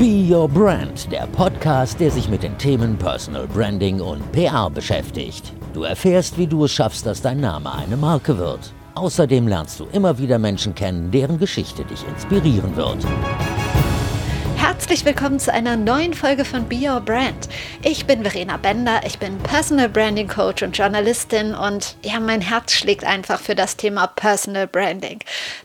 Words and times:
Be 0.00 0.26
Your 0.26 0.48
Brand, 0.48 1.12
der 1.12 1.26
Podcast, 1.26 2.00
der 2.00 2.10
sich 2.10 2.26
mit 2.30 2.42
den 2.42 2.56
Themen 2.56 2.96
Personal 2.96 3.46
Branding 3.46 4.00
und 4.00 4.32
PR 4.32 4.70
beschäftigt. 4.70 5.52
Du 5.74 5.82
erfährst, 5.82 6.38
wie 6.38 6.46
du 6.46 6.64
es 6.64 6.72
schaffst, 6.72 7.04
dass 7.04 7.20
dein 7.20 7.40
Name 7.40 7.70
eine 7.70 7.98
Marke 7.98 8.38
wird. 8.38 8.72
Außerdem 8.94 9.46
lernst 9.46 9.78
du 9.78 9.84
immer 9.92 10.16
wieder 10.16 10.38
Menschen 10.38 10.74
kennen, 10.74 11.10
deren 11.10 11.38
Geschichte 11.38 11.84
dich 11.84 12.02
inspirieren 12.08 12.74
wird. 12.76 13.04
Herzlich 14.80 15.04
willkommen 15.04 15.38
zu 15.38 15.52
einer 15.52 15.76
neuen 15.76 16.14
Folge 16.14 16.46
von 16.46 16.66
Be 16.66 16.88
Your 16.88 17.02
Brand. 17.02 17.50
Ich 17.84 18.06
bin 18.06 18.22
Verena 18.22 18.56
Bender, 18.56 19.02
ich 19.04 19.18
bin 19.18 19.38
Personal 19.38 19.90
Branding 19.90 20.26
Coach 20.26 20.62
und 20.62 20.76
Journalistin 20.76 21.54
und 21.54 21.96
ja, 22.02 22.18
mein 22.18 22.40
Herz 22.40 22.72
schlägt 22.72 23.04
einfach 23.04 23.38
für 23.40 23.54
das 23.54 23.76
Thema 23.76 24.06
Personal 24.06 24.66
Branding. 24.66 25.18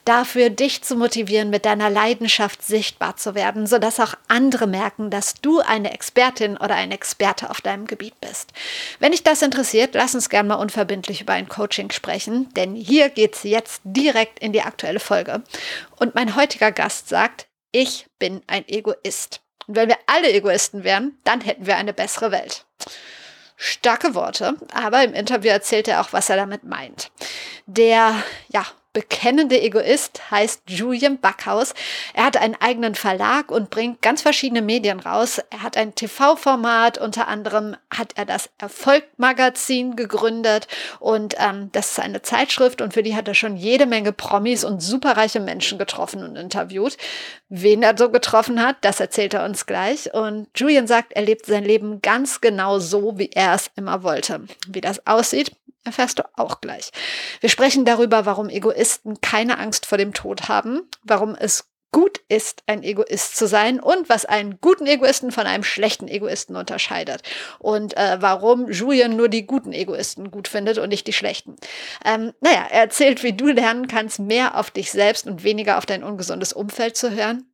Dafür, 0.03 0.49
dich 0.49 0.83
zu 0.83 0.97
motivieren, 0.97 1.49
mit 1.49 1.65
deiner 1.65 1.89
Leidenschaft 1.89 2.61
sichtbar 2.61 3.15
zu 3.15 3.35
werden, 3.35 3.67
sodass 3.67 4.01
auch 4.01 4.15
andere 4.27 4.67
merken, 4.67 5.09
dass 5.09 5.35
du 5.35 5.61
eine 5.61 5.93
Expertin 5.93 6.57
oder 6.57 6.75
ein 6.75 6.91
Experte 6.91 7.49
auf 7.49 7.61
deinem 7.61 7.87
Gebiet 7.87 8.19
bist. 8.19 8.51
Wenn 8.99 9.13
dich 9.13 9.23
das 9.23 9.41
interessiert, 9.41 9.95
lass 9.95 10.13
uns 10.13 10.29
gerne 10.29 10.49
mal 10.49 10.55
unverbindlich 10.55 11.21
über 11.21 11.33
ein 11.33 11.47
Coaching 11.47 11.89
sprechen, 11.89 12.53
denn 12.55 12.75
hier 12.75 13.07
geht 13.07 13.35
es 13.35 13.43
jetzt 13.43 13.81
direkt 13.85 14.39
in 14.39 14.51
die 14.51 14.61
aktuelle 14.61 14.99
Folge. 14.99 15.41
Und 15.95 16.15
mein 16.15 16.35
heutiger 16.35 16.73
Gast 16.73 17.07
sagt, 17.07 17.47
ich 17.75 18.07
bin 18.19 18.41
ein 18.47 18.65
Egoist. 18.69 19.41
Und 19.67 19.75
wenn 19.75 19.89
wir 19.89 19.97
alle 20.05 20.31
Egoisten 20.31 20.85
wären, 20.85 21.17
dann 21.25 21.41
hätten 21.41 21.65
wir 21.65 21.75
eine 21.75 21.93
bessere 21.93 22.31
Welt. 22.31 22.65
Starke 23.57 24.15
Worte, 24.15 24.55
aber 24.73 25.03
im 25.03 25.13
Interview 25.13 25.49
erzählt 25.49 25.89
er 25.89 25.99
auch, 25.99 26.13
was 26.13 26.29
er 26.29 26.37
damit 26.37 26.63
meint. 26.63 27.11
Der, 27.65 28.15
ja, 28.47 28.65
bekennende 28.95 29.61
Egoist 29.61 30.31
heißt 30.31 30.63
Julian 30.67 31.19
Backhaus. 31.19 31.73
Er 32.13 32.23
hat 32.25 32.37
einen 32.37 32.55
eigenen 32.55 32.95
Verlag 32.95 33.51
und 33.51 33.69
bringt 33.69 34.01
ganz 34.01 34.21
verschiedene 34.21 34.61
Medien 34.61 35.01
raus. 35.01 35.41
Er 35.49 35.61
hat 35.63 35.75
ein 35.75 35.93
TV-Format, 35.93 36.97
unter 36.97 37.27
anderem 37.27 37.75
hat 37.93 38.13
er 38.15 38.25
das 38.25 38.49
Erfolg-Magazin 38.57 39.97
gegründet 39.97 40.69
und 41.01 41.35
ähm, 41.37 41.69
das 41.73 41.91
ist 41.91 41.99
eine 41.99 42.21
Zeitschrift 42.21 42.81
und 42.81 42.93
für 42.93 43.03
die 43.03 43.17
hat 43.17 43.27
er 43.27 43.33
schon 43.33 43.57
jede 43.57 43.85
Menge 43.85 44.13
Promis 44.13 44.63
und 44.63 44.81
superreiche 44.81 45.41
Menschen 45.41 45.77
getroffen 45.77 46.23
und 46.23 46.37
interviewt. 46.37 46.95
Wen 47.49 47.83
er 47.83 47.97
so 47.97 48.09
getroffen 48.09 48.65
hat, 48.65 48.77
das 48.79 49.01
erzählt 49.01 49.33
er 49.33 49.43
uns 49.43 49.65
gleich. 49.65 50.13
Und 50.13 50.47
Julian 50.55 50.87
sagt, 50.87 51.11
er 51.11 51.23
lebt 51.23 51.45
sein 51.45 51.65
Leben 51.65 52.01
ganz 52.01 52.39
genau 52.39 52.79
so, 52.79 53.19
wie 53.19 53.29
er 53.33 53.55
es 53.55 53.69
immer 53.75 54.03
wollte. 54.03 54.45
Wie 54.69 54.81
das 54.81 55.05
aussieht, 55.05 55.51
erfährst 55.85 56.19
du 56.19 56.23
auch 56.35 56.61
gleich. 56.61 56.91
Wir 57.39 57.49
sprechen 57.49 57.85
darüber, 57.85 58.25
warum 58.25 58.49
Egoisten 58.49 59.21
keine 59.21 59.59
Angst 59.59 59.85
vor 59.85 59.97
dem 59.97 60.13
Tod 60.13 60.49
haben, 60.49 60.81
warum 61.03 61.35
es 61.35 61.69
gut 61.95 62.19
ist, 62.27 62.63
ein 62.65 62.83
Egoist 62.83 63.37
zu 63.37 63.47
sein 63.47 63.79
und 63.79 64.09
was 64.09 64.25
einen 64.25 64.59
guten 64.59 64.85
Egoisten 64.85 65.31
von 65.31 65.47
einem 65.47 65.63
schlechten 65.63 66.09
Egoisten 66.09 66.57
unterscheidet 66.57 67.21
und 67.57 67.95
äh, 67.95 68.17
warum 68.19 68.69
Julian 68.69 69.15
nur 69.15 69.29
die 69.29 69.45
guten 69.45 69.71
Egoisten 69.71 70.29
gut 70.29 70.49
findet 70.49 70.77
und 70.77 70.89
nicht 70.89 71.07
die 71.07 71.13
schlechten. 71.13 71.55
Ähm, 72.03 72.33
naja, 72.41 72.65
er 72.69 72.81
erzählt, 72.81 73.23
wie 73.23 73.31
du 73.31 73.47
lernen 73.47 73.87
kannst, 73.87 74.19
mehr 74.19 74.59
auf 74.59 74.71
dich 74.71 74.91
selbst 74.91 75.25
und 75.25 75.45
weniger 75.45 75.77
auf 75.77 75.85
dein 75.85 76.03
ungesundes 76.03 76.51
Umfeld 76.51 76.97
zu 76.97 77.11
hören 77.11 77.45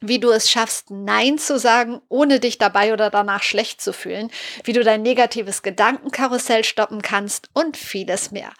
wie 0.00 0.20
du 0.20 0.30
es 0.30 0.50
schaffst, 0.50 0.90
Nein 0.90 1.38
zu 1.38 1.58
sagen, 1.58 2.00
ohne 2.08 2.40
dich 2.40 2.58
dabei 2.58 2.92
oder 2.92 3.10
danach 3.10 3.42
schlecht 3.42 3.80
zu 3.80 3.92
fühlen, 3.92 4.30
wie 4.64 4.72
du 4.72 4.84
dein 4.84 5.02
negatives 5.02 5.62
Gedankenkarussell 5.62 6.64
stoppen 6.64 7.02
kannst 7.02 7.50
und 7.52 7.76
vieles 7.76 8.30
mehr. 8.30 8.52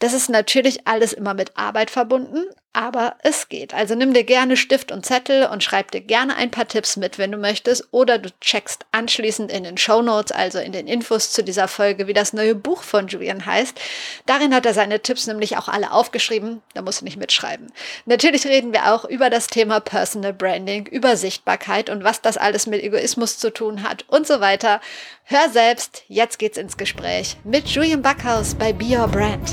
Das 0.00 0.12
ist 0.12 0.28
natürlich 0.28 0.86
alles 0.86 1.12
immer 1.12 1.34
mit 1.34 1.56
Arbeit 1.56 1.90
verbunden, 1.90 2.44
aber 2.72 3.16
es 3.22 3.48
geht. 3.48 3.74
Also 3.74 3.94
nimm 3.94 4.14
dir 4.14 4.22
gerne 4.22 4.56
Stift 4.56 4.92
und 4.92 5.04
Zettel 5.04 5.46
und 5.46 5.64
schreib 5.64 5.90
dir 5.90 6.00
gerne 6.00 6.36
ein 6.36 6.50
paar 6.50 6.68
Tipps 6.68 6.96
mit, 6.96 7.18
wenn 7.18 7.32
du 7.32 7.38
möchtest, 7.38 7.88
oder 7.90 8.18
du 8.18 8.30
checkst 8.40 8.86
anschließend 8.92 9.50
in 9.50 9.64
den 9.64 9.76
Show 9.76 10.02
Notes, 10.02 10.30
also 10.30 10.58
in 10.58 10.72
den 10.72 10.86
Infos 10.86 11.32
zu 11.32 11.42
dieser 11.42 11.66
Folge, 11.66 12.06
wie 12.06 12.12
das 12.12 12.32
neue 12.32 12.54
Buch 12.54 12.82
von 12.82 13.08
Julian 13.08 13.44
heißt. 13.44 13.78
Darin 14.26 14.54
hat 14.54 14.66
er 14.66 14.74
seine 14.74 15.00
Tipps 15.00 15.26
nämlich 15.26 15.56
auch 15.56 15.68
alle 15.68 15.92
aufgeschrieben, 15.92 16.62
da 16.74 16.82
musst 16.82 17.00
du 17.00 17.04
nicht 17.04 17.16
mitschreiben. 17.16 17.72
Natürlich 18.06 18.46
reden 18.46 18.72
wir 18.72 18.94
auch 18.94 19.04
über 19.04 19.30
das 19.30 19.48
Thema 19.48 19.80
Personal 19.80 20.32
Branding, 20.32 20.86
über 20.86 21.16
Sichtbarkeit 21.16 21.90
und 21.90 22.04
was 22.04 22.22
das 22.22 22.36
alles 22.36 22.66
mit 22.66 22.82
Egoismus 22.82 23.38
zu 23.38 23.52
tun 23.52 23.82
hat 23.82 24.04
und 24.08 24.26
so 24.26 24.40
weiter. 24.40 24.80
Hör 25.24 25.48
selbst, 25.48 26.02
jetzt 26.08 26.38
geht's 26.38 26.58
ins 26.58 26.76
Gespräch 26.76 27.36
mit 27.44 27.68
Julian 27.68 28.02
Backhaus 28.02 28.54
bei 28.54 28.72
Be 28.72 28.96
Your 28.96 29.08
Brand. 29.08 29.50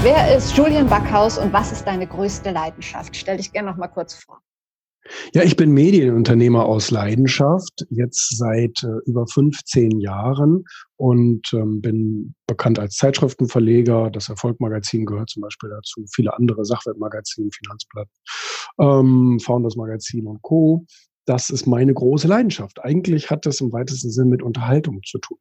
Wer 0.00 0.36
ist 0.36 0.56
Julian 0.56 0.88
Backhaus 0.88 1.38
und 1.38 1.52
was 1.52 1.72
ist 1.72 1.84
deine 1.84 2.06
größte 2.06 2.52
Leidenschaft? 2.52 3.16
Stell 3.16 3.36
dich 3.36 3.52
gerne 3.52 3.70
noch 3.70 3.76
mal 3.76 3.88
kurz 3.88 4.14
vor. 4.14 4.40
Ja, 5.34 5.42
ich 5.42 5.56
bin 5.56 5.72
Medienunternehmer 5.72 6.66
aus 6.66 6.92
Leidenschaft, 6.92 7.84
jetzt 7.90 8.38
seit 8.38 8.80
äh, 8.84 9.00
über 9.06 9.26
15 9.26 9.98
Jahren 9.98 10.64
und 10.96 11.52
ähm, 11.52 11.80
bin 11.80 12.34
bekannt 12.46 12.78
als 12.78 12.94
Zeitschriftenverleger. 12.94 14.10
Das 14.10 14.28
Erfolgmagazin 14.28 15.04
gehört 15.04 15.30
zum 15.30 15.42
Beispiel 15.42 15.70
dazu, 15.70 16.04
viele 16.14 16.32
andere 16.36 16.64
Sachwertmagazine, 16.64 17.48
Finanzblatt, 17.50 18.08
ähm, 18.78 19.40
Founders 19.40 19.74
Magazin 19.74 20.28
und 20.28 20.40
Co. 20.42 20.86
Das 21.24 21.50
ist 21.50 21.66
meine 21.66 21.92
große 21.92 22.28
Leidenschaft. 22.28 22.78
Eigentlich 22.84 23.30
hat 23.30 23.46
das 23.46 23.60
im 23.60 23.72
weitesten 23.72 24.10
Sinn 24.10 24.28
mit 24.28 24.44
Unterhaltung 24.44 25.00
zu 25.04 25.18
tun. 25.18 25.38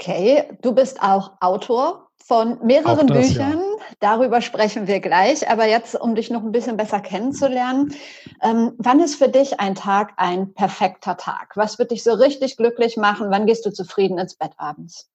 Okay, 0.00 0.44
du 0.62 0.74
bist 0.74 1.02
auch 1.02 1.32
Autor 1.40 2.08
von 2.28 2.64
mehreren 2.64 3.08
das, 3.08 3.16
Büchern. 3.16 3.58
Ja. 3.58 3.84
Darüber 4.00 4.40
sprechen 4.40 4.86
wir 4.86 5.00
gleich. 5.00 5.50
Aber 5.50 5.66
jetzt, 5.66 6.00
um 6.00 6.14
dich 6.14 6.30
noch 6.30 6.44
ein 6.44 6.52
bisschen 6.52 6.76
besser 6.76 7.00
kennenzulernen, 7.00 7.94
ähm, 8.42 8.74
wann 8.78 9.00
ist 9.00 9.16
für 9.16 9.28
dich 9.28 9.58
ein 9.58 9.74
Tag 9.74 10.12
ein 10.18 10.52
perfekter 10.52 11.16
Tag? 11.16 11.56
Was 11.56 11.78
wird 11.78 11.90
dich 11.90 12.04
so 12.04 12.12
richtig 12.12 12.56
glücklich 12.56 12.96
machen? 12.96 13.30
Wann 13.30 13.46
gehst 13.46 13.66
du 13.66 13.72
zufrieden 13.72 14.18
ins 14.18 14.34
Bett 14.34 14.52
abends? 14.56 15.10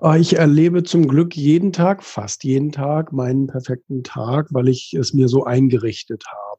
Ah, 0.00 0.16
ich 0.16 0.36
erlebe 0.36 0.82
zum 0.82 1.06
Glück 1.06 1.36
jeden 1.36 1.72
Tag, 1.72 2.02
fast 2.02 2.42
jeden 2.42 2.72
Tag, 2.72 3.12
meinen 3.12 3.46
perfekten 3.46 4.02
Tag, 4.02 4.48
weil 4.50 4.68
ich 4.68 4.94
es 4.94 5.12
mir 5.12 5.28
so 5.28 5.44
eingerichtet 5.44 6.24
habe. 6.26 6.49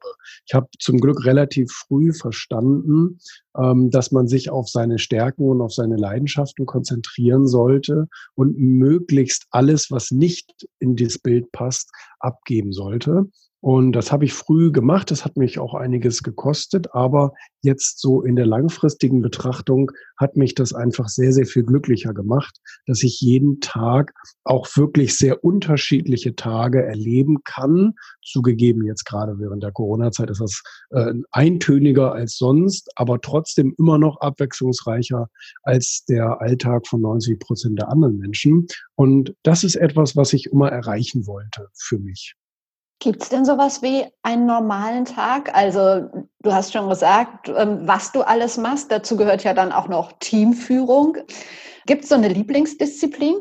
Ich 0.46 0.54
habe 0.54 0.68
zum 0.78 0.98
Glück 0.98 1.24
relativ 1.24 1.70
früh 1.70 2.12
verstanden, 2.12 3.18
ähm, 3.56 3.90
dass 3.90 4.12
man 4.12 4.28
sich 4.28 4.50
auf 4.50 4.68
seine 4.68 4.98
Stärken 4.98 5.48
und 5.48 5.60
auf 5.60 5.72
seine 5.72 5.96
Leidenschaften 5.96 6.66
konzentrieren 6.66 7.46
sollte 7.46 8.08
und 8.34 8.58
möglichst 8.58 9.46
alles, 9.50 9.90
was 9.90 10.10
nicht 10.10 10.66
in 10.78 10.96
das 10.96 11.18
Bild 11.18 11.52
passt, 11.52 11.90
abgeben 12.20 12.72
sollte. 12.72 13.26
Und 13.64 13.92
das 13.92 14.10
habe 14.10 14.24
ich 14.24 14.32
früh 14.32 14.72
gemacht. 14.72 15.12
Das 15.12 15.24
hat 15.24 15.36
mich 15.36 15.60
auch 15.60 15.74
einiges 15.74 16.24
gekostet. 16.24 16.92
Aber 16.94 17.32
jetzt 17.62 18.00
so 18.00 18.20
in 18.22 18.34
der 18.34 18.44
langfristigen 18.44 19.22
Betrachtung 19.22 19.92
hat 20.16 20.36
mich 20.36 20.56
das 20.56 20.72
einfach 20.72 21.08
sehr, 21.08 21.32
sehr 21.32 21.46
viel 21.46 21.62
glücklicher 21.62 22.12
gemacht, 22.12 22.58
dass 22.86 23.04
ich 23.04 23.20
jeden 23.20 23.60
Tag 23.60 24.14
auch 24.42 24.66
wirklich 24.74 25.16
sehr 25.16 25.44
unterschiedliche 25.44 26.34
Tage 26.34 26.84
erleben 26.84 27.44
kann. 27.44 27.94
Zugegeben, 28.22 28.84
jetzt 28.86 29.04
gerade 29.04 29.38
während 29.38 29.62
der 29.62 29.72
Corona-Zeit 29.72 30.30
ist 30.30 30.40
das 30.40 30.62
äh, 30.90 31.12
eintöniger 31.30 32.12
als 32.12 32.36
sonst, 32.36 32.90
aber 32.96 33.20
trotzdem 33.20 33.74
immer 33.78 33.98
noch 33.98 34.20
abwechslungsreicher 34.20 35.28
als 35.62 36.04
der 36.08 36.40
Alltag 36.40 36.86
von 36.86 37.00
90 37.00 37.38
Prozent 37.38 37.78
der 37.78 37.88
anderen 37.88 38.18
Menschen. 38.18 38.66
Und 38.94 39.34
das 39.42 39.64
ist 39.64 39.76
etwas, 39.76 40.16
was 40.16 40.32
ich 40.32 40.46
immer 40.46 40.70
erreichen 40.70 41.26
wollte 41.26 41.68
für 41.74 41.98
mich. 41.98 42.34
Gibt 43.02 43.20
es 43.24 43.30
denn 43.30 43.44
sowas 43.44 43.82
wie 43.82 44.04
einen 44.22 44.46
normalen 44.46 45.04
Tag? 45.04 45.52
Also 45.56 46.08
du 46.40 46.52
hast 46.52 46.72
schon 46.72 46.88
gesagt, 46.88 47.48
ähm, 47.48 47.80
was 47.82 48.12
du 48.12 48.22
alles 48.22 48.58
machst. 48.58 48.92
Dazu 48.92 49.16
gehört 49.16 49.42
ja 49.42 49.54
dann 49.54 49.72
auch 49.72 49.88
noch 49.88 50.12
Teamführung. 50.20 51.16
Gibt 51.86 52.04
es 52.04 52.10
so 52.10 52.14
eine 52.14 52.28
Lieblingsdisziplin? 52.28 53.34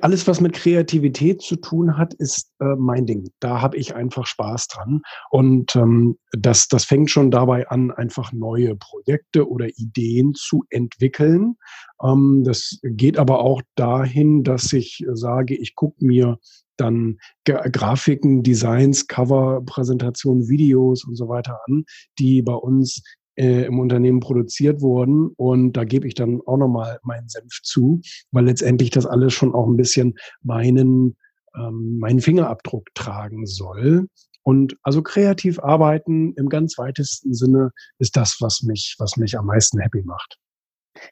Alles, 0.00 0.26
was 0.26 0.40
mit 0.40 0.54
Kreativität 0.54 1.42
zu 1.42 1.56
tun 1.56 1.96
hat, 1.98 2.14
ist 2.14 2.50
äh, 2.60 2.76
mein 2.76 3.06
Ding. 3.06 3.30
Da 3.40 3.60
habe 3.60 3.76
ich 3.76 3.94
einfach 3.94 4.26
Spaß 4.26 4.68
dran. 4.68 5.02
Und 5.30 5.76
ähm, 5.76 6.16
das, 6.32 6.68
das 6.68 6.84
fängt 6.84 7.10
schon 7.10 7.30
dabei 7.30 7.68
an, 7.68 7.90
einfach 7.90 8.32
neue 8.32 8.76
Projekte 8.76 9.48
oder 9.48 9.68
Ideen 9.76 10.34
zu 10.34 10.64
entwickeln. 10.70 11.56
Ähm, 12.02 12.42
das 12.44 12.78
geht 12.82 13.18
aber 13.18 13.40
auch 13.40 13.62
dahin, 13.74 14.42
dass 14.42 14.72
ich 14.72 15.04
sage, 15.12 15.54
ich 15.54 15.74
gucke 15.74 16.04
mir 16.04 16.38
dann 16.76 17.18
Grafiken, 17.44 18.42
Designs, 18.42 19.06
Cover, 19.06 19.60
Präsentationen, 19.64 20.48
Videos 20.48 21.04
und 21.04 21.16
so 21.16 21.28
weiter 21.28 21.58
an, 21.66 21.84
die 22.18 22.42
bei 22.42 22.54
uns 22.54 23.02
äh, 23.36 23.64
im 23.64 23.78
Unternehmen 23.78 24.20
produziert 24.20 24.80
wurden. 24.80 25.28
Und 25.36 25.72
da 25.74 25.84
gebe 25.84 26.06
ich 26.06 26.14
dann 26.14 26.40
auch 26.46 26.56
nochmal 26.56 26.98
meinen 27.02 27.28
Senf 27.28 27.60
zu, 27.62 28.00
weil 28.30 28.46
letztendlich 28.46 28.90
das 28.90 29.06
alles 29.06 29.32
schon 29.32 29.54
auch 29.54 29.66
ein 29.66 29.76
bisschen 29.76 30.14
meinen, 30.42 31.16
ähm, 31.56 31.98
meinen 31.98 32.20
Fingerabdruck 32.20 32.88
tragen 32.94 33.46
soll. 33.46 34.08
Und 34.44 34.76
also 34.82 35.02
kreativ 35.02 35.60
arbeiten 35.60 36.34
im 36.34 36.48
ganz 36.48 36.76
weitesten 36.76 37.32
Sinne 37.32 37.70
ist 37.98 38.16
das, 38.16 38.38
was 38.40 38.62
mich, 38.62 38.96
was 38.98 39.16
mich 39.16 39.38
am 39.38 39.46
meisten 39.46 39.80
happy 39.80 40.02
macht. 40.02 40.38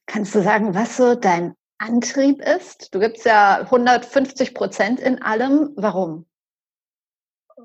Kannst 0.07 0.35
du 0.35 0.43
sagen, 0.43 0.75
was 0.75 0.97
so 0.97 1.15
dein 1.15 1.55
Antrieb 1.79 2.43
ist? 2.43 2.95
Du 2.95 2.99
gibst 2.99 3.25
ja 3.25 3.61
150 3.63 4.55
Prozent 4.55 5.01
in 5.01 5.23
allem. 5.23 5.71
Warum? 5.77 6.27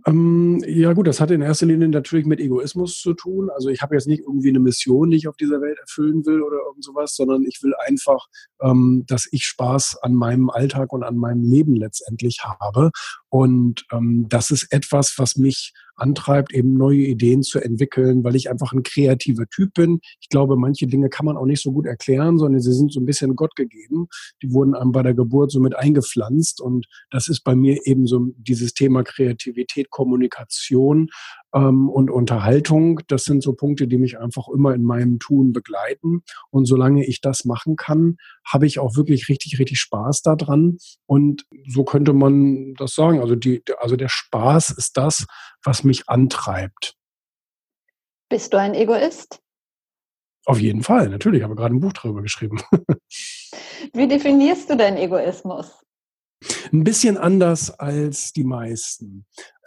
Ähm, 0.06 0.64
ja 0.66 0.94
gut, 0.94 1.08
das 1.08 1.20
hat 1.20 1.32
in 1.32 1.42
erster 1.42 1.66
Linie 1.66 1.88
natürlich 1.88 2.26
mit 2.26 2.40
Egoismus 2.40 3.00
zu 3.00 3.14
tun. 3.14 3.50
Also 3.50 3.70
ich 3.70 3.82
habe 3.82 3.96
jetzt 3.96 4.08
nicht 4.08 4.22
irgendwie 4.22 4.50
eine 4.50 4.60
Mission, 4.60 5.10
die 5.10 5.18
ich 5.18 5.28
auf 5.28 5.38
dieser 5.38 5.62
Welt 5.62 5.78
erfüllen 5.80 6.26
will 6.26 6.42
oder 6.42 6.58
irgend 6.68 6.84
sowas, 6.84 7.16
sondern 7.16 7.44
ich 7.44 7.62
will 7.64 7.74
einfach, 7.88 8.28
ähm, 8.62 9.04
dass 9.08 9.28
ich 9.32 9.46
Spaß 9.46 9.98
an 10.02 10.14
meinem 10.14 10.50
Alltag 10.50 10.94
und 10.94 11.04
an 11.04 11.18
meinem 11.18 11.44
Leben 11.44 11.76
letztendlich 11.76 12.44
habe. 12.44 12.92
Und 13.30 13.86
ähm, 13.92 14.28
das 14.30 14.52
ist 14.52 14.72
etwas, 14.72 15.16
was 15.18 15.36
mich 15.36 15.74
antreibt, 15.96 16.54
eben 16.54 16.78
neue 16.78 16.98
Ideen 16.98 17.44
zu 17.44 17.60
entwickeln, 17.60 18.24
weil 18.24 18.36
ich 18.36 18.50
einfach 18.50 18.74
ein 18.74 18.84
kreativer 18.84 19.46
Typ 19.48 19.74
bin. 19.74 20.00
Ich 20.20 20.30
glaube, 20.30 20.58
manche 20.58 20.88
Dinge 20.88 21.10
kann 21.10 21.26
man 21.26 21.38
auch 21.38 21.46
nicht 21.46 21.62
so 21.62 21.72
gut 21.72 21.86
erklären, 21.86 22.38
sondern 22.38 22.62
sie 22.62 22.74
sind 22.74 22.92
so 22.92 23.00
ein 23.00 23.06
bisschen 23.06 23.36
Gott 23.36 23.56
gegeben. 23.56 24.08
Die 24.42 24.52
wurden 24.52 24.76
einem 24.76 24.92
bei 24.92 25.04
der 25.04 25.14
Geburt 25.14 25.52
so 25.52 25.60
mit 25.60 25.76
eingepflanzt. 25.76 26.62
Und 26.62 26.88
das 27.12 27.28
ist 27.28 27.42
bei 27.42 27.56
mir 27.56 27.80
eben 27.86 28.08
so 28.08 28.28
dieses 28.38 28.74
Thema 28.74 29.04
Kreativität, 29.04 29.90
Kommunikation 29.90 31.10
ähm, 31.56 31.90
und 31.90 32.12
Unterhaltung. 32.12 33.00
Das 33.08 33.24
sind 33.24 33.42
so 33.42 33.54
Punkte, 33.54 33.88
die 33.88 33.98
mich 33.98 34.20
einfach 34.20 34.48
immer 34.50 34.76
in 34.76 34.84
meinem 34.84 35.20
Tun 35.20 35.54
begleiten. 35.54 36.24
Und 36.52 36.66
solange 36.66 37.06
ich 37.06 37.22
das 37.22 37.46
machen 37.46 37.78
kann, 37.78 38.18
habe 38.46 38.68
ich 38.68 38.78
auch 38.78 38.96
wirklich 38.96 39.30
richtig, 39.30 39.58
richtig 39.58 39.80
Spaß 39.80 40.22
daran. 40.22 40.78
Und 41.06 41.46
so 41.68 41.86
könnte 41.86 42.14
man 42.14 42.74
das 42.76 42.94
sagen. 42.94 43.22
Also, 43.22 43.36
die, 43.36 43.64
also 43.80 43.96
der 43.96 44.10
Spaß 44.10 44.72
ist 44.72 44.98
das, 44.98 45.26
was 45.64 45.84
mich 45.84 46.10
antreibt. 46.10 46.96
Bist 48.30 48.54
du 48.54 48.58
ein 48.58 48.74
Egoist? 48.74 49.40
Auf 50.46 50.60
jeden 50.60 50.84
Fall, 50.84 51.10
natürlich. 51.10 51.40
Ich 51.40 51.44
habe 51.44 51.56
gerade 51.56 51.74
ein 51.74 51.80
Buch 51.80 51.94
darüber 51.94 52.22
geschrieben. 52.22 52.60
Wie 53.94 54.08
definierst 54.08 54.70
du 54.70 54.78
deinen 54.78 54.98
Egoismus? 54.98 55.86
Ein 56.72 56.84
bisschen 56.84 57.18
anders 57.18 57.72
als 57.72 58.32
die 58.34 58.44
meisten. 58.44 59.26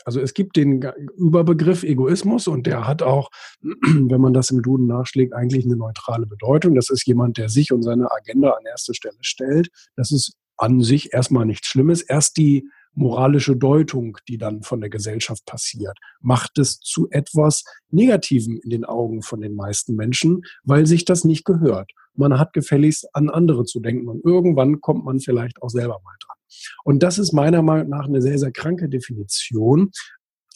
Also 0.08 0.22
es 0.22 0.32
gibt 0.32 0.56
den 0.56 0.90
Überbegriff 1.18 1.82
Egoismus 1.82 2.48
und 2.48 2.66
der 2.66 2.88
hat 2.88 3.02
auch, 3.02 3.28
wenn 3.60 4.22
man 4.22 4.32
das 4.32 4.48
im 4.50 4.62
Duden 4.62 4.86
nachschlägt, 4.86 5.34
eigentlich 5.34 5.66
eine 5.66 5.76
neutrale 5.76 6.24
Bedeutung. 6.24 6.74
Das 6.74 6.88
ist 6.88 7.06
jemand, 7.06 7.36
der 7.36 7.50
sich 7.50 7.72
und 7.72 7.82
seine 7.82 8.10
Agenda 8.10 8.52
an 8.52 8.64
erste 8.64 8.94
Stelle 8.94 9.18
stellt. 9.20 9.68
Das 9.96 10.10
ist 10.10 10.32
an 10.56 10.80
sich 10.80 11.12
erstmal 11.12 11.44
nichts 11.44 11.66
Schlimmes. 11.66 12.00
Erst 12.00 12.38
die 12.38 12.66
moralische 12.94 13.54
Deutung, 13.54 14.16
die 14.28 14.38
dann 14.38 14.62
von 14.62 14.80
der 14.80 14.88
Gesellschaft 14.88 15.44
passiert, 15.44 15.98
macht 16.22 16.56
es 16.56 16.80
zu 16.80 17.08
etwas 17.10 17.64
Negativem 17.90 18.58
in 18.64 18.70
den 18.70 18.86
Augen 18.86 19.20
von 19.20 19.42
den 19.42 19.54
meisten 19.54 19.94
Menschen, 19.94 20.40
weil 20.64 20.86
sich 20.86 21.04
das 21.04 21.24
nicht 21.24 21.44
gehört. 21.44 21.92
Man 22.14 22.38
hat 22.38 22.54
gefälligst 22.54 23.14
an 23.14 23.28
andere 23.28 23.66
zu 23.66 23.78
denken 23.80 24.08
und 24.08 24.24
irgendwann 24.24 24.80
kommt 24.80 25.04
man 25.04 25.20
vielleicht 25.20 25.60
auch 25.60 25.68
selber 25.68 26.00
mal 26.02 26.16
dran. 26.18 26.37
Und 26.84 27.02
das 27.02 27.18
ist 27.18 27.32
meiner 27.32 27.62
Meinung 27.62 27.88
nach 27.88 28.06
eine 28.06 28.22
sehr, 28.22 28.38
sehr 28.38 28.52
kranke 28.52 28.88
Definition. 28.88 29.90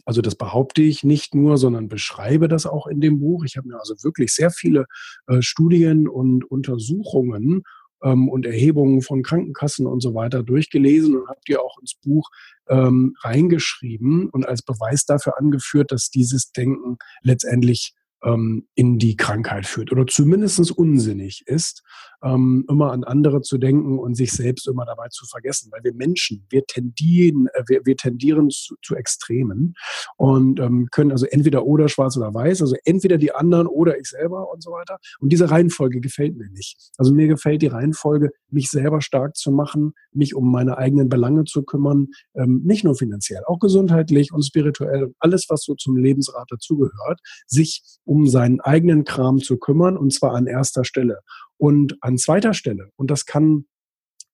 Also 0.05 0.21
das 0.21 0.35
behaupte 0.35 0.83
ich 0.83 1.05
nicht 1.05 1.35
nur, 1.35 1.59
sondern 1.59 1.89
beschreibe 1.89 2.49
das 2.49 2.67
auch 2.67 2.87
in 2.87 3.00
dem 3.00 3.21
Buch. 3.21 3.44
Ich 3.44 3.56
habe 3.56 3.69
mir 3.69 3.79
also 3.79 3.94
wirklich 4.03 4.35
sehr 4.35 4.50
viele 4.50 4.87
äh, 5.29 5.43
Studien 5.43 6.09
und 6.09 6.44
Untersuchungen 6.44 7.62
ähm, 8.03 8.29
und 8.29 8.47
Erhebungen 8.47 9.03
von 9.03 9.23
Krankenkassen 9.23 9.87
und 9.87 10.00
so 10.00 10.15
weiter 10.15 10.43
durchgelesen 10.43 11.17
und 11.17 11.29
habe 11.29 11.41
die 11.47 11.56
auch 11.56 11.79
ins 11.79 11.94
Buch 11.94 12.29
ähm, 12.69 13.15
reingeschrieben 13.21 14.29
und 14.29 14.47
als 14.47 14.62
Beweis 14.62 15.05
dafür 15.05 15.39
angeführt, 15.39 15.93
dass 15.93 16.11
dieses 16.11 16.53
Denken 16.53 16.99
letztendlich 17.23 17.94
ähm, 18.25 18.67
in 18.75 18.99
die 18.99 19.17
Krankheit 19.17 19.67
führt 19.67 19.93
oder 19.93 20.06
zumindest 20.06 20.71
unsinnig 20.73 21.44
ist, 21.47 21.83
ähm, 22.22 22.64
immer 22.69 22.92
an 22.92 23.04
andere 23.04 23.42
zu 23.42 23.58
denken 23.58 23.98
und 23.98 24.14
sich 24.16 24.32
selbst 24.32 24.69
immer 24.69 24.84
dabei 24.84 25.08
zu 25.10 25.26
vergessen. 25.26 25.70
Weil 25.72 25.84
wir 25.84 25.94
Menschen, 25.94 26.46
wir 26.50 26.64
tendieren, 26.66 27.48
äh, 27.54 27.62
wir, 27.66 27.80
wir 27.84 27.96
tendieren 27.96 28.50
zu, 28.50 28.74
zu 28.82 28.94
Extremen 28.94 29.74
und 30.16 30.60
ähm, 30.60 30.88
können 30.90 31.12
also 31.12 31.26
entweder 31.26 31.64
oder 31.66 31.88
schwarz 31.88 32.16
oder 32.16 32.32
weiß, 32.32 32.62
also 32.62 32.76
entweder 32.84 33.19
die 33.19 33.34
anderen 33.34 33.66
oder 33.66 33.98
ich 33.98 34.06
selber 34.06 34.52
und 34.52 34.62
so 34.62 34.70
weiter. 34.70 34.98
Und 35.20 35.32
diese 35.32 35.50
Reihenfolge 35.50 36.00
gefällt 36.00 36.36
mir 36.36 36.48
nicht. 36.50 36.90
Also 36.96 37.12
mir 37.12 37.28
gefällt 37.28 37.62
die 37.62 37.69
Reihenfolge, 37.69 38.30
mich 38.50 38.70
selber 38.70 39.00
stark 39.00 39.36
zu 39.36 39.50
machen, 39.50 39.92
mich 40.12 40.34
um 40.34 40.50
meine 40.50 40.78
eigenen 40.78 41.08
Belange 41.08 41.44
zu 41.44 41.62
kümmern, 41.62 42.08
ähm, 42.34 42.62
nicht 42.64 42.84
nur 42.84 42.94
finanziell, 42.94 43.42
auch 43.46 43.58
gesundheitlich 43.58 44.32
und 44.32 44.44
spirituell 44.44 45.04
und 45.04 45.16
alles, 45.19 45.46
was 45.48 45.62
so 45.62 45.74
zum 45.74 45.96
Lebensrat 45.96 46.46
dazugehört, 46.50 47.20
sich 47.46 47.82
um 48.04 48.26
seinen 48.26 48.60
eigenen 48.60 49.04
Kram 49.04 49.38
zu 49.38 49.58
kümmern 49.58 49.96
und 49.96 50.12
zwar 50.12 50.34
an 50.34 50.46
erster 50.46 50.84
Stelle. 50.84 51.19
Und 51.62 51.97
an 52.00 52.19
zweiter 52.19 52.55
Stelle, 52.55 52.91
und 52.97 53.09
das 53.12 53.25
kann 53.25 53.67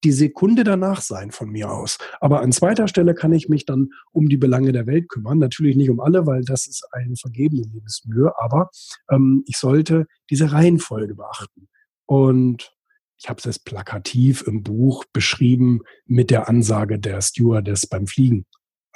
die 0.03 0.13
Sekunde 0.13 0.65
danach 0.65 1.03
sein 1.03 1.31
von 1.31 1.51
mir 1.51 1.71
aus. 1.71 1.99
Aber 2.21 2.41
an 2.41 2.53
zweiter 2.53 2.89
Stelle 2.89 3.13
kann 3.15 3.35
ich 3.35 3.51
mich 3.51 3.67
dann 3.67 3.91
um 4.13 4.31
die 4.31 4.39
Belange 4.39 4.73
der 4.73 4.87
Welt 4.87 5.11
kümmern. 5.11 5.37
Natürlich 5.37 5.77
nicht 5.77 5.91
um 5.91 6.01
alle, 6.01 6.27
weil 6.27 6.43
das 6.43 6.67
ist 6.67 6.89
eine 6.91 7.17
vergebene 7.17 7.65
Liebesmühe, 7.71 8.33
aber 8.39 8.71
ähm, 9.11 9.45
ich 9.47 9.59
sollte 9.59 10.07
diese 10.31 10.53
Reihenfolge 10.53 11.17
beachten. 11.17 11.69
Und 12.07 12.73
ich 13.19 13.29
habe 13.29 13.37
es 13.41 13.45
jetzt 13.45 13.67
plakativ 13.67 14.47
im 14.47 14.63
Buch 14.63 15.05
beschrieben 15.13 15.81
mit 16.07 16.31
der 16.31 16.49
Ansage 16.49 16.99
der 16.99 17.21
Stewardess 17.21 17.87
beim 17.87 18.07
Fliegen. 18.07 18.47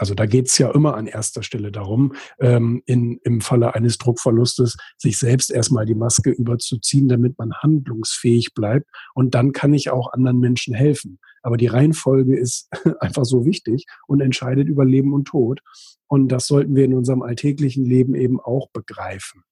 Also 0.02 0.16
da 0.16 0.26
geht 0.26 0.48
es 0.48 0.58
ja 0.58 0.68
immer 0.68 0.96
an 0.96 1.06
erster 1.06 1.44
Stelle 1.44 1.70
darum, 1.70 2.14
ähm, 2.40 2.82
in, 2.86 3.20
im 3.22 3.40
Falle 3.40 3.76
eines 3.76 3.98
Druckverlustes 3.98 4.76
sich 4.98 5.16
selbst 5.16 5.48
erstmal 5.48 5.86
die 5.86 5.94
Maske 5.94 6.30
überzuziehen, 6.30 7.06
damit 7.06 7.38
man 7.38 7.54
handlungsfähig 7.54 8.52
bleibt. 8.52 8.88
Und 9.14 9.36
dann 9.36 9.52
kann 9.52 9.72
ich 9.72 9.90
auch 9.90 10.12
anderen 10.12 10.40
Menschen 10.40 10.74
helfen. 10.74 11.20
Aber 11.42 11.56
die 11.56 11.68
Reihenfolge 11.68 12.36
ist 12.36 12.68
einfach 12.98 13.24
so 13.24 13.46
wichtig 13.46 13.86
und 14.08 14.20
entscheidet 14.20 14.66
über 14.66 14.84
Leben 14.84 15.14
und 15.14 15.26
Tod. 15.26 15.60
Und 16.08 16.32
das 16.32 16.48
sollten 16.48 16.74
wir 16.74 16.84
in 16.84 16.94
unserem 16.94 17.22
alltäglichen 17.22 17.84
Leben 17.84 18.16
eben 18.16 18.40
auch 18.40 18.70
begreifen. 18.72 19.44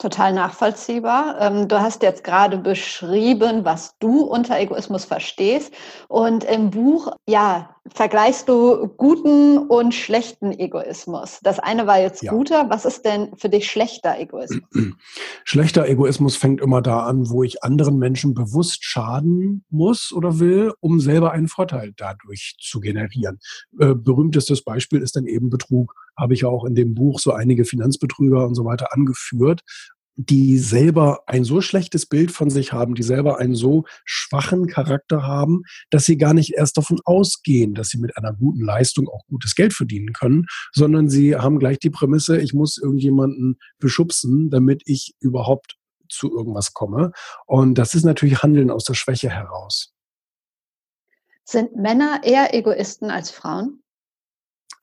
Total 0.00 0.32
nachvollziehbar. 0.32 1.36
Ähm, 1.40 1.68
du 1.68 1.78
hast 1.78 2.02
jetzt 2.02 2.24
gerade 2.24 2.56
beschrieben, 2.56 3.66
was 3.66 3.98
du 3.98 4.22
unter 4.22 4.58
Egoismus 4.58 5.04
verstehst. 5.04 5.74
Und 6.08 6.42
im 6.44 6.70
Buch, 6.70 7.12
ja, 7.28 7.76
vergleichst 7.86 8.48
du 8.48 8.88
guten 8.96 9.58
und 9.58 9.94
schlechten 9.94 10.58
Egoismus. 10.58 11.40
Das 11.42 11.58
eine 11.58 11.86
war 11.86 12.00
jetzt 12.00 12.22
ja. 12.22 12.32
guter. 12.32 12.70
Was 12.70 12.86
ist 12.86 13.04
denn 13.04 13.36
für 13.36 13.50
dich 13.50 13.70
schlechter 13.70 14.18
Egoismus? 14.18 14.62
Schlechter 15.44 15.86
Egoismus 15.86 16.34
fängt 16.34 16.62
immer 16.62 16.80
da 16.80 17.00
an, 17.00 17.28
wo 17.28 17.42
ich 17.42 17.62
anderen 17.62 17.98
Menschen 17.98 18.32
bewusst 18.32 18.82
schaden 18.82 19.66
muss 19.68 20.12
oder 20.14 20.38
will, 20.38 20.72
um 20.80 21.00
selber 21.00 21.32
einen 21.32 21.48
Vorteil 21.48 21.92
dadurch 21.94 22.56
zu 22.58 22.80
generieren. 22.80 23.38
Äh, 23.78 23.94
berühmtestes 23.94 24.62
Beispiel 24.62 25.02
ist 25.02 25.16
dann 25.16 25.26
eben 25.26 25.50
Betrug 25.50 25.94
habe 26.20 26.34
ich 26.34 26.44
auch 26.44 26.64
in 26.64 26.74
dem 26.74 26.94
Buch 26.94 27.18
so 27.18 27.32
einige 27.32 27.64
Finanzbetrüger 27.64 28.46
und 28.46 28.54
so 28.54 28.64
weiter 28.64 28.92
angeführt, 28.92 29.62
die 30.16 30.58
selber 30.58 31.22
ein 31.26 31.44
so 31.44 31.60
schlechtes 31.60 32.06
Bild 32.06 32.30
von 32.30 32.50
sich 32.50 32.72
haben, 32.72 32.94
die 32.94 33.02
selber 33.02 33.38
einen 33.38 33.54
so 33.54 33.84
schwachen 34.04 34.66
Charakter 34.66 35.22
haben, 35.22 35.62
dass 35.90 36.04
sie 36.04 36.18
gar 36.18 36.34
nicht 36.34 36.54
erst 36.54 36.76
davon 36.76 37.00
ausgehen, 37.04 37.74
dass 37.74 37.88
sie 37.88 37.98
mit 37.98 38.16
einer 38.16 38.32
guten 38.34 38.62
Leistung 38.62 39.08
auch 39.08 39.26
gutes 39.26 39.54
Geld 39.54 39.72
verdienen 39.72 40.12
können, 40.12 40.46
sondern 40.72 41.08
sie 41.08 41.36
haben 41.36 41.58
gleich 41.58 41.78
die 41.78 41.90
Prämisse, 41.90 42.40
ich 42.40 42.52
muss 42.52 42.76
irgendjemanden 42.76 43.58
beschubsen, 43.78 44.50
damit 44.50 44.82
ich 44.84 45.14
überhaupt 45.20 45.76
zu 46.08 46.30
irgendwas 46.30 46.74
komme. 46.74 47.12
Und 47.46 47.76
das 47.76 47.94
ist 47.94 48.04
natürlich 48.04 48.42
Handeln 48.42 48.70
aus 48.70 48.84
der 48.84 48.94
Schwäche 48.94 49.30
heraus. 49.30 49.94
Sind 51.44 51.76
Männer 51.76 52.20
eher 52.22 52.54
Egoisten 52.54 53.10
als 53.10 53.30
Frauen? 53.30 53.82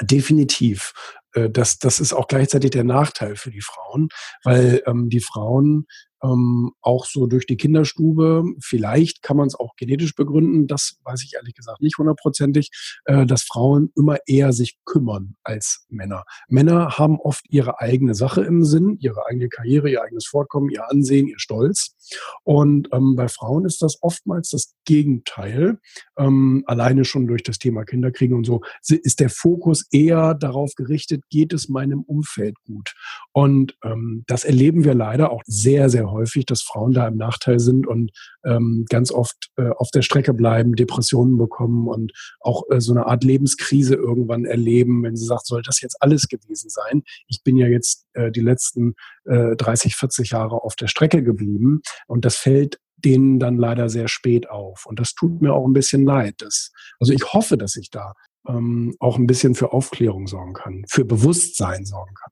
Definitiv. 0.02 0.94
Äh, 1.38 1.50
das, 1.50 1.80
das 1.80 2.00
ist 2.00 2.14
auch 2.14 2.28
gleichzeitig 2.28 2.72
der 2.72 2.84
Nachteil 2.84 3.36
für 3.36 3.52
die 3.52 3.62
Frauen, 3.62 4.10
weil 4.44 4.82
ähm, 4.86 5.10
die 5.10 5.22
Frauen 5.22 5.88
ähm, 6.24 6.72
auch 6.82 7.06
so 7.06 7.28
durch 7.28 7.46
die 7.46 7.58
Kinderstube. 7.58 8.44
Vielleicht 8.60 9.22
kann 9.22 9.38
man 9.38 9.48
es 9.48 9.56
auch 9.56 9.76
genetisch 9.76 10.16
begründen, 10.16 10.68
das 10.68 10.98
weiß 11.04 11.24
ich 11.24 11.34
ehrlich 11.36 11.56
gesagt 11.56 11.82
nicht 11.82 11.98
hundertprozentig, 11.98 12.72
äh, 13.06 13.26
dass 13.26 13.44
Frauen 13.44 13.92
immer 13.96 14.18
eher 14.26 14.54
sich 14.54 14.78
kümmern 14.86 15.36
als 15.44 15.86
Männer. 15.90 16.24
Männer 16.48 16.98
haben 16.98 17.20
oft 17.20 17.46
ihre 17.50 17.80
eigene 17.80 18.16
Sache 18.16 18.44
im 18.44 18.64
Sinn, 18.64 18.98
ihre 19.00 19.26
eigene 19.28 19.50
Karriere, 19.50 19.90
ihr 19.90 20.02
eigenes 20.02 20.26
Fortkommen, 20.26 20.70
ihr 20.70 20.90
Ansehen, 20.90 21.28
ihr 21.28 21.40
Stolz. 21.40 21.96
Und 22.44 22.90
ähm, 22.94 23.16
bei 23.16 23.28
Frauen 23.28 23.66
ist 23.66 23.82
das 23.82 23.98
oftmals 24.02 24.50
das 24.50 24.76
Gegenteil. 24.86 25.80
Ähm, 26.18 26.64
alleine 26.66 27.06
schon 27.06 27.28
durch 27.28 27.44
das 27.44 27.60
Thema 27.60 27.84
Kinderkriegen 27.84 28.36
und 28.36 28.46
so 28.46 28.62
ist 28.88 29.20
der 29.20 29.30
Fokus 29.30 29.86
eher 29.92 30.34
darauf 30.34 30.74
gerichtet, 30.76 31.24
geht 31.30 31.54
es 31.54 31.70
meinem 31.70 32.02
Umfeld 32.02 32.56
gut. 32.64 32.94
Und 33.34 33.78
ähm, 33.84 34.24
das 34.28 34.46
erleben 34.46 34.84
wir 34.84 34.94
leider 34.94 35.32
auch 35.32 35.42
sehr, 35.46 35.90
sehr 35.90 36.07
häufig, 36.12 36.46
dass 36.46 36.62
Frauen 36.62 36.94
da 36.94 37.08
im 37.08 37.18
Nachteil 37.18 37.60
sind 37.60 37.88
und 37.88 38.12
ähm, 38.46 38.86
ganz 38.90 39.12
oft 39.12 39.50
äh, 39.58 39.70
auf 39.70 39.90
der 39.92 40.02
Strecke 40.02 40.34
bleiben, 40.34 40.76
Depressionen 40.76 41.38
bekommen 41.38 41.88
und 41.88 42.14
auch 42.40 42.64
äh, 42.70 42.80
so 42.80 42.92
eine 42.94 43.06
Art 43.06 43.24
Lebenskrise 43.24 43.96
irgendwann 43.96 44.46
erleben, 44.46 45.04
wenn 45.04 45.16
sie 45.16 45.26
sagt, 45.26 45.46
soll 45.46 45.62
das 45.62 45.82
jetzt 45.82 46.02
alles 46.02 46.28
gewesen 46.28 46.70
sein? 46.70 47.04
Ich 47.28 47.44
bin 47.44 47.58
ja 47.58 47.68
jetzt 47.68 48.06
äh, 48.14 48.32
die 48.32 48.42
letzten 48.42 48.96
äh, 49.26 49.56
30, 49.56 49.96
40 49.96 50.32
Jahre 50.32 50.64
auf 50.64 50.76
der 50.76 50.88
Strecke 50.88 51.24
geblieben 51.24 51.82
und 52.08 52.26
das 52.26 52.36
fällt 52.36 52.80
denen 52.98 53.40
dann 53.40 53.58
leider 53.58 53.90
sehr 53.90 54.08
spät 54.08 54.50
auf. 54.50 54.86
Und 54.86 55.00
das 55.00 55.14
tut 55.14 55.42
mir 55.42 55.54
auch 55.54 55.66
ein 55.66 55.74
bisschen 55.74 56.04
leid. 56.04 56.36
Das, 56.40 56.72
also 57.00 57.14
ich 57.14 57.34
hoffe, 57.34 57.58
dass 57.58 57.76
ich 57.76 57.92
da 57.92 58.14
ähm, 58.48 58.96
auch 59.00 59.18
ein 59.18 59.28
bisschen 59.28 59.56
für 59.56 59.72
Aufklärung 59.72 60.28
sorgen 60.28 60.54
kann, 60.54 60.84
für 60.90 61.06
Bewusstsein 61.06 61.86
sorgen 61.86 62.16
kann. 62.16 62.32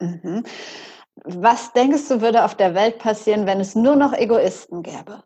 Mhm. 0.00 0.44
Was 1.24 1.72
denkst 1.72 2.08
du, 2.08 2.20
würde 2.20 2.44
auf 2.44 2.56
der 2.56 2.74
Welt 2.74 2.98
passieren, 2.98 3.46
wenn 3.46 3.60
es 3.60 3.74
nur 3.74 3.96
noch 3.96 4.12
Egoisten 4.12 4.82
gäbe? 4.82 5.22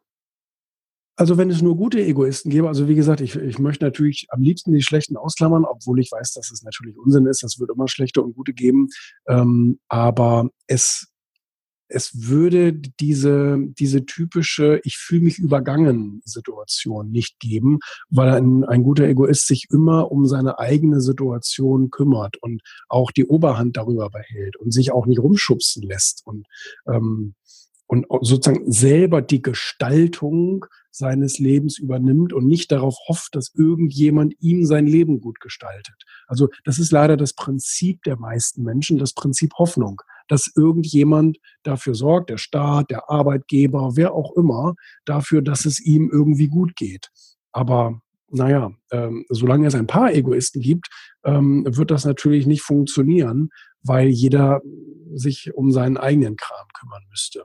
Also 1.17 1.37
wenn 1.37 1.51
es 1.51 1.61
nur 1.61 1.77
gute 1.77 2.01
Egoisten 2.01 2.51
gäbe, 2.51 2.69
also 2.69 2.89
wie 2.89 2.95
gesagt, 2.95 3.21
ich, 3.21 3.37
ich 3.37 3.59
möchte 3.59 3.85
natürlich 3.85 4.27
am 4.31 4.41
liebsten 4.41 4.73
die 4.73 4.83
schlechten 4.83 5.17
ausklammern, 5.17 5.65
obwohl 5.65 6.01
ich 6.01 6.11
weiß, 6.11 6.33
dass 6.33 6.51
es 6.51 6.63
natürlich 6.63 6.97
Unsinn 6.97 7.27
ist. 7.27 7.45
Es 7.45 7.61
wird 7.61 7.71
immer 7.71 7.87
schlechte 7.87 8.23
und 8.23 8.35
gute 8.35 8.55
geben. 8.55 8.89
Ähm, 9.29 9.79
aber 9.89 10.49
es 10.67 11.12
es 11.95 12.29
würde 12.29 12.73
diese, 12.73 13.59
diese 13.79 14.05
typische 14.07 14.81
Ich 14.85 14.97
fühle 14.97 15.23
mich 15.23 15.39
übergangen 15.39 16.23
Situation 16.25 17.11
nicht 17.11 17.39
geben, 17.39 17.79
weil 18.09 18.31
ein, 18.31 18.65
ein 18.65 18.83
guter 18.83 19.05
Egoist 19.05 19.47
sich 19.47 19.67
immer 19.71 20.11
um 20.11 20.27
seine 20.27 20.59
eigene 20.59 21.01
Situation 21.01 21.91
kümmert 21.91 22.37
und 22.39 22.63
auch 22.89 23.11
die 23.11 23.27
Oberhand 23.27 23.77
darüber 23.77 24.11
behält 24.11 24.57
und 24.57 24.73
sich 24.73 24.93
auch 24.93 25.07
nicht 25.07 25.21
rumschubsen 25.21 25.83
lässt 25.83 26.23
und, 26.27 26.47
ähm, 26.89 27.35
und 27.87 28.07
sozusagen 28.23 28.73
selber 28.73 29.21
die 29.21 29.43
Gestaltung 29.43 30.65
seines 30.91 31.39
Lebens 31.39 31.79
übernimmt 31.79 32.33
und 32.33 32.47
nicht 32.47 32.73
darauf 32.73 32.97
hofft, 33.09 33.35
dass 33.35 33.53
irgendjemand 33.55 34.35
ihm 34.41 34.65
sein 34.65 34.87
Leben 34.87 35.21
gut 35.21 35.41
gestaltet. 35.41 36.05
Also 36.27 36.49
das 36.65 36.79
ist 36.79 36.93
leider 36.93 37.17
das 37.17 37.35
Prinzip 37.35 38.03
der 38.05 38.19
meisten 38.19 38.63
Menschen, 38.63 38.99
das 38.99 39.13
Prinzip 39.13 39.55
Hoffnung 39.59 40.03
dass 40.33 40.51
irgendjemand 40.57 41.37
dafür 41.63 41.95
sorgt, 41.95 42.31
der 42.31 42.39
Staat, 42.39 42.91
der 42.91 43.11
Arbeitgeber, 43.11 43.97
wer 43.97 44.15
auch 44.15 44.35
immer, 44.35 44.75
dafür, 45.05 45.43
dass 45.43 45.67
es 45.67 45.79
ihm 45.79 46.09
irgendwie 46.11 46.49
gut 46.49 46.75
geht. 46.75 47.11
Aber 47.53 48.01
naja, 48.31 48.73
ähm, 48.93 49.27
solange 49.29 49.67
es 49.67 49.75
ein 49.75 49.87
paar 49.87 50.15
Egoisten 50.15 50.63
gibt, 50.63 50.89
ähm, 51.23 51.67
wird 51.69 51.91
das 51.91 52.07
natürlich 52.07 52.47
nicht 52.47 52.63
funktionieren, 52.63 53.51
weil 53.83 54.09
jeder 54.09 54.63
sich 55.13 55.53
um 55.53 55.71
seinen 55.71 55.99
eigenen 55.99 56.37
Kram 56.37 56.67
kümmern 56.81 57.03
müsste. 57.11 57.45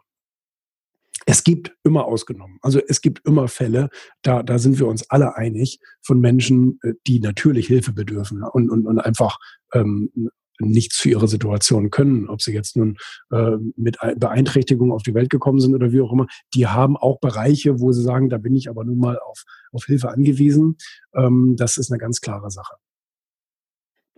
Es 1.26 1.44
gibt 1.44 1.76
immer 1.84 2.06
ausgenommen. 2.06 2.58
Also 2.62 2.80
es 2.88 3.02
gibt 3.02 3.28
immer 3.28 3.50
Fälle, 3.50 3.90
da, 4.22 4.44
da 4.44 4.60
sind 4.60 4.80
wir 4.80 4.88
uns 4.88 5.10
alle 5.10 5.36
einig, 5.36 5.82
von 6.02 6.22
Menschen, 6.22 6.80
äh, 6.84 6.94
die 7.06 7.20
natürlich 7.20 7.68
Hilfe 7.68 7.92
bedürfen 7.92 8.44
und, 8.44 8.70
und, 8.70 8.88
und 8.88 9.00
einfach 9.00 9.40
ähm, 9.74 10.10
nichts 10.60 10.98
für 10.98 11.10
ihre 11.10 11.28
Situation 11.28 11.90
können, 11.90 12.30
ob 12.30 12.42
sie 12.42 12.54
jetzt 12.54 12.76
nun 12.76 12.98
äh, 13.32 13.58
mit 13.76 13.98
Beeinträchtigungen 14.18 14.94
auf 14.94 15.04
die 15.04 15.14
Welt 15.14 15.30
gekommen 15.30 15.60
sind 15.60 15.76
oder 15.76 15.92
wie 15.92 16.02
auch 16.02 16.12
immer, 16.12 16.28
die 16.54 16.68
haben 16.68 16.98
auch 16.98 17.20
Bereiche, 17.20 17.80
wo 17.80 17.92
sie 17.92 18.04
sagen, 18.04 18.30
da 18.30 18.38
bin 18.38 18.56
ich 18.56 18.70
aber 18.70 18.84
nun 18.84 19.00
mal 19.00 19.20
auf, 19.20 19.44
auf 19.72 19.86
Hilfe 19.86 20.10
angewiesen. 20.10 20.78
Ähm, 21.16 21.56
das 21.58 21.78
ist 21.78 21.92
eine 21.92 22.00
ganz 22.00 22.22
klare 22.22 22.52
Sache. 22.52 22.76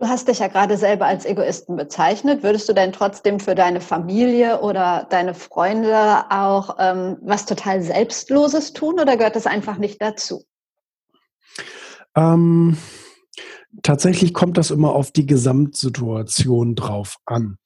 Du 0.00 0.08
hast 0.08 0.28
dich 0.28 0.38
ja 0.38 0.48
gerade 0.48 0.78
selber 0.78 1.04
als 1.04 1.26
Egoisten 1.26 1.76
bezeichnet. 1.76 2.42
Würdest 2.42 2.66
du 2.70 2.72
denn 2.72 2.90
trotzdem 2.90 3.38
für 3.38 3.54
deine 3.54 3.82
Familie 3.82 4.62
oder 4.62 5.06
deine 5.10 5.34
Freunde 5.34 6.24
auch 6.30 6.76
ähm, 6.78 7.18
was 7.20 7.44
total 7.44 7.82
Selbstloses 7.82 8.72
tun 8.72 8.98
oder 8.98 9.18
gehört 9.18 9.36
das 9.36 9.46
einfach 9.46 9.76
nicht 9.76 10.00
dazu? 10.00 10.42
Ähm, 12.16 12.78
Tatsächlich 13.82 14.34
kommt 14.34 14.58
das 14.58 14.70
immer 14.70 14.94
auf 14.94 15.12
die 15.12 15.26
Gesamtsituation 15.26 16.74
drauf 16.74 17.16
an. 17.24 17.56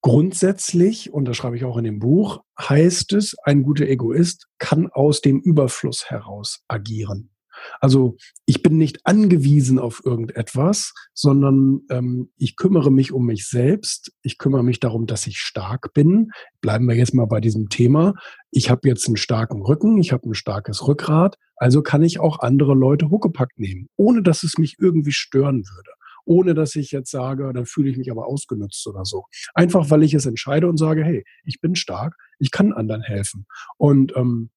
Grundsätzlich, 0.00 1.12
und 1.12 1.26
das 1.26 1.36
schreibe 1.36 1.56
ich 1.56 1.64
auch 1.64 1.76
in 1.76 1.84
dem 1.84 1.98
Buch, 1.98 2.42
heißt 2.58 3.12
es, 3.12 3.36
ein 3.44 3.62
guter 3.62 3.86
Egoist 3.86 4.48
kann 4.58 4.88
aus 4.88 5.20
dem 5.20 5.40
Überfluss 5.40 6.10
heraus 6.10 6.60
agieren. 6.68 7.31
Also 7.80 8.16
ich 8.46 8.62
bin 8.62 8.78
nicht 8.78 9.00
angewiesen 9.04 9.78
auf 9.78 10.02
irgendetwas, 10.04 10.94
sondern 11.14 11.80
ähm, 11.90 12.30
ich 12.36 12.56
kümmere 12.56 12.90
mich 12.90 13.12
um 13.12 13.26
mich 13.26 13.48
selbst. 13.48 14.12
Ich 14.22 14.38
kümmere 14.38 14.62
mich 14.62 14.80
darum, 14.80 15.06
dass 15.06 15.26
ich 15.26 15.38
stark 15.38 15.92
bin. 15.94 16.30
Bleiben 16.60 16.86
wir 16.88 16.96
jetzt 16.96 17.14
mal 17.14 17.26
bei 17.26 17.40
diesem 17.40 17.68
Thema. 17.68 18.14
Ich 18.50 18.70
habe 18.70 18.88
jetzt 18.88 19.06
einen 19.06 19.16
starken 19.16 19.62
Rücken, 19.62 19.98
ich 19.98 20.12
habe 20.12 20.28
ein 20.28 20.34
starkes 20.34 20.86
Rückgrat, 20.86 21.36
also 21.56 21.82
kann 21.82 22.02
ich 22.02 22.20
auch 22.20 22.40
andere 22.40 22.74
Leute 22.74 23.10
Huckepack 23.10 23.50
nehmen, 23.56 23.88
ohne 23.96 24.22
dass 24.22 24.42
es 24.42 24.58
mich 24.58 24.76
irgendwie 24.78 25.12
stören 25.12 25.64
würde 25.64 25.90
ohne 26.24 26.54
dass 26.54 26.76
ich 26.76 26.92
jetzt 26.92 27.10
sage, 27.10 27.50
dann 27.52 27.66
fühle 27.66 27.90
ich 27.90 27.96
mich 27.96 28.10
aber 28.10 28.26
ausgenutzt 28.26 28.86
oder 28.86 29.04
so. 29.04 29.24
Einfach 29.54 29.90
weil 29.90 30.02
ich 30.02 30.14
es 30.14 30.26
entscheide 30.26 30.68
und 30.68 30.76
sage, 30.76 31.04
hey, 31.04 31.24
ich 31.44 31.60
bin 31.60 31.74
stark, 31.74 32.16
ich 32.38 32.50
kann 32.50 32.72
anderen 32.72 33.02
helfen. 33.02 33.46
Und 33.76 34.16
ähm, 34.16 34.50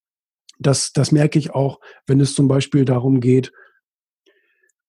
das, 0.60 0.92
das 0.94 1.12
merke 1.12 1.40
ich 1.40 1.54
auch, 1.54 1.80
wenn 2.08 2.20
es 2.20 2.36
zum 2.36 2.48
Beispiel 2.48 2.86
darum 2.86 3.20
geht, 3.20 3.52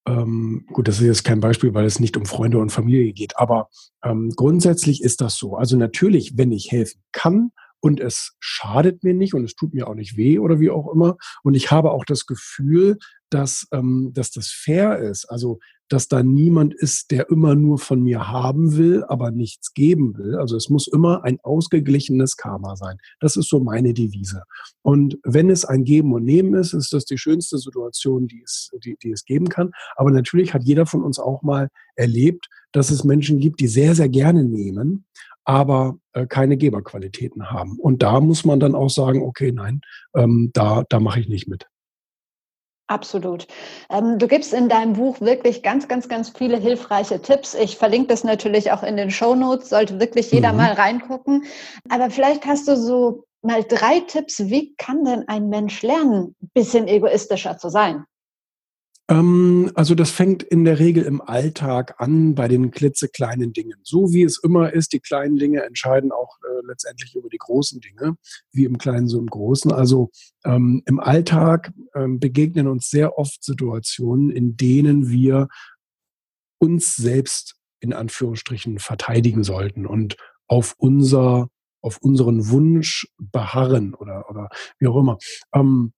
ähm, 0.07 0.67
gut, 0.73 0.89
das 0.89 1.01
ist 1.01 1.07
jetzt 1.07 1.25
kein 1.25 1.41
Beispiel, 1.41 1.75
weil 1.75 1.85
es 1.85 1.99
nicht 1.99 2.17
um 2.17 2.27
Freunde 2.27 2.59
und 2.59 2.71
Familie 2.71 3.13
geht, 3.13 3.37
aber 3.37 3.69
ähm, 4.05 4.33
grundsätzlich 4.37 5.03
ist 5.03 5.21
das 5.21 5.37
so. 5.37 5.57
Also 5.57 5.77
natürlich, 5.77 6.37
wenn 6.37 6.53
ich 6.53 6.71
helfen 6.71 7.03
kann 7.13 7.51
und 7.81 8.01
es 8.01 8.35
schadet 8.39 9.05
mir 9.05 9.15
nicht 9.15 9.35
und 9.35 9.45
es 9.45 9.55
tut 9.55 9.75
mir 9.75 9.89
auch 9.89 9.95
nicht 9.95 10.17
weh 10.17 10.39
oder 10.39 10.61
wie 10.61 10.71
auch 10.71 10.93
immer 10.93 11.17
und 11.43 11.55
ich 11.55 11.71
habe 11.71 11.91
auch 11.91 12.05
das 12.05 12.27
Gefühl, 12.27 12.99
dass, 13.31 13.67
ähm, 13.73 14.13
dass 14.15 14.31
das 14.31 14.49
fair 14.49 14.99
ist. 14.99 15.27
Also 15.27 15.59
dass 15.89 16.09
da 16.09 16.23
niemand 16.23 16.75
ist, 16.75 17.11
der 17.11 17.31
immer 17.31 17.55
nur 17.55 17.79
von 17.79 18.03
mir 18.03 18.29
haben 18.29 18.77
will, 18.77 19.05
aber 19.05 19.31
nichts 19.31 19.73
geben 19.73 20.17
will. 20.19 20.35
Also 20.37 20.57
es 20.57 20.69
muss 20.69 20.89
immer 20.89 21.23
ein 21.23 21.39
ausgeglichenes 21.43 22.37
Karma 22.37 22.77
sein. 22.77 22.97
Das 23.21 23.37
ist 23.37 23.49
so 23.49 23.61
meine 23.61 23.95
Devise. 23.95 24.43
Und 24.83 25.19
wenn 25.23 25.49
es 25.49 25.65
ein 25.65 25.85
Geben 25.85 26.13
und 26.13 26.25
Nehmen 26.25 26.55
ist, 26.55 26.73
ist 26.73 26.93
das 26.93 27.05
die 27.05 27.19
schönste 27.19 27.59
Situation, 27.59 28.27
die 28.27 28.43
es, 28.45 28.71
die, 28.85 28.97
die 29.01 29.13
es 29.13 29.25
geben 29.25 29.49
kann. 29.49 29.71
Aber 29.95 30.11
natürlich 30.11 30.55
hat 30.55 30.65
jeder 30.65 30.87
von 30.87 31.03
uns 31.03 31.19
auch 31.19 31.43
mal 31.43 31.69
erlebt, 31.95 32.49
dass 32.73 32.91
es 32.91 33.05
Menschen 33.05 33.39
gibt, 33.39 33.61
die 33.61 33.69
sehr, 33.69 33.95
sehr 33.95 34.09
gerne 34.09 34.45
nehmen, 34.45 35.07
aber 35.47 35.97
äh, 36.13 36.27
keine 36.27 36.57
Geberqualitäten 36.57 37.51
haben. 37.51 37.79
Und 37.79 38.03
da 38.03 38.21
muss 38.21 38.45
man 38.45 38.61
dann 38.61 38.75
auch 38.75 38.91
sagen, 38.91 39.23
okay, 39.23 39.53
nein, 39.53 39.81
ähm, 40.15 40.51
da, 40.53 40.85
da 40.89 41.01
mache 41.01 41.21
ich 41.21 41.29
nicht 41.29 41.49
mit. 41.49 41.67
Absolut. 42.89 43.47
Ähm, 43.91 44.19
du 44.19 44.29
gibst 44.29 44.53
in 44.53 44.69
deinem 44.69 44.93
Buch 44.93 45.21
wirklich 45.21 45.63
ganz, 45.63 45.89
ganz, 45.89 46.09
ganz 46.09 46.31
viele 46.31 46.57
hilfreiche 46.57 47.21
Tipps. 47.21 47.55
Ich 47.55 47.77
verlinke 47.77 48.09
das 48.09 48.23
natürlich 48.23 48.71
auch 48.71 48.83
in 48.83 48.97
den 48.97 49.11
Show 49.11 49.35
Notes, 49.35 49.71
sollte 49.71 49.99
wirklich 49.99 50.31
jeder 50.31 50.53
mhm. 50.53 50.59
mal 50.59 50.73
reingucken. 50.73 51.45
Aber 51.89 52.11
vielleicht 52.11 52.45
hast 52.47 52.69
du 52.69 52.77
so 52.77 53.25
mal 53.43 53.65
drei 53.65 54.01
Tipps, 54.01 54.39
wie 54.47 54.75
kann 54.77 55.05
denn 55.05 55.25
ein 55.29 55.49
Mensch 55.49 55.83
lernen, 55.83 56.37
ein 56.43 56.51
bisschen 56.55 56.87
egoistischer 56.87 57.59
zu 57.59 57.71
sein? 57.71 58.05
Ähm, 59.09 59.71
also 59.75 59.95
das 59.95 60.11
fängt 60.11 60.43
in 60.43 60.65
der 60.65 60.79
Regel 60.79 61.05
im 61.05 61.21
Alltag 61.21 61.95
an 61.99 62.35
bei 62.35 62.49
den 62.49 62.71
klitzekleinen 62.71 63.53
Dingen. 63.53 63.79
So 63.83 64.13
wie 64.13 64.23
es 64.23 64.39
immer 64.43 64.73
ist, 64.73 64.93
die 64.93 65.01
kleinen 65.01 65.37
Dinge 65.37 65.63
entscheiden 65.63 66.13
auch 66.13 66.39
äh, 66.43 66.67
letztendlich 66.67 67.15
über 67.15 67.29
die 67.29 67.39
großen 67.39 67.81
Dinge, 67.81 68.17
wie 68.53 68.65
im 68.65 68.79
Kleinen 68.79 69.09
so 69.09 69.19
im 69.19 69.29
Großen. 69.29 69.73
Also 69.73 70.11
ähm, 70.45 70.83
im 70.87 70.99
Alltag 70.99 71.73
ähm, 71.95 72.19
begegnen 72.19 72.67
uns 72.67 72.91
sehr 72.91 73.19
oft 73.19 73.45
Situationen, 73.45 74.31
in 74.31 74.57
denen 74.57 75.09
wir 75.09 75.49
uns 76.59 76.97
selbst 76.97 77.57
in 77.81 77.93
Anführungsstrichen 77.93 78.79
verteidigen 78.79 79.45
sollten 79.45 79.87
und 79.87 80.17
auf 80.49 80.75
unser 80.79 81.49
auf 81.83 81.99
unseren 81.99 82.49
Wunsch 82.49 83.07
beharren 83.17 83.95
oder, 83.95 84.29
oder 84.29 84.49
wie 84.81 84.89
auch 84.89 84.97
immer. 84.97 85.19
Ähm, 85.55 85.93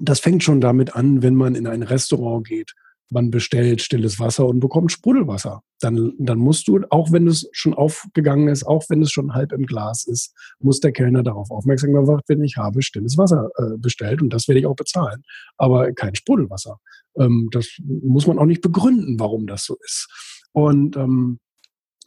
das 0.00 0.20
fängt 0.20 0.42
schon 0.42 0.60
damit 0.60 0.96
an, 0.96 1.22
wenn 1.22 1.34
man 1.34 1.54
in 1.54 1.66
ein 1.66 1.82
Restaurant 1.82 2.46
geht. 2.46 2.74
Man 3.12 3.30
bestellt 3.30 3.82
stilles 3.82 4.20
Wasser 4.20 4.46
und 4.46 4.60
bekommt 4.60 4.92
Sprudelwasser. 4.92 5.62
Dann, 5.80 6.12
dann 6.18 6.38
musst 6.38 6.68
du, 6.68 6.80
auch 6.90 7.10
wenn 7.10 7.26
es 7.26 7.48
schon 7.52 7.74
aufgegangen 7.74 8.48
ist, 8.48 8.64
auch 8.64 8.84
wenn 8.88 9.02
es 9.02 9.10
schon 9.10 9.34
halb 9.34 9.52
im 9.52 9.66
Glas 9.66 10.06
ist, 10.06 10.32
muss 10.60 10.78
der 10.78 10.92
Kellner 10.92 11.24
darauf 11.24 11.50
aufmerksam 11.50 11.92
gemacht 11.92 12.28
werden, 12.28 12.44
ich 12.44 12.56
habe 12.56 12.82
stilles 12.82 13.18
Wasser 13.18 13.50
äh, 13.56 13.76
bestellt 13.78 14.22
und 14.22 14.32
das 14.32 14.46
werde 14.46 14.60
ich 14.60 14.66
auch 14.66 14.76
bezahlen. 14.76 15.22
Aber 15.56 15.92
kein 15.92 16.14
Sprudelwasser. 16.14 16.78
Ähm, 17.18 17.48
das 17.50 17.68
muss 17.84 18.28
man 18.28 18.38
auch 18.38 18.46
nicht 18.46 18.62
begründen, 18.62 19.18
warum 19.18 19.48
das 19.48 19.64
so 19.64 19.76
ist. 19.84 20.08
Und 20.52 20.96
ähm, 20.96 21.40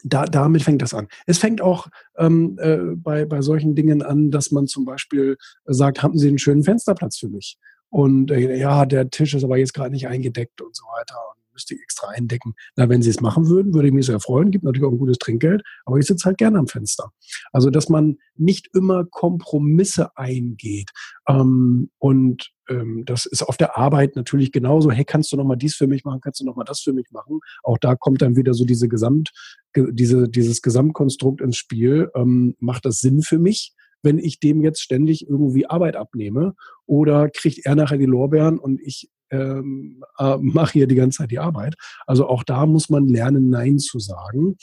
da, 0.03 0.25
damit 0.25 0.63
fängt 0.63 0.81
das 0.81 0.93
an. 0.93 1.07
Es 1.25 1.37
fängt 1.37 1.61
auch 1.61 1.87
ähm, 2.17 2.57
äh, 2.59 2.77
bei, 2.95 3.25
bei 3.25 3.41
solchen 3.41 3.75
Dingen 3.75 4.01
an, 4.01 4.31
dass 4.31 4.51
man 4.51 4.67
zum 4.67 4.85
Beispiel 4.85 5.37
sagt, 5.65 6.03
haben 6.03 6.17
Sie 6.17 6.27
einen 6.27 6.39
schönen 6.39 6.63
Fensterplatz 6.63 7.17
für 7.17 7.29
mich? 7.29 7.57
Und 7.93 8.31
äh, 8.31 8.57
ja, 8.57 8.87
der 8.87 9.11
Tisch 9.11 9.35
ist 9.35 9.43
aber 9.43 9.57
jetzt 9.57 9.75
gerade 9.75 9.91
nicht 9.91 10.07
eingedeckt 10.07 10.61
und 10.61 10.75
so 10.75 10.83
weiter 10.85 11.15
und 11.29 11.43
müsste 11.53 11.75
ich 11.75 11.81
extra 11.83 12.07
eindecken. 12.07 12.55
Na, 12.75 12.89
wenn 12.89 13.03
sie 13.03 13.11
es 13.11 13.21
machen 13.21 13.47
würden, 13.47 13.75
würde 13.75 13.87
ich 13.87 13.93
mich 13.93 14.07
sehr 14.07 14.19
freuen. 14.19 14.49
Gibt 14.49 14.63
natürlich 14.63 14.87
auch 14.87 14.91
ein 14.91 14.97
gutes 14.97 15.19
Trinkgeld, 15.19 15.61
aber 15.85 15.99
ich 15.99 16.07
sitze 16.07 16.25
halt 16.25 16.39
gerne 16.39 16.57
am 16.57 16.65
Fenster. 16.65 17.11
Also, 17.51 17.69
dass 17.69 17.89
man 17.89 18.17
nicht 18.35 18.67
immer 18.73 19.05
Kompromisse 19.05 20.17
eingeht. 20.17 20.89
Ähm, 21.27 21.91
und 21.99 22.49
ähm, 22.67 23.03
das 23.05 23.27
ist 23.27 23.43
auf 23.43 23.57
der 23.57 23.77
Arbeit 23.77 24.15
natürlich 24.15 24.51
genauso. 24.51 24.89
Hey, 24.89 25.05
kannst 25.05 25.31
du 25.31 25.37
noch 25.37 25.45
mal 25.45 25.55
dies 25.55 25.75
für 25.75 25.85
mich 25.85 26.03
machen? 26.03 26.19
Kannst 26.19 26.39
du 26.39 26.45
noch 26.45 26.55
mal 26.55 26.63
das 26.63 26.81
für 26.81 26.93
mich 26.93 27.11
machen? 27.11 27.41
Auch 27.61 27.77
da 27.77 27.95
kommt 27.95 28.23
dann 28.23 28.35
wieder 28.35 28.55
so 28.55 28.65
diese 28.65 28.87
Gesamt, 28.87 29.29
diese, 29.75 30.27
dieses 30.27 30.63
Gesamtkonstrukt 30.63 31.41
ins 31.41 31.57
Spiel. 31.57 32.09
Ähm, 32.15 32.55
macht 32.57 32.85
das 32.85 33.01
Sinn 33.01 33.21
für 33.21 33.37
mich? 33.37 33.75
Wenn 34.03 34.19
ich 34.19 34.39
dem 34.39 34.61
jetzt 34.61 34.81
ständig 34.81 35.27
irgendwie 35.27 35.65
Arbeit 35.65 35.95
abnehme? 35.95 36.53
Oder 36.85 37.29
kriegt 37.29 37.65
er 37.65 37.75
nachher 37.75 37.97
die 37.97 38.05
Lorbeeren 38.05 38.59
und 38.59 38.79
ich 38.81 39.09
ähm, 39.33 40.03
äh, 40.19 40.37
mache 40.37 40.73
hier 40.73 40.87
die 40.87 40.95
ganze 40.95 41.19
Zeit 41.19 41.31
die 41.31 41.39
Arbeit. 41.39 41.75
Also 42.05 42.27
auch 42.27 42.43
da 42.43 42.65
muss 42.65 42.89
man 42.89 43.07
lernen, 43.07 43.49
Nein 43.49 43.79
zu 43.79 43.99
sagen. 43.99 44.55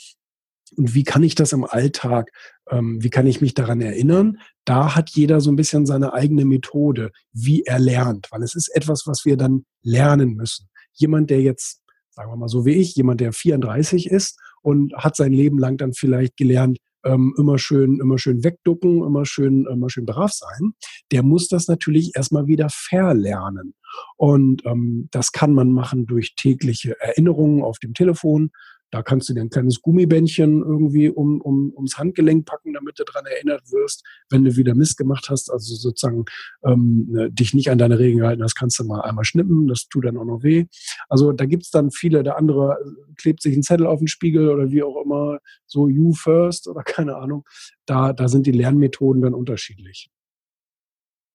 Und 0.77 0.95
wie 0.95 1.03
kann 1.03 1.23
ich 1.23 1.35
das 1.35 1.51
im 1.51 1.65
Alltag, 1.65 2.31
ähm, 2.69 3.03
wie 3.03 3.09
kann 3.09 3.27
ich 3.27 3.41
mich 3.41 3.53
daran 3.53 3.81
erinnern? 3.81 4.37
Da 4.63 4.95
hat 4.95 5.09
jeder 5.09 5.41
so 5.41 5.51
ein 5.51 5.57
bisschen 5.57 5.85
seine 5.85 6.13
eigene 6.13 6.45
Methode, 6.45 7.11
wie 7.33 7.63
er 7.63 7.79
lernt, 7.79 8.27
weil 8.31 8.41
es 8.43 8.55
ist 8.55 8.69
etwas, 8.73 9.03
was 9.05 9.25
wir 9.25 9.35
dann 9.35 9.65
lernen 9.83 10.35
müssen. 10.35 10.69
Jemand, 10.93 11.29
der 11.29 11.41
jetzt, 11.41 11.81
sagen 12.09 12.31
wir 12.31 12.37
mal 12.37 12.47
so 12.47 12.65
wie 12.65 12.75
ich, 12.75 12.95
jemand, 12.95 13.19
der 13.19 13.33
34 13.33 14.09
ist 14.09 14.39
und 14.61 14.93
hat 14.95 15.17
sein 15.17 15.33
Leben 15.33 15.59
lang 15.59 15.77
dann 15.77 15.93
vielleicht 15.93 16.37
gelernt, 16.37 16.77
ähm, 17.03 17.33
immer 17.37 17.57
schön, 17.57 17.99
immer 17.99 18.17
schön 18.17 18.43
wegducken, 18.43 19.03
immer 19.03 19.25
schön, 19.25 19.65
immer 19.65 19.89
schön 19.89 20.05
brav 20.05 20.31
sein, 20.31 20.73
der 21.11 21.23
muss 21.23 21.47
das 21.47 21.67
natürlich 21.67 22.11
erstmal 22.15 22.47
wieder 22.47 22.67
verlernen. 22.69 23.73
Und 24.17 24.65
ähm, 24.65 25.07
das 25.11 25.31
kann 25.31 25.53
man 25.53 25.71
machen 25.71 26.05
durch 26.05 26.35
tägliche 26.35 26.99
Erinnerungen 26.99 27.63
auf 27.63 27.79
dem 27.79 27.93
Telefon. 27.93 28.51
Da 28.91 29.01
kannst 29.01 29.29
du 29.29 29.33
dir 29.33 29.41
ein 29.41 29.49
kleines 29.49 29.81
Gummibändchen 29.81 30.61
irgendwie 30.61 31.09
um, 31.09 31.41
um, 31.41 31.73
ums 31.75 31.97
Handgelenk 31.97 32.45
packen, 32.45 32.73
damit 32.73 32.99
du 32.99 33.03
daran 33.03 33.25
erinnert 33.25 33.63
wirst, 33.71 34.03
wenn 34.29 34.43
du 34.43 34.55
wieder 34.55 34.75
Mist 34.75 34.97
gemacht 34.97 35.27
hast, 35.29 35.49
also 35.49 35.75
sozusagen 35.75 36.25
ähm, 36.65 37.07
ne, 37.09 37.31
dich 37.31 37.53
nicht 37.53 37.71
an 37.71 37.77
deine 37.77 37.97
Regeln 37.97 38.19
gehalten 38.19 38.43
hast, 38.43 38.55
kannst 38.55 38.79
du 38.79 38.83
mal 38.83 39.01
einmal 39.01 39.23
schnippen, 39.23 39.67
das 39.67 39.87
tut 39.87 40.05
dann 40.05 40.17
auch 40.17 40.25
noch 40.25 40.43
weh. 40.43 40.65
Also 41.09 41.31
da 41.31 41.45
gibt's 41.45 41.71
dann 41.71 41.91
viele, 41.91 42.23
der 42.23 42.37
andere 42.37 42.77
klebt 43.17 43.41
sich 43.41 43.53
einen 43.53 43.63
Zettel 43.63 43.87
auf 43.87 43.99
den 43.99 44.07
Spiegel 44.07 44.49
oder 44.49 44.71
wie 44.71 44.83
auch 44.83 45.01
immer, 45.03 45.39
so 45.65 45.87
you 45.87 46.13
first 46.13 46.67
oder 46.67 46.83
keine 46.83 47.15
Ahnung. 47.15 47.45
Da, 47.85 48.13
da 48.13 48.27
sind 48.27 48.45
die 48.45 48.51
Lernmethoden 48.51 49.21
dann 49.21 49.33
unterschiedlich. 49.33 50.09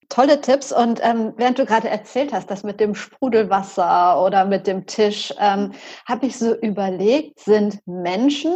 Tolle 0.09 0.41
Tipps. 0.41 0.73
Und 0.73 1.01
ähm, 1.03 1.33
während 1.37 1.59
du 1.59 1.67
gerade 1.67 1.89
erzählt 1.89 2.33
hast, 2.33 2.51
das 2.51 2.63
mit 2.63 2.81
dem 2.81 2.95
Sprudelwasser 2.95 4.23
oder 4.25 4.45
mit 4.45 4.67
dem 4.67 4.87
Tisch, 4.87 5.33
ähm, 5.39 5.73
habe 6.07 6.27
ich 6.27 6.39
so 6.39 6.55
überlegt, 6.55 7.41
sind 7.41 7.81
Menschen, 7.87 8.53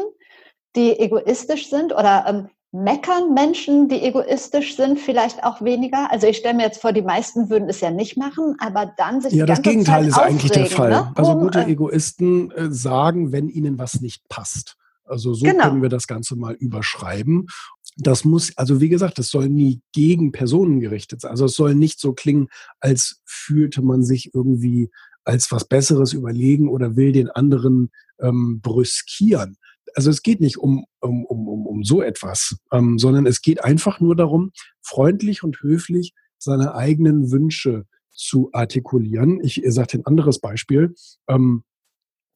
die 0.77 0.99
egoistisch 0.99 1.69
sind 1.69 1.93
oder 1.93 2.25
ähm, 2.29 2.49
meckern 2.73 3.35
Menschen, 3.35 3.89
die 3.89 4.03
egoistisch 4.03 4.77
sind, 4.77 4.99
vielleicht 4.99 5.43
auch 5.43 5.61
weniger? 5.61 6.11
Also 6.11 6.27
ich 6.29 6.37
stelle 6.37 6.55
mir 6.55 6.65
jetzt 6.65 6.81
vor, 6.81 6.93
die 6.93 7.03
meisten 7.03 7.51
würden 7.51 7.69
es 7.69 7.81
ja 7.81 7.91
nicht 7.91 8.17
machen, 8.17 8.57
aber 8.61 8.93
dann 8.97 9.21
sich 9.21 9.33
Ja, 9.33 9.47
das 9.47 9.63
Gegenteil 9.63 10.05
Zeit 10.05 10.09
ist 10.09 10.19
eigentlich 10.19 10.53
der 10.53 10.67
Fall. 10.67 10.91
Ne? 10.91 11.13
Also 11.17 11.37
gute 11.37 11.61
äh, 11.61 11.73
Egoisten 11.73 12.51
äh, 12.53 12.71
sagen, 12.71 13.33
wenn 13.33 13.49
ihnen 13.49 13.79
was 13.79 14.01
nicht 14.01 14.29
passt. 14.29 14.77
Also 15.05 15.35
so 15.35 15.45
genau. 15.45 15.65
können 15.65 15.83
wir 15.83 15.89
das 15.89 16.07
Ganze 16.07 16.37
mal 16.37 16.55
überschreiben. 16.55 17.49
Das 17.97 18.25
muss, 18.25 18.57
also 18.57 18.81
wie 18.81 18.89
gesagt, 18.89 19.19
das 19.19 19.29
soll 19.29 19.49
nie 19.49 19.81
gegen 19.93 20.33
Personen 20.33 20.81
gerichtet 20.81 21.21
sein. 21.21 21.33
Also 21.33 21.47
es 21.47 21.55
soll 21.55 21.75
nicht 21.75 22.01
so 22.01 22.13
klingen, 22.13 22.49
als 22.79 23.21
fühlte 23.25 23.83
man 23.83 24.03
sich 24.03 24.31
irgendwie 24.35 24.91
als 25.25 25.51
was 25.53 25.67
Besseres 25.67 26.13
überlegen 26.13 26.69
oder 26.69 26.97
will 26.97 27.13
den 27.13 27.29
anderen 27.29 27.91
ähm, 28.21 28.61
brüskieren. 28.63 29.57
Also 29.95 30.11
es 30.11 30.23
geht 30.23 30.41
nicht 30.41 30.59
um, 30.59 30.85
um, 31.01 31.25
um, 31.25 31.49
um, 31.49 31.67
um 31.67 31.85
so 31.85 32.01
etwas, 32.01 32.57
ähm, 32.73 32.99
sondern 32.99 33.27
es 33.27 33.43
geht 33.43 33.65
einfach 33.65 34.01
nur 34.01 34.17
darum, 34.17 34.53
freundlich 34.83 35.43
und 35.43 35.61
höflich 35.61 36.15
seine 36.39 36.75
eigenen 36.75 37.31
Wünsche 37.31 37.85
zu 38.13 38.51
artikulieren. 38.53 39.41
Ich 39.43 39.63
sage 39.67 39.99
ein 39.99 40.07
anderes 40.07 40.41
Beispiel. 40.41 40.95
Ähm, 41.29 41.65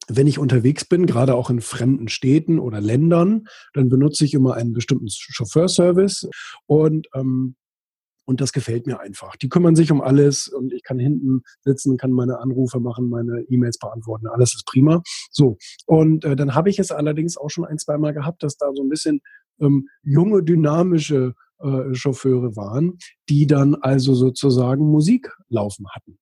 wenn 0.07 0.27
ich 0.27 0.39
unterwegs 0.39 0.85
bin, 0.85 1.05
gerade 1.05 1.35
auch 1.35 1.49
in 1.49 1.61
fremden 1.61 2.07
Städten 2.07 2.59
oder 2.59 2.81
Ländern, 2.81 3.47
dann 3.73 3.89
benutze 3.89 4.25
ich 4.25 4.33
immer 4.33 4.55
einen 4.55 4.73
bestimmten 4.73 5.07
Chauffeurservice 5.09 6.29
und 6.67 7.07
ähm, 7.13 7.55
und 8.27 8.41
das 8.41 8.51
gefällt 8.53 8.87
mir 8.87 8.99
einfach. 8.99 9.35
Die 9.35 9.49
kümmern 9.49 9.75
sich 9.75 9.91
um 9.91 10.01
alles 10.01 10.47
und 10.47 10.73
ich 10.73 10.83
kann 10.83 10.97
hinten 10.97 11.43
sitzen, 11.61 11.97
kann 11.97 12.11
meine 12.11 12.39
Anrufe 12.39 12.79
machen, 12.79 13.07
meine 13.09 13.41
E-Mails 13.49 13.77
beantworten. 13.77 14.27
Alles 14.27 14.55
ist 14.55 14.65
prima. 14.65 15.03
So. 15.29 15.57
Und 15.85 16.25
äh, 16.25 16.35
dann 16.35 16.55
habe 16.55 16.69
ich 16.69 16.79
es 16.79 16.91
allerdings 16.91 17.37
auch 17.37 17.49
schon 17.49 17.65
ein, 17.65 17.77
zwei 17.77 17.97
Mal 17.97 18.13
gehabt, 18.13 18.41
dass 18.41 18.57
da 18.57 18.71
so 18.73 18.81
ein 18.81 18.89
bisschen 18.89 19.21
ähm, 19.61 19.87
junge, 20.01 20.43
dynamische 20.43 21.33
äh, 21.59 21.93
Chauffeure 21.93 22.55
waren, 22.55 22.97
die 23.29 23.47
dann 23.47 23.75
also 23.75 24.15
sozusagen 24.15 24.85
Musik 24.85 25.31
laufen 25.49 25.85
hatten. 25.93 26.17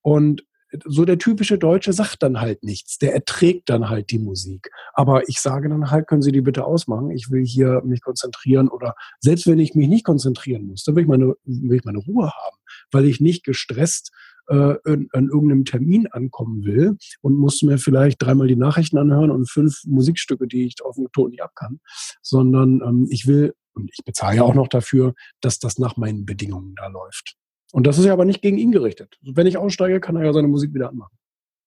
Und 0.00 0.44
so 0.84 1.04
der 1.04 1.18
typische 1.18 1.58
Deutsche 1.58 1.92
sagt 1.92 2.22
dann 2.22 2.40
halt 2.40 2.62
nichts. 2.62 2.98
Der 2.98 3.14
erträgt 3.14 3.70
dann 3.70 3.88
halt 3.88 4.10
die 4.10 4.18
Musik. 4.18 4.70
Aber 4.92 5.28
ich 5.28 5.40
sage 5.40 5.68
dann 5.68 5.90
halt, 5.90 6.06
können 6.06 6.22
Sie 6.22 6.32
die 6.32 6.40
bitte 6.40 6.64
ausmachen? 6.64 7.10
Ich 7.10 7.30
will 7.30 7.44
hier 7.44 7.82
mich 7.84 8.02
konzentrieren 8.02 8.68
oder 8.68 8.94
selbst 9.20 9.46
wenn 9.46 9.58
ich 9.58 9.74
mich 9.74 9.88
nicht 9.88 10.04
konzentrieren 10.04 10.66
muss, 10.66 10.84
dann 10.84 10.96
will 10.96 11.02
ich 11.02 11.08
meine, 11.08 11.34
will 11.44 11.76
ich 11.76 11.84
meine 11.84 11.98
Ruhe 11.98 12.26
haben, 12.26 12.56
weil 12.92 13.04
ich 13.04 13.20
nicht 13.20 13.44
gestresst 13.44 14.10
äh, 14.48 14.76
an, 14.84 15.08
an 15.12 15.28
irgendeinem 15.28 15.64
Termin 15.64 16.06
ankommen 16.08 16.64
will 16.64 16.96
und 17.20 17.36
muss 17.36 17.62
mir 17.62 17.78
vielleicht 17.78 18.22
dreimal 18.22 18.46
die 18.46 18.56
Nachrichten 18.56 18.98
anhören 18.98 19.30
und 19.30 19.50
fünf 19.50 19.82
Musikstücke, 19.84 20.46
die 20.46 20.66
ich 20.66 20.76
auf 20.84 20.96
dem 20.96 21.08
Ton 21.12 21.30
nicht 21.30 21.42
ab 21.42 21.52
kann, 21.54 21.80
sondern 22.22 22.80
ähm, 22.82 23.06
ich 23.10 23.26
will 23.26 23.54
und 23.74 23.90
ich 23.92 24.04
bezahle 24.04 24.36
ja 24.36 24.42
auch 24.42 24.54
noch 24.54 24.68
dafür, 24.68 25.14
dass 25.40 25.58
das 25.58 25.78
nach 25.78 25.96
meinen 25.96 26.26
Bedingungen 26.26 26.74
da 26.74 26.88
läuft. 26.88 27.36
Und 27.72 27.86
das 27.86 27.98
ist 27.98 28.06
ja 28.06 28.12
aber 28.12 28.24
nicht 28.24 28.42
gegen 28.42 28.58
ihn 28.58 28.72
gerichtet. 28.72 29.18
Wenn 29.22 29.46
ich 29.46 29.58
aussteige, 29.58 30.00
kann 30.00 30.16
er 30.16 30.24
ja 30.24 30.32
seine 30.32 30.48
Musik 30.48 30.74
wieder 30.74 30.88
anmachen. 30.88 31.18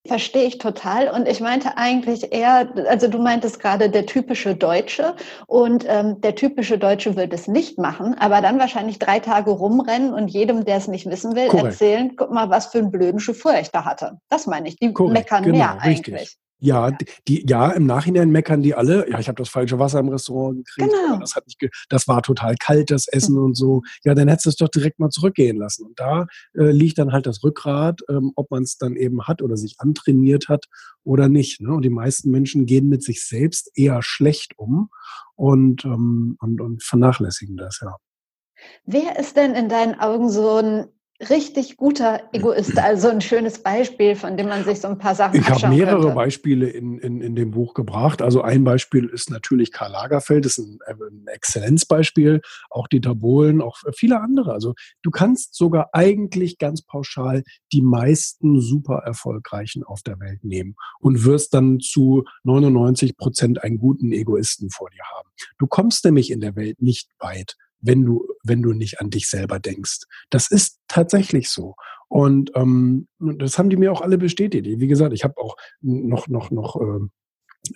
Verstehe 0.07 0.45
ich 0.45 0.57
total. 0.57 1.09
Und 1.09 1.27
ich 1.27 1.41
meinte 1.41 1.77
eigentlich 1.77 2.33
eher, 2.33 2.73
also 2.89 3.07
du 3.07 3.19
meintest 3.19 3.59
gerade 3.59 3.87
der 3.87 4.07
typische 4.07 4.55
Deutsche 4.55 5.15
und 5.45 5.85
ähm, 5.87 6.19
der 6.21 6.33
typische 6.33 6.79
Deutsche 6.79 7.15
wird 7.15 7.31
es 7.33 7.47
nicht 7.47 7.77
machen, 7.77 8.15
aber 8.17 8.41
dann 8.41 8.57
wahrscheinlich 8.57 8.97
drei 8.97 9.19
Tage 9.19 9.51
rumrennen 9.51 10.11
und 10.11 10.29
jedem, 10.29 10.65
der 10.65 10.77
es 10.77 10.87
nicht 10.87 11.05
wissen 11.05 11.35
will, 11.35 11.49
Korrekt. 11.49 11.73
erzählen, 11.73 12.15
guck 12.15 12.31
mal, 12.31 12.49
was 12.49 12.67
für 12.67 12.79
einen 12.79 12.89
blöden 12.89 13.19
Chauffeur 13.19 13.59
ich 13.59 13.69
da 13.69 13.85
hatte. 13.85 14.17
Das 14.27 14.47
meine 14.47 14.69
ich. 14.69 14.77
Die 14.77 14.91
Korrekt, 14.91 15.13
meckern 15.13 15.43
genau, 15.43 15.57
mehr 15.57 15.79
eigentlich. 15.79 16.21
Richtig. 16.21 16.40
Ja, 16.63 16.91
die, 17.27 17.43
ja, 17.47 17.71
im 17.71 17.87
Nachhinein 17.87 18.29
meckern 18.29 18.61
die 18.61 18.75
alle. 18.75 19.09
Ja, 19.09 19.17
ich 19.17 19.27
habe 19.27 19.37
das 19.37 19.49
falsche 19.49 19.79
Wasser 19.79 19.99
im 19.99 20.09
Restaurant 20.09 20.63
gekriegt. 20.63 20.93
Genau. 20.93 21.17
Das, 21.19 21.35
hat 21.35 21.47
nicht 21.47 21.59
das 21.89 22.07
war 22.07 22.21
total 22.21 22.55
kalt, 22.55 22.91
das 22.91 23.07
Essen 23.07 23.35
mhm. 23.35 23.45
und 23.45 23.55
so. 23.55 23.81
Ja, 24.03 24.13
dann 24.13 24.27
hättest 24.27 24.45
du 24.45 24.49
es 24.51 24.55
doch 24.57 24.69
direkt 24.69 24.99
mal 24.99 25.09
zurückgehen 25.09 25.57
lassen. 25.57 25.87
Und 25.87 25.99
da 25.99 26.27
äh, 26.53 26.69
liegt 26.69 26.99
dann 26.99 27.13
halt 27.13 27.25
das 27.25 27.43
Rückgrat, 27.43 28.01
ähm, 28.09 28.31
ob 28.35 28.51
man 28.51 28.61
es 28.61 28.77
dann 28.77 28.95
eben 28.95 29.23
hat 29.23 29.41
oder 29.41 29.57
sich 29.57 29.75
antrainiert 29.79 30.49
hat 30.49 30.65
oder 31.03 31.29
nicht. 31.29 31.61
Ne? 31.61 31.73
Und 31.73 31.81
die 31.81 31.89
meisten 31.89 32.29
Menschen 32.29 32.67
gehen 32.67 32.87
mit 32.89 33.03
sich 33.03 33.25
selbst 33.25 33.71
eher 33.73 34.03
schlecht 34.03 34.59
um 34.59 34.89
und, 35.35 35.83
ähm, 35.83 36.37
und, 36.39 36.61
und 36.61 36.83
vernachlässigen 36.83 37.57
das, 37.57 37.79
ja. 37.81 37.95
Wer 38.85 39.17
ist 39.17 39.35
denn 39.35 39.55
in 39.55 39.67
deinen 39.67 39.99
Augen 39.99 40.29
so 40.29 40.57
ein 40.57 40.87
richtig 41.29 41.77
guter 41.77 42.21
Egoist, 42.31 42.77
also 42.79 43.09
ein 43.09 43.21
schönes 43.21 43.61
Beispiel, 43.61 44.15
von 44.15 44.37
dem 44.37 44.47
man 44.47 44.63
sich 44.63 44.79
so 44.79 44.87
ein 44.87 44.97
paar 44.97 45.15
Sachen 45.15 45.39
Ich 45.39 45.49
habe 45.49 45.67
mehrere 45.67 46.01
könnte. 46.01 46.15
Beispiele 46.15 46.69
in, 46.69 46.97
in, 46.97 47.21
in 47.21 47.35
dem 47.35 47.51
Buch 47.51 47.73
gebracht. 47.73 48.21
Also 48.21 48.41
ein 48.41 48.63
Beispiel 48.63 49.05
ist 49.05 49.29
natürlich 49.29 49.71
Karl 49.71 49.91
Lagerfeld, 49.91 50.45
das 50.45 50.57
ist 50.57 50.67
ein, 50.67 50.79
ein 50.87 51.27
Exzellenzbeispiel, 51.27 52.41
auch 52.69 52.87
Dieter 52.87 53.15
Bohlen, 53.15 53.61
auch 53.61 53.77
viele 53.95 54.19
andere. 54.19 54.53
Also 54.53 54.73
du 55.03 55.11
kannst 55.11 55.53
sogar 55.53 55.89
eigentlich 55.93 56.57
ganz 56.57 56.81
pauschal 56.81 57.43
die 57.71 57.81
meisten 57.81 58.59
super 58.59 59.03
erfolgreichen 59.05 59.83
auf 59.83 60.01
der 60.01 60.19
Welt 60.19 60.43
nehmen 60.43 60.75
und 60.99 61.23
wirst 61.25 61.53
dann 61.53 61.79
zu 61.79 62.23
99 62.43 63.15
Prozent 63.17 63.63
einen 63.63 63.77
guten 63.77 64.11
Egoisten 64.11 64.69
vor 64.69 64.89
dir 64.89 65.03
haben. 65.15 65.29
Du 65.59 65.67
kommst 65.67 66.03
nämlich 66.05 66.31
in 66.31 66.41
der 66.41 66.55
Welt 66.55 66.81
nicht 66.81 67.09
weit, 67.19 67.55
wenn 67.81 68.05
du, 68.05 68.27
wenn 68.43 68.61
du 68.61 68.73
nicht 68.73 69.01
an 69.01 69.09
dich 69.09 69.29
selber 69.29 69.59
denkst. 69.59 70.01
Das 70.29 70.49
ist 70.49 70.79
tatsächlich 70.87 71.49
so. 71.49 71.75
Und 72.07 72.51
ähm, 72.55 73.07
das 73.19 73.57
haben 73.57 73.69
die 73.69 73.77
mir 73.77 73.91
auch 73.91 74.01
alle 74.01 74.17
bestätigt. 74.17 74.65
Wie 74.65 74.87
gesagt, 74.87 75.13
ich 75.13 75.23
habe 75.23 75.37
auch 75.37 75.55
noch, 75.81 76.27
noch, 76.27 76.51
noch 76.51 76.75
äh, 76.75 77.07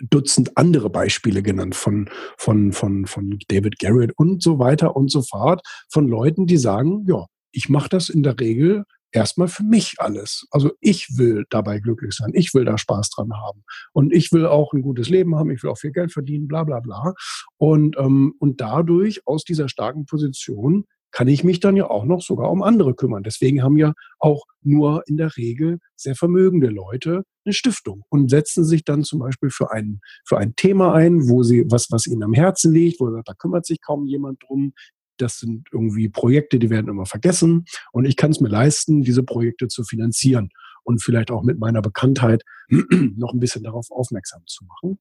Dutzend 0.09 0.57
andere 0.57 0.89
Beispiele 0.89 1.43
genannt 1.43 1.75
von, 1.75 2.09
von, 2.37 2.73
von, 2.73 3.05
von 3.05 3.37
David 3.47 3.77
Garrett 3.77 4.13
und 4.17 4.41
so 4.41 4.57
weiter 4.57 4.95
und 4.95 5.11
so 5.11 5.21
fort, 5.21 5.61
von 5.89 6.07
Leuten, 6.07 6.47
die 6.47 6.57
sagen, 6.57 7.05
ja, 7.07 7.25
ich 7.51 7.69
mache 7.69 7.89
das 7.89 8.09
in 8.09 8.23
der 8.23 8.39
Regel 8.39 8.85
erstmal 9.15 9.47
für 9.47 9.63
mich 9.63 9.95
alles. 9.97 10.45
Also 10.51 10.71
ich 10.81 11.17
will 11.17 11.45
dabei 11.49 11.79
glücklich 11.79 12.13
sein, 12.13 12.31
ich 12.33 12.53
will 12.53 12.65
da 12.65 12.77
Spaß 12.77 13.09
dran 13.11 13.33
haben 13.33 13.63
und 13.93 14.13
ich 14.13 14.31
will 14.31 14.45
auch 14.45 14.73
ein 14.73 14.81
gutes 14.81 15.09
Leben 15.09 15.35
haben, 15.35 15.49
ich 15.51 15.63
will 15.63 15.71
auch 15.71 15.77
viel 15.77 15.91
Geld 15.91 16.11
verdienen, 16.11 16.47
bla 16.47 16.63
bla 16.63 16.81
bla. 16.81 17.13
Und, 17.57 17.97
ähm, 17.97 18.35
und 18.39 18.61
dadurch 18.61 19.25
aus 19.25 19.43
dieser 19.43 19.69
starken 19.69 20.05
Position 20.05 20.85
kann 21.11 21.29
ich 21.29 21.45
mich 21.45 21.61
dann 21.61 21.77
ja 21.77 21.89
auch 21.89 22.03
noch 22.03 22.21
sogar 22.21 22.51
um 22.51 22.61
andere 22.61 22.93
kümmern. 22.93 23.23
Deswegen 23.23 23.63
haben 23.63 23.77
ja 23.77 23.93
auch 24.19 24.43
nur 24.61 25.03
in 25.07 25.15
der 25.15 25.37
Regel 25.37 25.79
sehr 25.95 26.13
vermögende 26.13 26.67
Leute 26.67 27.23
eine 27.45 27.53
Stiftung 27.53 28.03
und 28.09 28.29
setzen 28.29 28.65
sich 28.65 28.83
dann 28.83 29.03
zum 29.03 29.19
Beispiel 29.19 29.49
für 29.49 29.71
ein, 29.71 30.01
für 30.27 30.37
ein 30.37 30.55
Thema 30.57 30.93
ein, 30.93 31.29
wo 31.29 31.43
sie, 31.43 31.63
was, 31.69 31.89
was 31.89 32.05
ihnen 32.05 32.23
am 32.23 32.33
Herzen 32.33 32.73
liegt, 32.73 32.99
wo 32.99 33.09
da 33.09 33.33
kümmert 33.33 33.65
sich 33.65 33.79
kaum 33.81 34.05
jemand 34.07 34.43
drum 34.45 34.73
das 35.17 35.39
sind 35.39 35.67
irgendwie 35.71 36.09
Projekte, 36.09 36.59
die 36.59 36.69
werden 36.69 36.89
immer 36.89 37.05
vergessen 37.05 37.65
und 37.91 38.05
ich 38.05 38.15
kann 38.15 38.31
es 38.31 38.39
mir 38.39 38.49
leisten, 38.49 39.01
diese 39.01 39.23
Projekte 39.23 39.67
zu 39.67 39.83
finanzieren 39.83 40.49
und 40.83 41.03
vielleicht 41.03 41.31
auch 41.31 41.43
mit 41.43 41.59
meiner 41.59 41.81
Bekanntheit 41.81 42.43
noch 42.69 43.33
ein 43.33 43.39
bisschen 43.39 43.63
darauf 43.63 43.91
aufmerksam 43.91 44.43
zu 44.45 44.65
machen. 44.65 44.99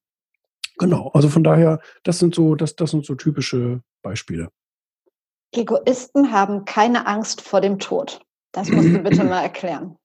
Genau, 0.79 1.09
also 1.09 1.29
von 1.29 1.44
daher, 1.44 1.81
das 2.03 2.18
sind 2.18 2.35
so, 2.35 2.55
das, 2.57 2.74
das 2.74 2.90
sind 2.90 3.07
so 3.07 3.14
typische 3.14 3.83
Beispiele. 4.03 4.48
Egoisten 5.53 6.33
haben 6.33 6.64
keine 6.64 7.07
Angst 7.07 7.40
vor 7.40 7.61
dem 7.61 7.79
Tod. 7.79 8.20
Das 8.50 8.68
musst 8.70 8.88
du 8.88 8.98
bitte 8.98 9.22
mal 9.24 9.40
erklären. 9.42 9.96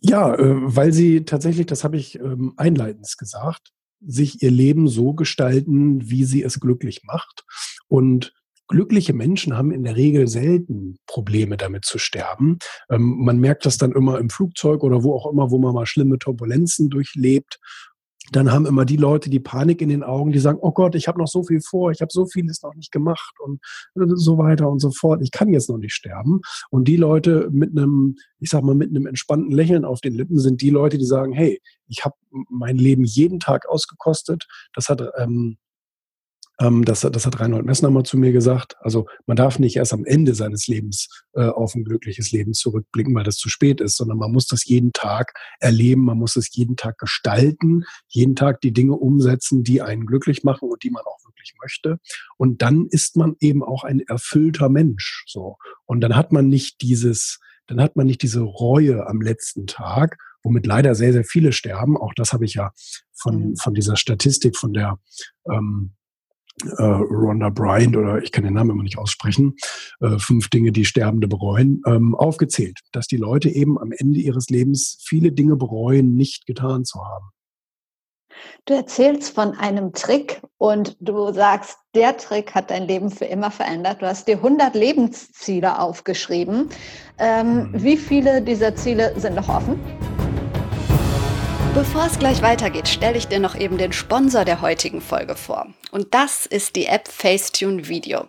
Ja, 0.00 0.34
äh, 0.34 0.54
weil 0.76 0.92
sie 0.92 1.24
tatsächlich, 1.24 1.66
das 1.66 1.84
habe 1.84 1.96
ich 1.96 2.18
ähm, 2.18 2.54
einleitend 2.56 3.06
gesagt, 3.16 3.72
sich 4.00 4.42
ihr 4.42 4.50
Leben 4.50 4.88
so 4.88 5.14
gestalten, 5.14 6.10
wie 6.10 6.24
sie 6.24 6.42
es 6.42 6.60
glücklich 6.60 7.02
macht. 7.04 7.45
Und 7.88 8.32
glückliche 8.68 9.12
Menschen 9.12 9.56
haben 9.56 9.70
in 9.70 9.84
der 9.84 9.96
Regel 9.96 10.26
selten 10.26 10.98
Probleme 11.06 11.56
damit 11.56 11.84
zu 11.84 11.98
sterben. 11.98 12.58
Ähm, 12.90 13.24
man 13.24 13.38
merkt 13.38 13.64
das 13.64 13.78
dann 13.78 13.92
immer 13.92 14.18
im 14.18 14.30
Flugzeug 14.30 14.82
oder 14.82 15.04
wo 15.04 15.14
auch 15.14 15.30
immer, 15.30 15.50
wo 15.50 15.58
man 15.58 15.74
mal 15.74 15.86
schlimme 15.86 16.18
Turbulenzen 16.18 16.90
durchlebt 16.90 17.58
dann 18.32 18.50
haben 18.50 18.66
immer 18.66 18.84
die 18.84 18.96
Leute 18.96 19.30
die 19.30 19.40
Panik 19.40 19.80
in 19.80 19.88
den 19.88 20.02
Augen, 20.02 20.32
die 20.32 20.38
sagen, 20.38 20.58
oh 20.60 20.72
Gott, 20.72 20.94
ich 20.94 21.08
habe 21.08 21.18
noch 21.18 21.28
so 21.28 21.42
viel 21.44 21.60
vor, 21.60 21.90
ich 21.90 22.00
habe 22.00 22.10
so 22.10 22.26
vieles 22.26 22.62
noch 22.62 22.74
nicht 22.74 22.90
gemacht 22.90 23.34
und 23.40 23.60
so 23.94 24.38
weiter 24.38 24.68
und 24.68 24.80
so 24.80 24.90
fort. 24.90 25.20
Ich 25.22 25.30
kann 25.30 25.52
jetzt 25.52 25.68
noch 25.68 25.78
nicht 25.78 25.94
sterben. 25.94 26.40
Und 26.70 26.88
die 26.88 26.96
Leute 26.96 27.48
mit 27.52 27.70
einem, 27.70 28.16
ich 28.38 28.50
sag 28.50 28.62
mal, 28.62 28.74
mit 28.74 28.90
einem 28.90 29.06
entspannten 29.06 29.52
Lächeln 29.52 29.84
auf 29.84 30.00
den 30.00 30.14
Lippen 30.14 30.38
sind 30.38 30.60
die 30.60 30.70
Leute, 30.70 30.98
die 30.98 31.04
sagen, 31.04 31.32
hey, 31.32 31.60
ich 31.88 32.04
habe 32.04 32.16
mein 32.50 32.76
Leben 32.76 33.04
jeden 33.04 33.38
Tag 33.38 33.68
ausgekostet. 33.68 34.46
Das 34.74 34.88
hat 34.88 35.02
ähm, 35.18 35.58
ähm, 36.60 36.84
das, 36.84 37.00
das 37.00 37.26
hat 37.26 37.40
Reinhold 37.40 37.66
Messner 37.66 37.90
mal 37.90 38.04
zu 38.04 38.16
mir 38.16 38.32
gesagt. 38.32 38.76
Also 38.80 39.06
man 39.26 39.36
darf 39.36 39.58
nicht 39.58 39.76
erst 39.76 39.92
am 39.92 40.04
Ende 40.04 40.34
seines 40.34 40.66
Lebens 40.66 41.08
äh, 41.34 41.46
auf 41.46 41.74
ein 41.74 41.84
glückliches 41.84 42.32
Leben 42.32 42.54
zurückblicken, 42.54 43.14
weil 43.14 43.24
das 43.24 43.36
zu 43.36 43.48
spät 43.48 43.80
ist, 43.80 43.96
sondern 43.96 44.18
man 44.18 44.32
muss 44.32 44.46
das 44.46 44.64
jeden 44.64 44.92
Tag 44.92 45.34
erleben, 45.60 46.04
man 46.04 46.18
muss 46.18 46.36
es 46.36 46.54
jeden 46.54 46.76
Tag 46.76 46.98
gestalten, 46.98 47.84
jeden 48.08 48.36
Tag 48.36 48.60
die 48.60 48.72
Dinge 48.72 48.94
umsetzen, 48.94 49.64
die 49.64 49.82
einen 49.82 50.06
glücklich 50.06 50.44
machen 50.44 50.68
und 50.70 50.82
die 50.82 50.90
man 50.90 51.02
auch 51.04 51.24
wirklich 51.24 51.54
möchte. 51.60 51.98
Und 52.38 52.62
dann 52.62 52.86
ist 52.90 53.16
man 53.16 53.36
eben 53.40 53.62
auch 53.62 53.84
ein 53.84 54.00
erfüllter 54.00 54.68
Mensch. 54.68 55.24
So. 55.26 55.56
Und 55.84 56.00
dann 56.00 56.16
hat 56.16 56.32
man 56.32 56.48
nicht 56.48 56.80
dieses, 56.80 57.38
dann 57.66 57.80
hat 57.80 57.96
man 57.96 58.06
nicht 58.06 58.22
diese 58.22 58.40
Reue 58.40 59.06
am 59.06 59.20
letzten 59.20 59.66
Tag, 59.66 60.18
womit 60.42 60.64
leider 60.64 60.94
sehr, 60.94 61.12
sehr 61.12 61.24
viele 61.24 61.52
sterben. 61.52 61.96
Auch 61.96 62.14
das 62.14 62.32
habe 62.32 62.44
ich 62.44 62.54
ja 62.54 62.72
von, 63.12 63.50
mhm. 63.50 63.56
von 63.56 63.74
dieser 63.74 63.96
Statistik, 63.96 64.56
von 64.56 64.72
der 64.72 64.98
ähm, 65.50 65.95
äh, 66.62 66.82
Rhonda 66.82 67.50
Bryant 67.50 67.96
oder 67.96 68.22
ich 68.22 68.32
kann 68.32 68.44
den 68.44 68.54
Namen 68.54 68.70
immer 68.70 68.82
nicht 68.82 68.98
aussprechen, 68.98 69.56
äh, 70.00 70.18
fünf 70.18 70.48
Dinge, 70.48 70.72
die 70.72 70.84
Sterbende 70.84 71.28
bereuen, 71.28 71.82
ähm, 71.86 72.14
aufgezählt, 72.14 72.80
dass 72.92 73.06
die 73.06 73.18
Leute 73.18 73.48
eben 73.48 73.78
am 73.78 73.92
Ende 73.92 74.20
ihres 74.20 74.48
Lebens 74.48 74.98
viele 75.00 75.32
Dinge 75.32 75.56
bereuen, 75.56 76.16
nicht 76.16 76.46
getan 76.46 76.84
zu 76.84 77.04
haben. 77.04 77.26
Du 78.66 78.74
erzählst 78.74 79.34
von 79.34 79.52
einem 79.52 79.92
Trick 79.92 80.42
und 80.58 80.96
du 81.00 81.32
sagst, 81.32 81.78
der 81.94 82.16
Trick 82.16 82.54
hat 82.54 82.70
dein 82.70 82.86
Leben 82.86 83.10
für 83.10 83.24
immer 83.24 83.50
verändert. 83.50 84.02
Du 84.02 84.06
hast 84.06 84.28
dir 84.28 84.36
100 84.36 84.74
Lebensziele 84.74 85.78
aufgeschrieben. 85.78 86.68
Ähm, 87.18 87.70
mhm. 87.70 87.82
Wie 87.82 87.96
viele 87.96 88.42
dieser 88.42 88.74
Ziele 88.74 89.18
sind 89.18 89.36
noch 89.36 89.48
offen? 89.48 89.78
Bevor 91.76 92.06
es 92.06 92.18
gleich 92.18 92.40
weitergeht, 92.40 92.88
stelle 92.88 93.18
ich 93.18 93.28
dir 93.28 93.38
noch 93.38 93.54
eben 93.54 93.76
den 93.76 93.92
Sponsor 93.92 94.46
der 94.46 94.62
heutigen 94.62 95.02
Folge 95.02 95.36
vor. 95.36 95.66
Und 95.90 96.14
das 96.14 96.46
ist 96.46 96.74
die 96.74 96.86
App 96.86 97.06
Facetune 97.06 97.86
Video. 97.86 98.28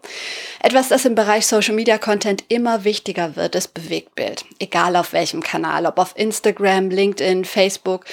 Etwas, 0.62 0.90
das 0.90 1.06
im 1.06 1.16
Bereich 1.16 1.48
Social 1.48 1.74
Media 1.74 1.98
Content 1.98 2.44
immer 2.50 2.84
wichtiger 2.84 3.38
wird, 3.38 3.56
ist 3.56 3.74
Bewegtbild. 3.74 4.44
Egal 4.60 4.98
auf 4.98 5.14
welchem 5.14 5.42
Kanal, 5.42 5.86
ob 5.86 5.98
auf 5.98 6.12
Instagram, 6.18 6.90
LinkedIn, 6.90 7.46
Facebook 7.46 8.04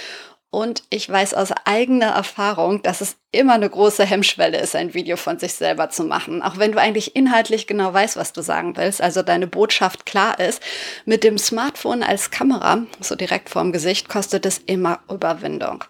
und 0.55 0.85
ich 0.89 1.11
weiß 1.11 1.35
aus 1.35 1.51
eigener 1.65 2.11
Erfahrung, 2.11 2.81
dass 2.83 3.01
es 3.01 3.17
immer 3.33 3.55
eine 3.55 3.69
große 3.69 4.05
Hemmschwelle 4.05 4.61
ist, 4.61 4.77
ein 4.77 4.95
Video 4.95 5.17
von 5.17 5.41
sich 5.41 5.55
selber 5.55 5.91
zu 5.91 6.05
machen. 6.05 6.43
Auch 6.43 6.59
wenn 6.59 6.71
du 6.71 6.79
eigentlich 6.79 7.17
inhaltlich 7.17 7.67
genau 7.67 7.93
weißt, 7.93 8.17
was 8.17 8.33
du 8.33 8.41
sagen 8.41 8.77
willst, 8.77 9.03
also 9.03 9.23
deine 9.23 9.49
Botschaft 9.49 10.07
klar 10.07 10.39
ist. 10.39 10.63
Mit 11.07 11.25
dem 11.25 11.39
Smartphone 11.39 12.05
als 12.05 12.31
Kamera, 12.31 12.85
so 13.01 13.17
direkt 13.17 13.51
vorm 13.51 13.73
Gesicht, 13.73 14.09
kostet 14.09 14.47
es 14.47 14.59
immer 14.59 15.01
Überwindung. 15.11 15.83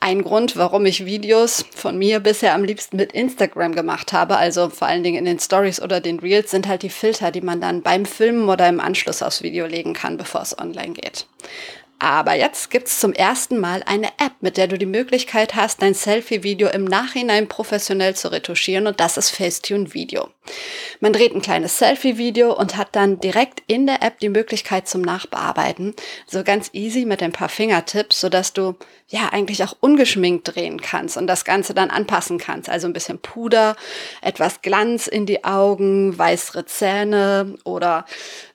Ein 0.00 0.24
Grund, 0.24 0.56
warum 0.56 0.84
ich 0.84 1.06
Videos 1.06 1.64
von 1.72 1.96
mir 1.96 2.18
bisher 2.18 2.54
am 2.54 2.64
liebsten 2.64 2.96
mit 2.96 3.12
Instagram 3.12 3.76
gemacht 3.76 4.12
habe, 4.12 4.36
also 4.36 4.68
vor 4.68 4.88
allen 4.88 5.04
Dingen 5.04 5.18
in 5.18 5.26
den 5.26 5.38
Stories 5.38 5.80
oder 5.80 6.00
den 6.00 6.18
Reels, 6.18 6.50
sind 6.50 6.66
halt 6.66 6.82
die 6.82 6.90
Filter, 6.90 7.30
die 7.30 7.40
man 7.40 7.60
dann 7.60 7.82
beim 7.82 8.04
Filmen 8.04 8.48
oder 8.48 8.68
im 8.68 8.80
Anschluss 8.80 9.22
aufs 9.22 9.42
Video 9.42 9.66
legen 9.66 9.92
kann, 9.92 10.16
bevor 10.16 10.42
es 10.42 10.58
online 10.58 10.94
geht. 10.94 11.26
Aber 12.00 12.34
jetzt 12.34 12.70
gibt's 12.70 13.00
zum 13.00 13.12
ersten 13.12 13.58
Mal 13.58 13.82
eine 13.84 14.06
App, 14.18 14.34
mit 14.40 14.56
der 14.56 14.68
du 14.68 14.78
die 14.78 14.86
Möglichkeit 14.86 15.56
hast, 15.56 15.82
dein 15.82 15.94
Selfie-Video 15.94 16.68
im 16.68 16.84
Nachhinein 16.84 17.48
professionell 17.48 18.14
zu 18.14 18.30
retuschieren 18.30 18.86
und 18.86 19.00
das 19.00 19.16
ist 19.16 19.30
Facetune 19.30 19.94
Video. 19.94 20.28
Man 21.00 21.12
dreht 21.12 21.34
ein 21.34 21.42
kleines 21.42 21.78
Selfie-Video 21.78 22.56
und 22.56 22.76
hat 22.76 22.88
dann 22.92 23.18
direkt 23.18 23.62
in 23.66 23.86
der 23.86 24.02
App 24.02 24.20
die 24.20 24.28
Möglichkeit 24.28 24.88
zum 24.88 25.02
Nachbearbeiten. 25.02 25.94
So 26.26 26.44
ganz 26.44 26.70
easy 26.72 27.04
mit 27.04 27.22
ein 27.22 27.32
paar 27.32 27.48
Fingertipps, 27.48 28.20
sodass 28.20 28.52
du 28.52 28.76
ja 29.08 29.30
eigentlich 29.32 29.64
auch 29.64 29.76
ungeschminkt 29.80 30.54
drehen 30.54 30.80
kannst 30.80 31.16
und 31.16 31.26
das 31.26 31.44
Ganze 31.44 31.74
dann 31.74 31.90
anpassen 31.90 32.38
kannst. 32.38 32.68
Also 32.68 32.86
ein 32.86 32.92
bisschen 32.92 33.18
Puder, 33.18 33.74
etwas 34.22 34.60
Glanz 34.62 35.06
in 35.06 35.26
die 35.26 35.44
Augen, 35.44 36.16
weißere 36.16 36.66
Zähne 36.66 37.56
oder 37.64 38.04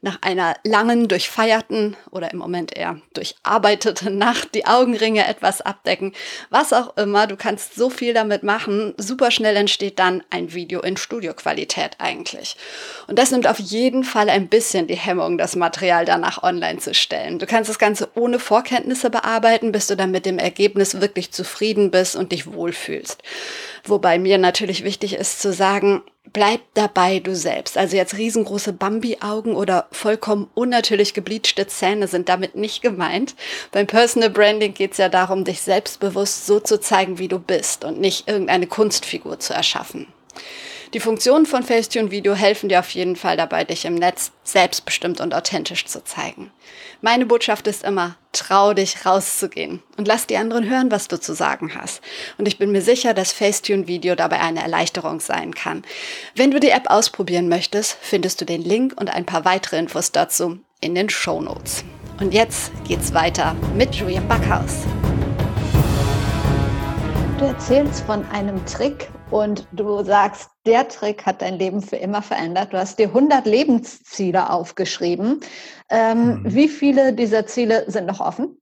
nach 0.01 0.19
einer 0.21 0.55
langen, 0.63 1.07
durchfeierten 1.07 1.97
oder 2.11 2.31
im 2.31 2.37
Moment 2.37 2.77
eher 2.77 3.01
durcharbeitete 3.43 4.09
Nacht 4.09 4.55
die 4.55 4.65
Augenringe 4.65 5.27
etwas 5.27 5.61
abdecken. 5.61 6.13
Was 6.49 6.73
auch 6.73 6.95
immer, 6.97 7.27
du 7.27 7.35
kannst 7.35 7.75
so 7.75 7.89
viel 7.89 8.13
damit 8.13 8.43
machen. 8.43 8.93
Super 8.97 9.31
schnell 9.31 9.55
entsteht 9.55 9.99
dann 9.99 10.23
ein 10.29 10.53
Video 10.53 10.81
in 10.81 10.97
Studioqualität 10.97 11.97
eigentlich. 11.99 12.55
Und 13.07 13.19
das 13.19 13.31
nimmt 13.31 13.47
auf 13.47 13.59
jeden 13.59 14.03
Fall 14.03 14.29
ein 14.29 14.47
bisschen 14.47 14.87
die 14.87 14.95
Hemmung, 14.95 15.37
das 15.37 15.55
Material 15.55 16.05
danach 16.05 16.43
online 16.43 16.79
zu 16.79 16.93
stellen. 16.93 17.39
Du 17.39 17.45
kannst 17.45 17.69
das 17.69 17.79
Ganze 17.79 18.09
ohne 18.15 18.39
Vorkenntnisse 18.39 19.09
bearbeiten, 19.09 19.71
bis 19.71 19.87
du 19.87 19.95
dann 19.95 20.11
mit 20.11 20.25
dem 20.25 20.39
Ergebnis 20.39 21.01
wirklich 21.01 21.31
zufrieden 21.31 21.91
bist 21.91 22.15
und 22.15 22.31
dich 22.31 22.51
wohlfühlst. 22.51 23.21
Wobei 23.85 24.17
mir 24.17 24.37
natürlich 24.37 24.83
wichtig 24.83 25.13
ist 25.15 25.41
zu 25.41 25.51
sagen, 25.51 26.01
bleib 26.31 26.61
dabei 26.73 27.19
du 27.19 27.35
selbst. 27.35 27.77
Also 27.77 27.97
jetzt 27.97 28.17
riesengroße 28.17 28.71
Bambi-Augen 28.71 29.55
oder 29.55 29.87
vollkommen 29.91 30.49
unnatürlich 30.53 31.13
gebleachte 31.13 31.67
Zähne 31.67 32.07
sind 32.07 32.29
damit 32.29 32.55
nicht 32.55 32.81
gemeint. 32.81 33.35
Beim 33.71 33.85
Personal 33.85 34.29
Branding 34.29 34.73
geht 34.73 34.93
es 34.93 34.97
ja 34.97 35.09
darum, 35.09 35.43
dich 35.43 35.61
selbstbewusst 35.61 36.45
so 36.45 36.59
zu 36.61 36.79
zeigen, 36.79 37.19
wie 37.19 37.27
du 37.27 37.39
bist 37.39 37.83
und 37.83 37.99
nicht 37.99 38.27
irgendeine 38.27 38.67
Kunstfigur 38.67 39.39
zu 39.39 39.53
erschaffen. 39.53 40.07
Die 40.93 40.99
Funktionen 40.99 41.47
von 41.47 41.63
Facetune 41.63 42.11
Video 42.11 42.35
helfen 42.35 42.69
dir 42.69 42.79
auf 42.79 42.91
jeden 42.91 43.15
Fall 43.15 43.35
dabei, 43.35 43.63
dich 43.63 43.85
im 43.85 43.95
Netz 43.95 44.31
selbstbestimmt 44.43 45.21
und 45.21 45.33
authentisch 45.33 45.85
zu 45.85 46.03
zeigen. 46.03 46.51
Meine 47.01 47.25
Botschaft 47.25 47.65
ist 47.65 47.83
immer, 47.83 48.15
trau 48.31 48.75
dich 48.75 49.03
rauszugehen 49.03 49.81
und 49.97 50.07
lass 50.07 50.27
die 50.27 50.37
anderen 50.37 50.69
hören, 50.69 50.91
was 50.91 51.07
du 51.07 51.19
zu 51.19 51.33
sagen 51.33 51.71
hast. 51.73 52.01
Und 52.37 52.47
ich 52.47 52.59
bin 52.59 52.71
mir 52.71 52.83
sicher, 52.83 53.15
dass 53.15 53.31
Facetune 53.31 53.87
Video 53.87 54.13
dabei 54.13 54.39
eine 54.39 54.61
Erleichterung 54.61 55.19
sein 55.19 55.55
kann. 55.55 55.81
Wenn 56.35 56.51
du 56.51 56.59
die 56.59 56.69
App 56.69 56.91
ausprobieren 56.91 57.49
möchtest, 57.49 57.97
findest 57.99 58.39
du 58.41 58.45
den 58.45 58.61
Link 58.61 58.93
und 58.95 59.09
ein 59.09 59.25
paar 59.25 59.45
weitere 59.45 59.79
Infos 59.79 60.11
dazu 60.11 60.59
in 60.79 60.93
den 60.93 61.09
Show 61.09 61.41
Notes. 61.41 61.83
Und 62.19 62.35
jetzt 62.35 62.71
geht's 62.87 63.15
weiter 63.15 63.55
mit 63.75 63.95
Julian 63.95 64.27
Backhaus. 64.27 64.83
Du 67.39 67.45
erzählst 67.45 68.01
von 68.05 68.23
einem 68.29 68.63
Trick 68.67 69.09
und 69.31 69.67
du 69.71 70.03
sagst, 70.03 70.49
der 70.65 70.87
Trick 70.87 71.25
hat 71.25 71.41
dein 71.41 71.57
Leben 71.57 71.81
für 71.81 71.95
immer 71.95 72.21
verändert. 72.21 72.73
Du 72.73 72.77
hast 72.77 72.99
dir 72.99 73.07
100 73.07 73.45
Lebensziele 73.45 74.49
aufgeschrieben. 74.49 75.39
Ähm, 75.89 76.41
mhm. 76.43 76.53
Wie 76.53 76.67
viele 76.67 77.13
dieser 77.13 77.45
Ziele 77.45 77.85
sind 77.87 78.05
noch 78.05 78.19
offen? 78.19 78.57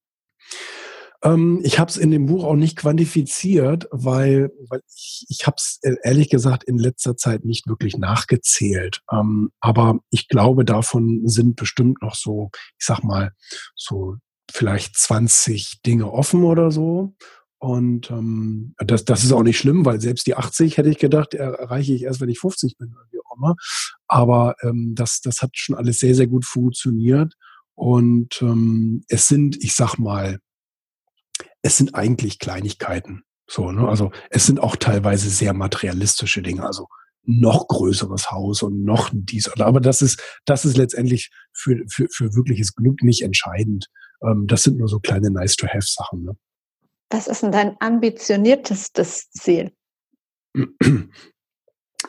Ähm, 1.24 1.62
ich 1.64 1.80
habe 1.80 1.90
es 1.90 1.98
in 1.98 2.12
dem 2.12 2.26
Buch 2.26 2.44
auch 2.44 2.56
nicht 2.56 2.78
quantifiziert, 2.78 3.88
weil, 3.92 4.52
weil 4.70 4.82
ich, 4.96 5.26
ich 5.30 5.46
habe 5.46 5.56
es 5.58 5.80
äh, 5.84 5.96
ehrlich 6.04 6.30
gesagt 6.30 6.64
in 6.64 6.78
letzter 6.78 7.16
Zeit 7.16 7.46
nicht 7.46 7.68
wirklich 7.68 7.98
nachgezählt. 7.98 9.02
Ähm, 9.12 9.52
aber 9.60 10.00
ich 10.10 10.28
glaube, 10.28 10.66
davon 10.66 11.28
sind 11.28 11.56
bestimmt 11.56 12.02
noch 12.02 12.16
so, 12.16 12.50
ich 12.80 12.86
sag 12.86 13.04
mal, 13.04 13.32
so 13.76 14.16
vielleicht 14.52 14.98
20 14.98 15.82
Dinge 15.86 16.12
offen 16.12 16.44
oder 16.44 16.72
so. 16.72 17.14
Und 17.62 18.10
ähm, 18.10 18.74
das, 18.80 19.06
das 19.06 19.24
ist 19.24 19.32
auch 19.32 19.44
nicht 19.44 19.60
schlimm, 19.60 19.86
weil 19.86 20.02
selbst 20.02 20.26
die 20.26 20.34
80 20.34 20.78
hätte 20.78 20.90
ich 20.90 20.98
gedacht, 20.98 21.36
erreiche 21.36 21.94
ich 21.94 22.02
erst, 22.02 22.20
wenn 22.20 22.30
ich 22.30 22.40
50 22.40 22.76
bin 22.76 22.90
oder 22.90 23.06
wie 23.12 23.20
auch 23.20 23.38
immer. 23.38 23.56
Aber 24.08 24.56
ähm, 24.64 24.94
das, 24.96 25.22
das 25.22 25.44
hat 25.44 25.52
schon 25.54 25.76
alles 25.76 26.00
sehr, 26.00 26.16
sehr 26.16 26.26
gut 26.26 26.44
funktioniert. 26.44 27.36
Und 27.76 28.42
ähm, 28.42 29.04
es 29.10 29.28
sind, 29.28 29.64
ich 29.64 29.76
sag 29.76 30.00
mal, 30.00 30.40
es 31.62 31.78
sind 31.78 31.94
eigentlich 31.94 32.40
Kleinigkeiten. 32.40 33.26
So, 33.48 33.72
ne? 33.72 33.88
Also 33.88 34.12
es 34.32 34.48
sind 34.48 34.60
auch 34.60 34.76
teilweise 34.76 35.30
sehr 35.30 35.54
materialistische 35.54 36.42
Dinge. 36.42 36.66
Also 36.66 36.88
noch 37.26 37.68
größeres 37.68 38.32
Haus 38.32 38.64
und 38.64 38.84
noch 38.84 39.12
dies 39.14 39.48
aber 39.60 39.80
das 39.80 40.02
ist 40.02 40.20
das 40.46 40.66
ist 40.66 40.76
letztendlich 40.76 41.30
für 41.54 41.84
für, 41.88 42.08
für 42.12 42.34
wirkliches 42.34 42.74
Glück 42.74 43.04
nicht 43.04 43.22
entscheidend. 43.22 43.86
Ähm, 44.24 44.48
das 44.48 44.64
sind 44.64 44.80
nur 44.80 44.88
so 44.88 45.00
kleine 45.00 45.30
nice 45.30 45.56
to 45.56 45.68
have 45.68 45.86
Sachen. 45.86 46.24
Ne? 46.24 46.36
Was 47.12 47.28
ist 47.28 47.44
denn 47.44 47.52
dein 47.52 47.76
ambitioniertestes 47.80 49.30
Ziel? 49.32 49.74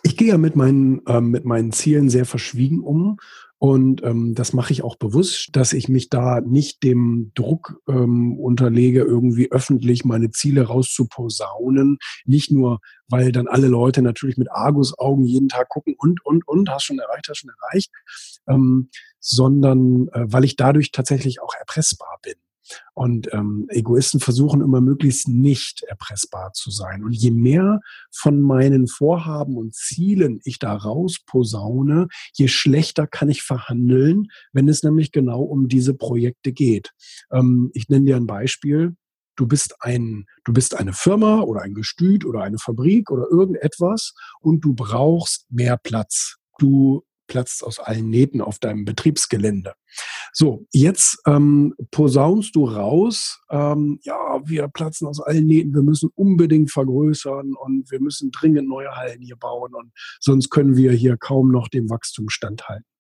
Ich 0.04 0.16
gehe 0.16 0.28
ja 0.28 0.38
mit 0.38 0.56
meinen, 0.56 1.04
äh, 1.06 1.20
mit 1.20 1.44
meinen 1.44 1.72
Zielen 1.72 2.08
sehr 2.08 2.24
verschwiegen 2.24 2.80
um. 2.80 3.18
Und 3.58 4.02
ähm, 4.02 4.34
das 4.34 4.52
mache 4.52 4.72
ich 4.72 4.82
auch 4.82 4.96
bewusst, 4.96 5.50
dass 5.52 5.72
ich 5.72 5.88
mich 5.88 6.08
da 6.08 6.40
nicht 6.40 6.82
dem 6.82 7.30
Druck 7.34 7.80
ähm, 7.88 8.36
unterlege, 8.36 9.02
irgendwie 9.02 9.52
öffentlich 9.52 10.04
meine 10.04 10.30
Ziele 10.32 10.62
rauszuposaunen. 10.62 11.98
Nicht 12.24 12.50
nur, 12.50 12.80
weil 13.08 13.30
dann 13.30 13.46
alle 13.46 13.68
Leute 13.68 14.02
natürlich 14.02 14.36
mit 14.36 14.50
Argusaugen 14.50 15.24
jeden 15.24 15.48
Tag 15.48 15.68
gucken 15.68 15.94
und, 15.96 16.24
und, 16.24 16.46
und, 16.48 16.70
hast 16.70 16.84
schon 16.84 16.98
erreicht, 16.98 17.28
hast 17.28 17.38
schon 17.38 17.52
erreicht, 17.60 17.92
ähm, 18.48 18.88
sondern 19.20 20.08
äh, 20.08 20.24
weil 20.26 20.44
ich 20.44 20.56
dadurch 20.56 20.90
tatsächlich 20.90 21.40
auch 21.40 21.54
erpressbar 21.56 22.18
bin. 22.22 22.34
Und 22.94 23.32
ähm, 23.32 23.66
Egoisten 23.68 24.20
versuchen 24.20 24.60
immer 24.60 24.80
möglichst 24.80 25.28
nicht 25.28 25.82
erpressbar 25.84 26.52
zu 26.52 26.70
sein. 26.70 27.04
Und 27.04 27.12
je 27.12 27.30
mehr 27.30 27.80
von 28.10 28.40
meinen 28.40 28.86
Vorhaben 28.86 29.56
und 29.56 29.74
Zielen 29.74 30.40
ich 30.44 30.58
da 30.58 30.74
rausposaune, 30.74 32.08
je 32.34 32.48
schlechter 32.48 33.06
kann 33.06 33.28
ich 33.28 33.42
verhandeln, 33.42 34.28
wenn 34.52 34.68
es 34.68 34.82
nämlich 34.82 35.12
genau 35.12 35.42
um 35.42 35.68
diese 35.68 35.94
Projekte 35.94 36.52
geht. 36.52 36.90
Ähm, 37.30 37.70
ich 37.74 37.88
nenne 37.88 38.06
dir 38.06 38.16
ein 38.16 38.26
Beispiel. 38.26 38.96
Du 39.36 39.46
bist 39.46 39.76
ein, 39.80 40.26
du 40.44 40.52
bist 40.52 40.76
eine 40.76 40.92
Firma 40.92 41.40
oder 41.40 41.62
ein 41.62 41.74
Gestüt 41.74 42.24
oder 42.24 42.42
eine 42.42 42.58
Fabrik 42.58 43.10
oder 43.10 43.26
irgendetwas 43.30 44.14
und 44.40 44.60
du 44.60 44.74
brauchst 44.74 45.46
mehr 45.50 45.78
Platz. 45.78 46.36
Du 46.58 47.02
platzt 47.32 47.64
aus 47.64 47.78
allen 47.78 48.10
Nähten 48.10 48.42
auf 48.42 48.58
deinem 48.58 48.84
Betriebsgelände. 48.84 49.72
So, 50.34 50.66
jetzt 50.70 51.18
ähm, 51.26 51.74
posaunst 51.90 52.54
du 52.54 52.66
raus, 52.66 53.40
ähm, 53.50 53.98
ja, 54.02 54.42
wir 54.44 54.68
platzen 54.68 55.08
aus 55.08 55.18
allen 55.18 55.46
Nähten, 55.46 55.74
wir 55.74 55.82
müssen 55.82 56.10
unbedingt 56.14 56.70
vergrößern 56.70 57.54
und 57.54 57.90
wir 57.90 58.00
müssen 58.00 58.32
dringend 58.32 58.68
neue 58.68 58.90
Hallen 58.94 59.22
hier 59.22 59.36
bauen 59.36 59.74
und 59.74 59.92
sonst 60.20 60.50
können 60.50 60.76
wir 60.76 60.92
hier 60.92 61.16
kaum 61.16 61.50
noch 61.50 61.68
dem 61.68 61.88
Wachstum 61.88 62.28
standhalten. 62.28 62.91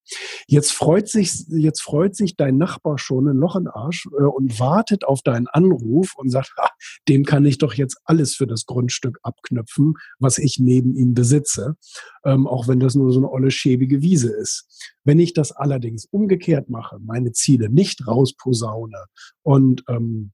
Jetzt 0.46 0.72
freut 0.72 1.08
sich, 1.08 1.44
jetzt 1.48 1.82
freut 1.82 2.16
sich 2.16 2.36
dein 2.36 2.58
Nachbar 2.58 2.98
schon 2.98 3.28
ein 3.28 3.36
Loch 3.36 3.56
in 3.56 3.64
den 3.64 3.72
Arsch 3.72 4.06
äh, 4.18 4.24
und 4.24 4.58
wartet 4.58 5.04
auf 5.04 5.22
deinen 5.22 5.46
Anruf 5.48 6.14
und 6.16 6.30
sagt, 6.30 6.52
ah, 6.58 6.70
dem 7.08 7.24
kann 7.24 7.44
ich 7.44 7.58
doch 7.58 7.74
jetzt 7.74 7.98
alles 8.04 8.34
für 8.34 8.46
das 8.46 8.66
Grundstück 8.66 9.18
abknüpfen, 9.22 9.94
was 10.18 10.38
ich 10.38 10.58
neben 10.58 10.94
ihm 10.94 11.14
besitze, 11.14 11.76
ähm, 12.24 12.46
auch 12.46 12.68
wenn 12.68 12.80
das 12.80 12.94
nur 12.94 13.12
so 13.12 13.20
eine 13.20 13.30
olle 13.30 13.50
schäbige 13.50 14.02
Wiese 14.02 14.30
ist. 14.30 14.66
Wenn 15.04 15.18
ich 15.18 15.34
das 15.34 15.52
allerdings 15.52 16.06
umgekehrt 16.06 16.68
mache, 16.68 16.98
meine 17.00 17.32
Ziele 17.32 17.68
nicht 17.68 18.06
rausposaune 18.06 19.04
und 19.42 19.84
ähm, 19.88 20.32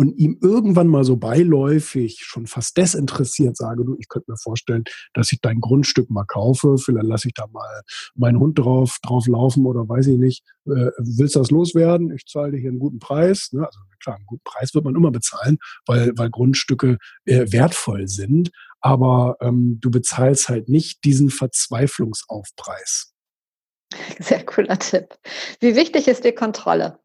und 0.00 0.16
ihm 0.16 0.38
irgendwann 0.40 0.86
mal 0.86 1.04
so 1.04 1.18
beiläufig, 1.18 2.20
schon 2.22 2.46
fast 2.46 2.74
desinteressiert 2.78 3.54
sage, 3.54 3.84
du, 3.84 3.98
ich 3.98 4.08
könnte 4.08 4.30
mir 4.30 4.38
vorstellen, 4.38 4.84
dass 5.12 5.30
ich 5.30 5.42
dein 5.42 5.60
Grundstück 5.60 6.08
mal 6.08 6.24
kaufe, 6.24 6.78
vielleicht 6.78 7.06
lasse 7.06 7.28
ich 7.28 7.34
da 7.34 7.46
mal 7.48 7.82
meinen 8.14 8.40
Hund 8.40 8.58
drauf, 8.58 8.96
drauf 9.02 9.26
laufen 9.26 9.66
oder 9.66 9.86
weiß 9.86 10.06
ich 10.06 10.16
nicht, 10.16 10.42
äh, 10.64 10.90
willst 10.96 11.36
das 11.36 11.50
loswerden? 11.50 12.14
Ich 12.14 12.24
zahle 12.24 12.52
dir 12.52 12.60
hier 12.60 12.70
einen 12.70 12.78
guten 12.78 12.98
Preis. 12.98 13.50
Ne? 13.52 13.66
Also 13.66 13.78
klar, 14.02 14.16
einen 14.16 14.24
guten 14.24 14.42
Preis 14.42 14.72
wird 14.72 14.86
man 14.86 14.96
immer 14.96 15.10
bezahlen, 15.10 15.58
weil, 15.84 16.12
weil 16.16 16.30
Grundstücke 16.30 16.96
äh, 17.26 17.52
wertvoll 17.52 18.08
sind, 18.08 18.52
aber 18.80 19.36
ähm, 19.42 19.80
du 19.82 19.90
bezahlst 19.90 20.48
halt 20.48 20.70
nicht 20.70 21.04
diesen 21.04 21.28
Verzweiflungsaufpreis. 21.28 23.12
Sehr 24.18 24.46
cooler 24.46 24.78
Tipp. 24.78 25.18
Wie 25.60 25.76
wichtig 25.76 26.08
ist 26.08 26.24
die 26.24 26.32
Kontrolle? 26.32 26.98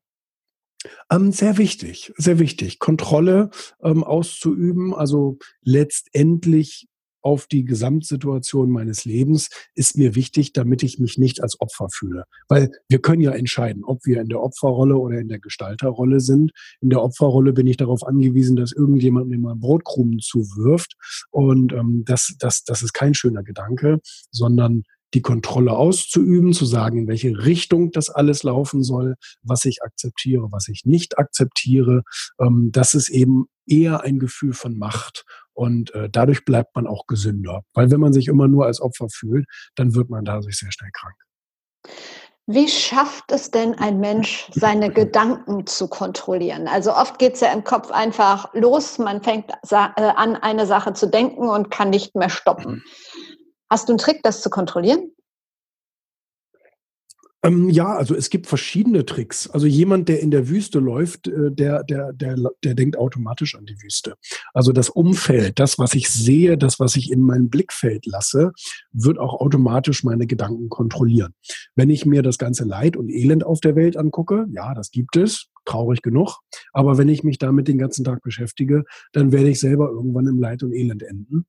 Ähm, 1.09 1.31
sehr 1.31 1.57
wichtig, 1.57 2.13
sehr 2.17 2.39
wichtig. 2.39 2.79
Kontrolle 2.79 3.49
ähm, 3.83 4.03
auszuüben, 4.03 4.93
also 4.93 5.37
letztendlich 5.61 6.87
auf 7.25 7.47
die 7.47 7.65
Gesamtsituation 7.65 8.69
meines 8.69 9.03
Lebens 9.03 9.49
ist 9.73 9.97
mir 9.97 10.13
wichtig, 10.13 10.53
damit 10.53 10.83
ich 10.83 10.99
mich 10.99 11.17
nicht 11.17 11.41
als 11.41 11.59
Opfer 11.59 11.87
fühle. 11.91 12.25
Weil 12.47 12.69
wir 12.87 12.99
können 12.99 13.21
ja 13.21 13.31
entscheiden, 13.31 13.83
ob 13.83 14.05
wir 14.05 14.21
in 14.21 14.29
der 14.29 14.43
Opferrolle 14.43 14.95
oder 14.95 15.17
in 15.17 15.27
der 15.27 15.39
Gestalterrolle 15.39 16.19
sind. 16.19 16.51
In 16.81 16.91
der 16.91 17.01
Opferrolle 17.01 17.51
bin 17.51 17.65
ich 17.65 17.77
darauf 17.77 18.03
angewiesen, 18.05 18.55
dass 18.55 18.73
irgendjemand 18.73 19.27
mir 19.27 19.39
mal 19.39 19.55
Brotkrumen 19.55 20.19
zuwirft. 20.19 20.93
Und 21.31 21.73
ähm, 21.73 22.03
das, 22.05 22.35
das, 22.37 22.63
das 22.63 22.83
ist 22.83 22.93
kein 22.93 23.15
schöner 23.15 23.41
Gedanke, 23.41 24.01
sondern 24.29 24.83
die 25.13 25.21
Kontrolle 25.21 25.71
auszuüben, 25.71 26.53
zu 26.53 26.65
sagen, 26.65 26.99
in 26.99 27.07
welche 27.07 27.45
Richtung 27.45 27.91
das 27.91 28.09
alles 28.09 28.43
laufen 28.43 28.83
soll, 28.83 29.15
was 29.43 29.65
ich 29.65 29.81
akzeptiere, 29.83 30.51
was 30.51 30.67
ich 30.67 30.83
nicht 30.85 31.17
akzeptiere. 31.17 32.03
Ähm, 32.39 32.69
das 32.71 32.93
ist 32.93 33.09
eben 33.09 33.45
eher 33.65 34.01
ein 34.01 34.19
Gefühl 34.19 34.53
von 34.53 34.77
Macht. 34.77 35.23
Und 35.53 35.93
äh, 35.95 36.09
dadurch 36.09 36.43
bleibt 36.43 36.75
man 36.75 36.85
auch 36.85 37.07
gesünder. 37.07 37.61
Weil 37.73 37.89
wenn 37.91 38.01
man 38.01 38.13
sich 38.13 38.27
immer 38.27 38.47
nur 38.47 38.65
als 38.65 38.81
Opfer 38.81 39.07
fühlt, 39.09 39.45
dann 39.75 39.95
wird 39.95 40.09
man 40.09 40.25
dadurch 40.25 40.57
sehr 40.57 40.71
schnell 40.71 40.91
krank. 40.91 41.15
Wie 42.47 42.67
schafft 42.67 43.31
es 43.31 43.49
denn 43.49 43.73
ein 43.73 43.99
Mensch, 43.99 44.47
seine 44.51 44.91
Gedanken 44.91 45.65
zu 45.65 45.87
kontrollieren? 45.87 46.67
Also 46.67 46.93
oft 46.93 47.17
geht 47.17 47.33
es 47.33 47.39
ja 47.39 47.51
im 47.51 47.63
Kopf 47.63 47.89
einfach 47.89 48.53
los, 48.53 48.99
man 48.99 49.23
fängt 49.23 49.49
äh, 49.71 49.75
an, 49.75 50.35
eine 50.35 50.67
Sache 50.67 50.93
zu 50.93 51.07
denken 51.07 51.49
und 51.49 51.71
kann 51.71 51.89
nicht 51.89 52.15
mehr 52.15 52.29
stoppen. 52.29 52.83
Hast 53.69 53.89
du 53.89 53.93
einen 53.93 53.97
Trick, 53.97 54.21
das 54.23 54.41
zu 54.41 54.49
kontrollieren? 54.49 55.11
Ähm, 57.45 57.69
ja, 57.69 57.93
also 57.93 58.15
es 58.15 58.31
gibt 58.31 58.47
verschiedene 58.47 59.05
Tricks. 59.05 59.47
Also 59.47 59.67
jemand, 59.67 60.09
der 60.09 60.19
in 60.19 60.31
der 60.31 60.49
Wüste 60.49 60.79
läuft, 60.79 61.27
äh, 61.27 61.51
der, 61.51 61.83
der, 61.83 62.11
der, 62.11 62.35
der 62.63 62.73
denkt 62.73 62.97
automatisch 62.97 63.55
an 63.55 63.65
die 63.65 63.79
Wüste. 63.83 64.15
Also 64.53 64.71
das 64.71 64.89
Umfeld, 64.89 65.59
das, 65.59 65.77
was 65.77 65.93
ich 65.93 66.09
sehe, 66.09 66.57
das, 66.57 66.79
was 66.79 66.95
ich 66.95 67.11
in 67.11 67.21
mein 67.21 67.49
Blickfeld 67.49 68.07
lasse, 68.07 68.51
wird 68.93 69.19
auch 69.19 69.39
automatisch 69.39 70.03
meine 70.03 70.25
Gedanken 70.25 70.69
kontrollieren. 70.69 71.33
Wenn 71.75 71.91
ich 71.91 72.05
mir 72.05 72.23
das 72.23 72.39
ganze 72.39 72.65
Leid 72.65 72.97
und 72.97 73.11
Elend 73.11 73.45
auf 73.45 73.59
der 73.59 73.75
Welt 73.75 73.95
angucke, 73.95 74.47
ja, 74.51 74.73
das 74.73 74.89
gibt 74.89 75.15
es, 75.15 75.49
traurig 75.65 76.01
genug. 76.01 76.39
Aber 76.73 76.97
wenn 76.97 77.09
ich 77.09 77.23
mich 77.23 77.37
damit 77.37 77.67
den 77.67 77.77
ganzen 77.77 78.03
Tag 78.03 78.23
beschäftige, 78.23 78.85
dann 79.11 79.31
werde 79.31 79.49
ich 79.49 79.59
selber 79.59 79.89
irgendwann 79.89 80.27
im 80.27 80.39
Leid 80.39 80.63
und 80.63 80.73
Elend 80.73 81.03
enden 81.03 81.45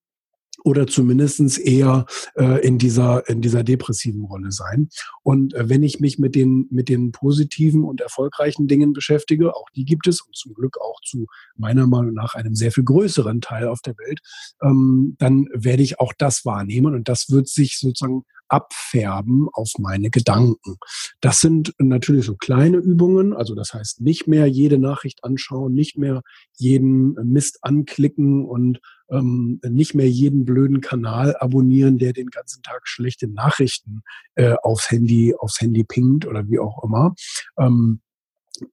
oder 0.67 0.89
zumindestens 0.89 1.59
eher 1.59 2.07
äh, 2.35 2.67
in 2.67 2.77
dieser 2.77 3.29
in 3.29 3.41
dieser 3.41 3.63
depressiven 3.63 4.25
Rolle 4.25 4.51
sein. 4.51 4.89
Und 5.23 5.55
äh, 5.55 5.69
wenn 5.69 5.85
ich 5.85 6.01
mich 6.01 6.19
mit 6.19 6.35
den 6.35 6.67
mit 6.73 6.89
den 6.89 7.13
positiven 7.13 7.85
und 7.85 8.01
erfolgreichen 8.01 8.67
Dingen 8.67 8.93
beschäftige, 8.93 9.55
auch 9.55 9.71
die 9.77 9.85
gibt 9.85 10.09
es 10.09 10.21
und 10.21 10.35
zum 10.35 10.55
Glück 10.55 10.77
auch 10.81 11.01
zu 11.05 11.27
meiner 11.57 11.87
Meinung 11.87 12.15
nach 12.15 12.35
einem 12.35 12.57
sehr 12.57 12.73
viel 12.73 12.83
größeren 12.83 13.41
Teil 13.41 13.69
auf 13.69 13.81
der 13.81 13.95
Welt, 13.97 14.19
ähm, 14.61 15.15
dann 15.21 15.47
werde 15.55 15.85
ich 15.85 16.01
auch 16.01 16.13
das 16.19 16.45
wahrnehmen 16.45 16.97
und 16.97 17.09
das 17.09 17.31
wird 17.31 17.47
sich 17.47 17.79
sozusagen 17.79 18.25
abfärben 18.49 19.49
auf 19.53 19.73
meine 19.79 20.11
Gedanken. 20.11 20.77
Das 21.21 21.41
sind 21.41 21.75
natürlich 21.79 22.27
so 22.27 22.37
kleine 22.37 22.79
Übungen, 22.79 23.33
also 23.33 23.55
das 23.55 23.73
heißt 23.75 24.01
nicht 24.01 24.27
mehr 24.27 24.47
jede 24.47 24.79
Nachricht 24.79 25.25
anschauen, 25.25 25.75
nicht 25.75 25.99
mehr 25.99 26.23
jeden 26.57 27.15
Mist 27.25 27.59
anklicken 27.63 28.45
und 28.45 28.81
ähm, 29.11 29.61
nicht 29.63 29.95
mehr 29.95 30.09
jeden 30.09 30.45
blöden 30.45 30.81
Kanal 30.81 31.37
abonnieren, 31.39 31.99
der 31.99 32.13
den 32.13 32.29
ganzen 32.29 32.63
Tag 32.63 32.83
schlechte 32.89 33.29
Nachrichten 33.29 34.03
äh, 34.35 34.55
aufs 34.63 34.91
Handy, 34.91 35.35
aufs 35.39 35.61
Handy 35.61 35.85
pingt 35.85 36.27
oder 36.27 36.49
wie 36.49 36.59
auch 36.59 36.83
immer. 36.83 37.15
Ähm, 37.59 38.01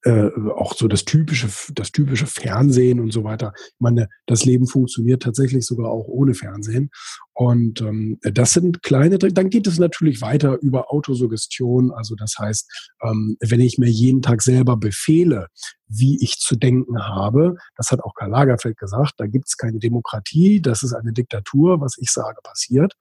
äh, 0.03 0.29
auch 0.55 0.73
so 0.75 0.87
das 0.87 1.05
typische, 1.05 1.49
das 1.73 1.91
typische 1.91 2.27
Fernsehen 2.27 2.99
und 2.99 3.11
so 3.11 3.23
weiter. 3.23 3.53
Ich 3.55 3.79
meine, 3.79 4.07
das 4.25 4.45
Leben 4.45 4.67
funktioniert 4.67 5.23
tatsächlich 5.23 5.65
sogar 5.65 5.89
auch 5.89 6.07
ohne 6.07 6.33
Fernsehen. 6.33 6.89
Und 7.33 7.81
ähm, 7.81 8.19
das 8.21 8.53
sind 8.53 8.83
kleine, 8.83 9.17
dann 9.17 9.49
geht 9.49 9.65
es 9.65 9.79
natürlich 9.79 10.21
weiter 10.21 10.59
über 10.61 10.91
Autosuggestion. 10.91 11.91
Also 11.91 12.15
das 12.15 12.35
heißt, 12.37 12.91
ähm, 13.03 13.37
wenn 13.39 13.59
ich 13.59 13.77
mir 13.79 13.89
jeden 13.89 14.21
Tag 14.21 14.43
selber 14.43 14.77
befehle, 14.77 15.47
wie 15.87 16.23
ich 16.23 16.37
zu 16.37 16.55
denken 16.55 17.03
habe, 17.03 17.55
das 17.75 17.91
hat 17.91 18.01
auch 18.01 18.13
Karl 18.13 18.29
Lagerfeld 18.29 18.77
gesagt, 18.77 19.13
da 19.17 19.25
gibt 19.25 19.47
es 19.47 19.57
keine 19.57 19.79
Demokratie, 19.79 20.61
das 20.61 20.83
ist 20.83 20.93
eine 20.93 21.11
Diktatur, 21.11 21.81
was 21.81 21.95
ich 21.97 22.11
sage 22.11 22.37
passiert. 22.43 22.93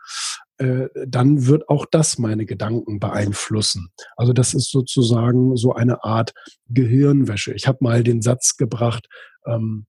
Äh, 0.62 0.88
dann 1.08 1.46
wird 1.46 1.68
auch 1.68 1.86
das 1.90 2.18
meine 2.18 2.46
Gedanken 2.46 3.00
beeinflussen. 3.00 3.88
Also 4.16 4.32
das 4.32 4.54
ist 4.54 4.70
sozusagen 4.70 5.56
so 5.56 5.72
eine 5.74 6.04
Art 6.04 6.32
Gehirnwäsche. 6.68 7.52
Ich 7.52 7.66
habe 7.66 7.78
mal 7.80 8.04
den 8.04 8.22
Satz 8.22 8.56
gebracht, 8.56 9.08
ähm, 9.44 9.86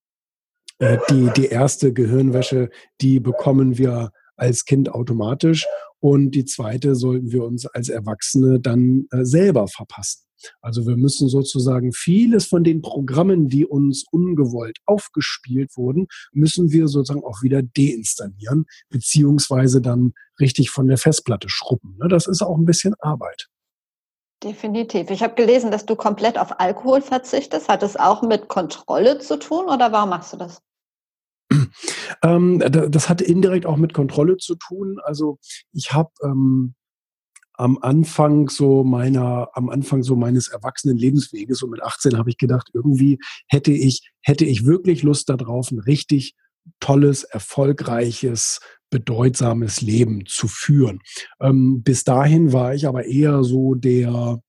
äh, 0.79 0.97
die, 1.11 1.29
die 1.37 1.45
erste 1.45 1.93
Gehirnwäsche, 1.93 2.71
die 3.01 3.19
bekommen 3.19 3.77
wir 3.77 4.11
als 4.35 4.65
Kind 4.65 4.89
automatisch 4.89 5.67
und 5.99 6.31
die 6.31 6.45
zweite 6.45 6.95
sollten 6.95 7.31
wir 7.31 7.43
uns 7.43 7.67
als 7.67 7.89
Erwachsene 7.89 8.59
dann 8.59 9.05
äh, 9.11 9.25
selber 9.25 9.67
verpassen. 9.67 10.23
Also 10.61 10.85
wir 10.87 10.97
müssen 10.97 11.29
sozusagen 11.29 11.93
vieles 11.93 12.45
von 12.45 12.63
den 12.63 12.81
Programmen, 12.81 13.49
die 13.49 13.65
uns 13.65 14.05
ungewollt 14.11 14.79
aufgespielt 14.85 15.75
wurden, 15.77 16.07
müssen 16.31 16.71
wir 16.71 16.87
sozusagen 16.87 17.23
auch 17.23 17.41
wieder 17.41 17.61
deinstallieren, 17.61 18.65
beziehungsweise 18.89 19.81
dann 19.81 20.13
richtig 20.39 20.69
von 20.69 20.87
der 20.87 20.97
Festplatte 20.97 21.49
schruppen. 21.49 21.97
Ne, 21.99 22.07
das 22.07 22.27
ist 22.27 22.41
auch 22.41 22.57
ein 22.57 22.65
bisschen 22.65 22.95
Arbeit. 22.99 23.47
Definitiv. 24.43 25.09
Ich 25.09 25.23
habe 25.23 25.35
gelesen, 25.35 25.71
dass 25.71 25.85
du 25.85 25.95
komplett 25.95 26.37
auf 26.37 26.59
Alkohol 26.59 27.01
verzichtest. 27.01 27.69
Hat 27.69 27.81
es 27.81 27.95
auch 27.95 28.21
mit 28.23 28.49
Kontrolle 28.49 29.19
zu 29.19 29.37
tun 29.37 29.65
oder 29.65 29.91
warum 29.93 30.09
machst 30.09 30.33
du 30.33 30.37
das? 30.37 30.61
Ähm, 32.21 32.59
das 32.59 33.09
hat 33.09 33.21
indirekt 33.21 33.65
auch 33.65 33.77
mit 33.77 33.93
Kontrolle 33.93 34.37
zu 34.37 34.55
tun. 34.55 34.99
Also 35.03 35.39
ich 35.71 35.93
habe 35.93 36.11
ähm, 36.23 36.75
am 37.63 37.77
Anfang 37.81 38.49
so 38.49 38.83
meiner, 38.83 39.47
am 39.53 39.69
Anfang 39.69 40.03
so 40.03 40.17
meines 40.17 40.49
erwachsenen 40.49 40.97
Lebensweges 40.97 41.63
und 41.63 41.69
mit 41.69 41.81
18 41.81 42.17
habe 42.17 42.29
ich 42.29 42.37
gedacht, 42.37 42.69
irgendwie 42.73 43.19
hätte 43.47 43.71
ich, 43.71 44.11
hätte 44.21 44.43
ich 44.43 44.65
wirklich 44.65 45.01
Lust 45.01 45.29
darauf, 45.29 45.71
ein 45.71 45.79
richtig 45.79 46.35
tolles, 46.81 47.23
erfolgreiches, 47.23 48.59
bedeutsames 48.89 49.79
Leben 49.79 50.25
zu 50.25 50.49
führen. 50.49 50.99
Ähm, 51.39 51.83
bis 51.83 52.03
dahin 52.03 52.51
war 52.51 52.75
ich 52.75 52.85
aber 52.85 53.05
eher 53.05 53.45
so 53.45 53.75
der, 53.75 54.41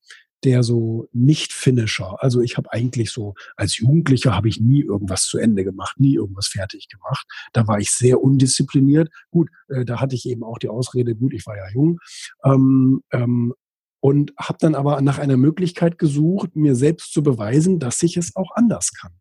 der 0.44 0.62
so 0.62 1.08
Nicht-Finisher. 1.12 2.22
Also 2.22 2.40
ich 2.40 2.56
habe 2.56 2.72
eigentlich 2.72 3.10
so, 3.10 3.34
als 3.56 3.78
Jugendlicher 3.78 4.34
habe 4.34 4.48
ich 4.48 4.60
nie 4.60 4.82
irgendwas 4.82 5.22
zu 5.24 5.38
Ende 5.38 5.64
gemacht, 5.64 5.98
nie 5.98 6.14
irgendwas 6.14 6.48
fertig 6.48 6.88
gemacht. 6.88 7.26
Da 7.52 7.66
war 7.66 7.78
ich 7.78 7.90
sehr 7.90 8.22
undiszipliniert. 8.22 9.08
Gut, 9.30 9.50
äh, 9.68 9.84
da 9.84 10.00
hatte 10.00 10.14
ich 10.14 10.26
eben 10.28 10.44
auch 10.44 10.58
die 10.58 10.68
Ausrede, 10.68 11.14
gut, 11.14 11.32
ich 11.34 11.46
war 11.46 11.56
ja 11.56 11.68
jung. 11.72 11.98
Ähm, 12.44 13.02
ähm, 13.12 13.54
und 14.00 14.34
habe 14.38 14.58
dann 14.60 14.74
aber 14.74 15.00
nach 15.00 15.18
einer 15.18 15.38
Möglichkeit 15.38 15.98
gesucht, 15.98 16.56
mir 16.56 16.74
selbst 16.74 17.12
zu 17.14 17.22
beweisen, 17.22 17.78
dass 17.78 18.02
ich 18.02 18.18
es 18.18 18.36
auch 18.36 18.50
anders 18.54 18.92
kann. 18.92 19.12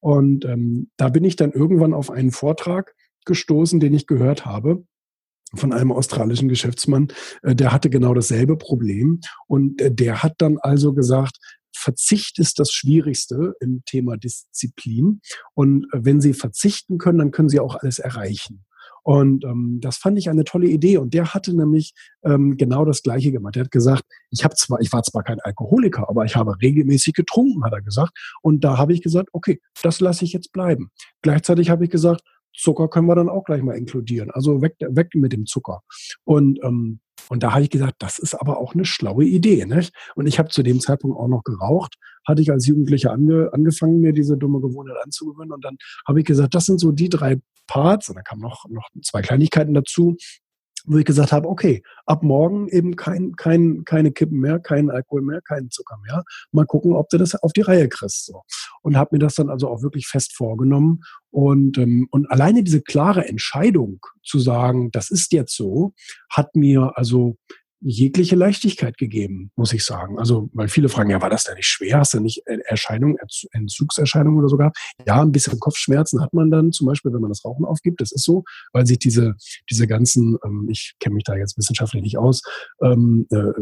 Und 0.00 0.44
ähm, 0.44 0.90
da 0.96 1.08
bin 1.08 1.24
ich 1.24 1.34
dann 1.34 1.50
irgendwann 1.52 1.92
auf 1.92 2.10
einen 2.10 2.30
Vortrag 2.30 2.94
gestoßen, 3.24 3.80
den 3.80 3.94
ich 3.94 4.06
gehört 4.06 4.46
habe 4.46 4.84
von 5.54 5.72
einem 5.72 5.92
australischen 5.92 6.48
Geschäftsmann, 6.48 7.08
äh, 7.42 7.54
der 7.54 7.72
hatte 7.72 7.90
genau 7.90 8.14
dasselbe 8.14 8.56
Problem. 8.56 9.20
Und 9.46 9.80
äh, 9.80 9.92
der 9.92 10.22
hat 10.22 10.34
dann 10.38 10.58
also 10.58 10.92
gesagt, 10.92 11.38
Verzicht 11.74 12.38
ist 12.38 12.58
das 12.58 12.72
Schwierigste 12.72 13.54
im 13.60 13.82
Thema 13.86 14.16
Disziplin. 14.16 15.20
Und 15.54 15.84
äh, 15.92 16.00
wenn 16.02 16.20
Sie 16.20 16.34
verzichten 16.34 16.98
können, 16.98 17.18
dann 17.18 17.30
können 17.30 17.48
Sie 17.48 17.60
auch 17.60 17.76
alles 17.76 17.98
erreichen. 17.98 18.64
Und 19.04 19.44
ähm, 19.44 19.78
das 19.80 19.96
fand 19.96 20.18
ich 20.18 20.28
eine 20.28 20.44
tolle 20.44 20.66
Idee. 20.66 20.98
Und 20.98 21.14
der 21.14 21.32
hatte 21.32 21.56
nämlich 21.56 21.94
ähm, 22.24 22.58
genau 22.58 22.84
das 22.84 23.02
Gleiche 23.02 23.32
gemacht. 23.32 23.56
Er 23.56 23.64
hat 23.64 23.70
gesagt, 23.70 24.02
ich 24.30 24.44
habe 24.44 24.54
zwar, 24.54 24.80
ich 24.80 24.92
war 24.92 25.02
zwar 25.02 25.22
kein 25.22 25.40
Alkoholiker, 25.40 26.10
aber 26.10 26.26
ich 26.26 26.36
habe 26.36 26.60
regelmäßig 26.60 27.14
getrunken, 27.14 27.64
hat 27.64 27.72
er 27.72 27.80
gesagt. 27.80 28.12
Und 28.42 28.64
da 28.64 28.76
habe 28.76 28.92
ich 28.92 29.00
gesagt, 29.00 29.30
okay, 29.32 29.60
das 29.82 30.00
lasse 30.00 30.26
ich 30.26 30.34
jetzt 30.34 30.52
bleiben. 30.52 30.90
Gleichzeitig 31.22 31.70
habe 31.70 31.84
ich 31.84 31.90
gesagt, 31.90 32.20
Zucker 32.58 32.88
können 32.88 33.06
wir 33.06 33.14
dann 33.14 33.28
auch 33.28 33.44
gleich 33.44 33.62
mal 33.62 33.76
inkludieren. 33.76 34.30
Also 34.30 34.60
weg, 34.62 34.76
weg 34.80 35.08
mit 35.14 35.32
dem 35.32 35.46
Zucker. 35.46 35.82
Und, 36.24 36.58
ähm, 36.62 37.00
und 37.28 37.42
da 37.42 37.52
habe 37.52 37.62
ich 37.62 37.70
gesagt, 37.70 37.96
das 37.98 38.18
ist 38.18 38.34
aber 38.34 38.58
auch 38.58 38.74
eine 38.74 38.84
schlaue 38.84 39.24
Idee. 39.24 39.64
Nicht? 39.64 39.94
Und 40.14 40.26
ich 40.26 40.38
habe 40.38 40.48
zu 40.48 40.62
dem 40.62 40.80
Zeitpunkt 40.80 41.18
auch 41.18 41.28
noch 41.28 41.44
geraucht, 41.44 41.96
hatte 42.26 42.42
ich 42.42 42.50
als 42.50 42.66
Jugendlicher 42.66 43.12
ange, 43.12 43.50
angefangen, 43.52 44.00
mir 44.00 44.12
diese 44.12 44.36
dumme 44.36 44.60
Gewohnheit 44.60 44.96
anzugewöhnen. 45.02 45.52
Und 45.52 45.64
dann 45.64 45.76
habe 46.06 46.20
ich 46.20 46.26
gesagt, 46.26 46.54
das 46.54 46.66
sind 46.66 46.80
so 46.80 46.92
die 46.92 47.08
drei 47.08 47.40
Parts. 47.66 48.08
Und 48.08 48.16
dann 48.16 48.24
kamen 48.24 48.42
noch, 48.42 48.64
noch 48.68 48.88
zwei 49.02 49.22
Kleinigkeiten 49.22 49.74
dazu 49.74 50.16
wo 50.86 50.98
ich 50.98 51.04
gesagt 51.04 51.32
habe, 51.32 51.48
okay, 51.48 51.82
ab 52.06 52.22
morgen 52.22 52.68
eben 52.68 52.96
kein, 52.96 53.34
kein, 53.36 53.84
keine 53.84 54.12
Kippen 54.12 54.40
mehr, 54.40 54.58
kein 54.58 54.90
Alkohol 54.90 55.22
mehr, 55.22 55.40
keinen 55.42 55.70
Zucker 55.70 55.98
mehr. 56.06 56.24
Mal 56.52 56.66
gucken, 56.66 56.94
ob 56.94 57.08
du 57.08 57.18
das 57.18 57.34
auf 57.34 57.52
die 57.52 57.62
Reihe 57.62 57.88
kriegst. 57.88 58.26
So. 58.26 58.42
Und 58.82 58.96
habe 58.96 59.10
mir 59.12 59.18
das 59.18 59.34
dann 59.34 59.50
also 59.50 59.68
auch 59.68 59.82
wirklich 59.82 60.06
fest 60.06 60.34
vorgenommen. 60.34 61.00
Und, 61.30 61.78
ähm, 61.78 62.08
und 62.10 62.30
alleine 62.30 62.62
diese 62.62 62.80
klare 62.80 63.26
Entscheidung 63.26 64.00
zu 64.22 64.38
sagen, 64.38 64.90
das 64.90 65.10
ist 65.10 65.32
jetzt 65.32 65.56
so, 65.56 65.92
hat 66.30 66.54
mir 66.54 66.92
also 66.96 67.36
jegliche 67.80 68.36
Leichtigkeit 68.36 68.98
gegeben, 68.98 69.50
muss 69.56 69.72
ich 69.72 69.84
sagen. 69.84 70.18
Also, 70.18 70.50
weil 70.52 70.68
viele 70.68 70.88
fragen, 70.88 71.10
ja, 71.10 71.22
war 71.22 71.30
das 71.30 71.44
denn 71.44 71.54
nicht 71.54 71.68
schwer? 71.68 72.00
Hast 72.00 72.14
du 72.14 72.20
nicht 72.20 72.42
Erscheinungen, 72.46 73.16
Entzugserscheinungen 73.52 74.38
oder 74.38 74.48
sogar? 74.48 74.72
Ja, 75.06 75.22
ein 75.22 75.32
bisschen 75.32 75.60
Kopfschmerzen 75.60 76.20
hat 76.20 76.32
man 76.32 76.50
dann, 76.50 76.72
zum 76.72 76.86
Beispiel, 76.86 77.12
wenn 77.12 77.20
man 77.20 77.30
das 77.30 77.44
Rauchen 77.44 77.64
aufgibt. 77.64 78.00
Das 78.00 78.12
ist 78.12 78.24
so, 78.24 78.44
weil 78.72 78.86
sich 78.86 78.98
diese, 78.98 79.34
diese 79.70 79.86
ganzen, 79.86 80.36
ähm, 80.44 80.68
ich 80.70 80.94
kenne 81.00 81.14
mich 81.14 81.24
da 81.24 81.36
jetzt 81.36 81.56
wissenschaftlich 81.56 82.02
nicht 82.02 82.18
aus, 82.18 82.42
ähm, 82.82 83.26
äh, 83.30 83.52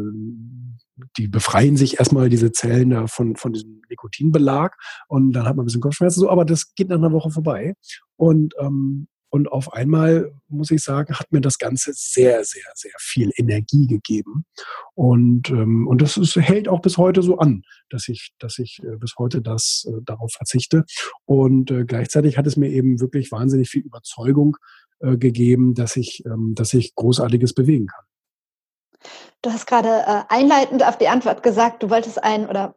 die 1.18 1.29
befreien 1.29 1.76
sich 1.76 1.98
erstmal 1.98 2.31
diese 2.31 2.52
Zellen 2.52 2.90
da 2.90 3.07
von, 3.07 3.37
von 3.37 3.52
diesem 3.52 3.83
Nikotinbelag 3.90 4.74
und 5.09 5.33
dann 5.33 5.44
hat 5.44 5.57
man 5.57 5.64
ein 5.64 5.66
bisschen 5.66 5.83
Kopfschmerzen 5.83 6.20
so, 6.20 6.31
aber 6.31 6.44
das 6.44 6.74
geht 6.74 6.88
nach 6.88 6.96
einer 6.96 7.12
Woche 7.12 7.31
vorbei. 7.31 7.74
Und 8.16 8.55
ähm, 8.59 9.09
und 9.37 9.53
auf 9.53 9.75
einmal, 9.75 10.33
muss 10.49 10.70
ich 10.70 10.83
sagen, 10.83 11.14
hat 11.14 11.31
mir 11.31 11.42
das 11.42 11.59
Ganze 11.59 11.92
sehr, 11.94 12.42
sehr, 12.44 12.64
sehr 12.75 12.94
viel 12.99 13.31
Energie 13.37 13.87
gegeben. 13.87 14.46
Und, 14.94 15.51
ähm, 15.51 15.87
und 15.87 16.01
das 16.01 16.16
ist, 16.16 16.37
hält 16.37 16.68
auch 16.68 16.81
bis 16.81 16.96
heute 16.96 17.22
so 17.22 17.37
an, 17.37 17.62
dass 17.90 18.09
ich, 18.09 18.33
dass 18.38 18.59
ich 18.59 18.81
äh, 18.83 18.96
bis 18.96 19.14
heute 19.18 19.42
das 19.42 19.87
äh, 19.88 20.01
darauf 20.05 20.33
verzichte. 20.33 20.85
Und 21.27 21.70
äh, 21.70 21.85
gleichzeitig 21.85 22.38
hat 22.38 22.46
es 22.46 22.57
mir 22.57 22.70
eben 22.70 22.99
wirklich 22.99 23.31
wahnsinnig 23.31 23.68
viel 23.68 23.83
Überzeugung 23.83 24.57
äh, 25.01 25.18
gegeben, 25.18 25.75
dass 25.75 25.96
ich, 25.96 26.25
ähm, 26.25 26.55
dass 26.55 26.72
ich 26.72 26.94
Großartiges 26.94 27.53
bewegen 27.53 27.88
kann. 27.88 28.05
Du 29.42 29.53
hast 29.53 29.66
gerade 29.66 29.88
äh, 29.88 30.22
einleitend 30.29 30.83
auf 30.83 30.96
die 30.96 31.09
Antwort 31.09 31.42
gesagt, 31.42 31.83
du 31.83 31.90
wolltest 31.90 32.25
ein 32.25 32.49
oder 32.49 32.75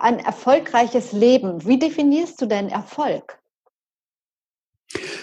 ein 0.00 0.18
erfolgreiches 0.18 1.12
Leben. 1.12 1.64
Wie 1.64 1.78
definierst 1.78 2.40
du 2.42 2.46
denn 2.46 2.68
Erfolg? 2.68 3.38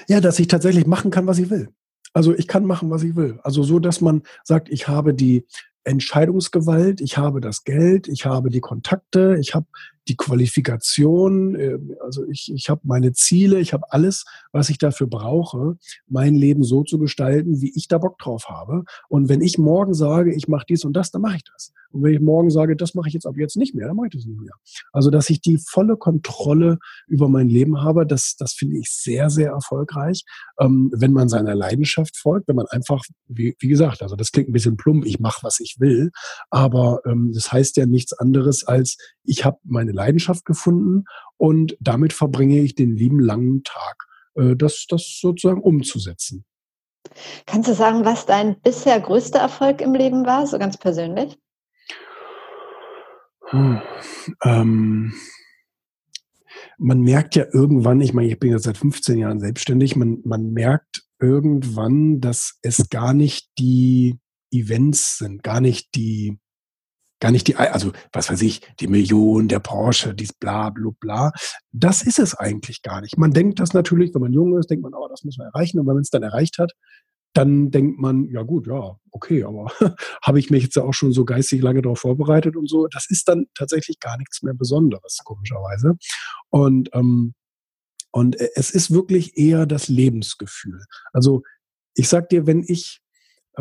Ja, 0.08 0.22
dass 0.22 0.40
ich 0.40 0.48
tatsächlich 0.48 0.88
machen 0.88 1.12
kann, 1.12 1.28
was 1.28 1.40
ich 1.40 1.50
will. 1.50 1.70
Also 2.14 2.34
ich 2.34 2.48
kann 2.48 2.66
machen, 2.66 2.90
was 2.90 3.04
ich 3.04 3.16
will. 3.16 3.40
Also 3.44 3.64
so, 3.64 3.80
dass 3.80 4.02
man 4.02 4.24
sagt, 4.44 4.70
ich 4.70 4.88
habe 4.88 5.14
die 5.14 5.46
Entscheidungsgewalt, 5.84 7.02
ich 7.02 7.18
habe 7.18 7.42
das 7.42 7.64
Geld, 7.64 8.08
ich 8.08 8.26
habe 8.26 8.50
die 8.50 8.62
Kontakte, 8.62 9.38
ich 9.40 9.56
habe 9.56 9.68
die 10.08 10.16
Qualifikation, 10.16 11.56
ähm, 11.56 11.96
also 12.02 12.26
ich, 12.28 12.52
ich 12.54 12.70
habe 12.70 12.82
meine 12.84 13.14
Ziele, 13.14 13.60
ich 13.60 13.74
habe 13.74 13.92
alles, 13.92 14.26
was 14.52 14.70
ich 14.70 14.78
dafür 14.78 15.08
brauche, 15.08 15.78
mein 16.08 16.36
Leben 16.36 16.64
so 16.64 16.84
zu 16.84 16.98
gestalten, 17.00 17.62
wie 17.62 17.72
ich 17.76 17.88
da 17.88 17.98
Bock 17.98 18.18
drauf 18.18 18.50
habe. 18.50 18.84
Und 19.08 19.30
wenn 19.30 19.42
ich 19.42 19.58
morgen 19.58 19.94
sage, 19.94 20.34
ich 20.34 20.48
mache 20.48 20.66
dies 20.70 20.86
und 20.86 20.94
das, 20.94 21.12
dann 21.12 21.22
mache 21.22 21.38
ich 21.38 21.44
das. 21.44 21.74
Und 21.92 22.04
wenn 22.04 22.14
ich 22.14 22.20
morgen 22.20 22.50
sage, 22.52 22.76
das 22.76 22.94
mache 22.94 23.08
ich 23.08 23.14
jetzt 23.14 23.26
ab 23.26 23.36
jetzt 23.38 23.58
nicht 23.58 23.74
mehr, 23.74 23.88
dann 23.88 23.96
mache 23.96 24.08
ich 24.08 24.14
das 24.14 24.26
nicht 24.26 24.40
mehr. 24.40 24.54
Also 24.92 25.10
dass 25.10 25.30
ich 25.30 25.42
die 25.42 25.58
volle 25.58 25.98
Kontrolle 25.98 26.78
über 27.08 27.30
mein 27.30 27.50
Leben 27.50 27.82
habe, 27.82 28.06
das, 28.06 28.36
das 28.38 28.54
finde 28.54 28.78
ich 28.78 28.90
sehr, 28.92 29.30
sehr 29.30 29.52
erfolgreich, 29.52 30.24
ähm, 30.60 30.92
wenn 30.94 31.14
man 31.14 31.30
seiner 31.30 31.56
Leidenschaft 31.56 32.18
folgt, 32.18 32.48
wenn 32.48 32.56
man 32.56 32.68
einfach, 32.68 33.04
wie, 33.28 33.56
wie 33.60 33.68
gesagt, 33.68 34.02
also 34.04 34.16
das 34.16 34.32
klingt 34.32 34.50
ein 34.50 34.54
bisschen 34.54 34.78
plump, 34.78 35.06
ich 35.06 35.20
mache, 35.20 35.44
was 35.44 35.60
ich 35.60 35.78
will, 35.80 36.12
aber 36.50 37.02
ähm, 37.06 37.32
das 37.34 37.52
heißt 37.52 37.78
ja 37.78 37.86
nichts 37.86 38.14
anderes 38.14 38.64
als, 38.64 38.98
ich 39.24 39.46
habe 39.46 39.58
meine 39.64 39.92
Leidenschaft 40.00 40.46
gefunden 40.46 41.06
und 41.38 41.78
damit 41.80 42.14
verbringe 42.14 42.60
ich 42.60 42.76
den 42.76 42.96
lieben 42.96 43.20
langen 43.20 43.64
Tag, 43.64 44.06
äh, 44.36 44.56
das, 44.56 44.86
das 44.88 45.20
sozusagen 45.22 45.62
umzusetzen. 45.62 46.46
Kannst 47.46 47.70
du 47.70 47.74
sagen, 47.74 48.06
was 48.06 48.26
dein 48.26 48.60
bisher 48.62 49.00
größter 49.00 49.40
Erfolg 49.40 49.82
im 49.82 49.94
Leben 49.94 50.26
war, 50.26 50.48
so 50.48 50.58
ganz 50.60 50.78
persönlich? 50.78 51.38
Hm, 53.50 53.82
ähm, 54.44 55.14
man 56.78 57.02
merkt 57.02 57.36
ja 57.36 57.46
irgendwann, 57.52 58.00
ich 58.02 58.14
meine, 58.14 58.30
ich 58.30 58.40
bin 58.40 58.52
jetzt 58.52 58.64
seit 58.64 58.78
15 58.78 59.18
Jahren 59.18 59.40
selbstständig, 59.40 59.96
man, 59.96 60.20
man 60.24 60.52
merkt 60.52 61.04
irgendwann, 61.20 62.22
dass 62.22 62.60
es 62.62 62.90
gar 62.90 63.14
nicht 63.14 63.50
die 63.58 64.20
Events 64.52 65.18
sind, 65.18 65.44
gar 65.44 65.62
nicht 65.62 65.96
die 65.96 66.40
gar 67.20 67.32
nicht 67.32 67.48
die, 67.48 67.56
also 67.56 67.92
was 68.14 68.30
weiß 68.30 68.42
ich, 68.42 68.62
die 68.80 68.88
Million, 68.88 69.48
der 69.48 69.60
Porsche, 69.60 70.14
dies 70.14 70.34
bla 70.34 70.70
bla 70.70 70.92
bla. 71.00 71.32
Das 71.72 72.02
ist 72.02 72.20
es 72.20 72.36
eigentlich 72.36 72.82
gar 72.82 73.02
nicht. 73.02 73.18
Man 73.18 73.32
denkt 73.32 73.60
das 73.60 73.74
natürlich, 73.74 74.14
wenn 74.14 74.22
man 74.22 74.34
jung 74.34 74.58
ist, 74.58 74.70
denkt 74.70 74.84
man, 74.84 74.94
oh, 74.94 75.08
das 75.10 75.24
muss 75.24 75.38
man 75.38 75.48
erreichen. 75.48 75.80
Und 75.80 75.88
wenn 75.88 75.96
man 75.96 76.02
es 76.02 76.10
dann 76.10 76.24
erreicht 76.24 76.58
hat, 76.58 76.74
dann 77.34 77.70
denkt 77.70 78.00
man, 78.00 78.28
ja 78.30 78.42
gut, 78.42 78.68
ja, 78.68 78.98
okay, 79.12 79.44
aber 79.44 79.72
habe 80.24 80.40
ich 80.40 80.50
mich 80.50 80.64
jetzt 80.64 80.78
auch 80.78 80.94
schon 80.94 81.14
so 81.14 81.26
geistig 81.26 81.62
lange 81.62 81.82
darauf 81.82 82.00
vorbereitet 82.00 82.56
und 82.56 82.70
so. 82.70 82.88
Das 82.88 83.10
ist 83.10 83.28
dann 83.28 83.46
tatsächlich 83.54 84.00
gar 84.00 84.18
nichts 84.18 84.42
mehr 84.42 84.54
Besonderes, 84.54 85.20
komischerweise. 85.24 85.96
Und, 86.50 86.90
ähm, 86.94 87.34
und 88.12 88.40
äh, 88.40 88.50
es 88.56 88.72
ist 88.72 88.92
wirklich 88.92 89.38
eher 89.38 89.66
das 89.66 89.90
Lebensgefühl. 89.90 90.84
Also 91.14 91.44
ich 91.94 92.10
sag 92.10 92.30
dir, 92.30 92.48
wenn 92.48 92.64
ich 92.66 93.02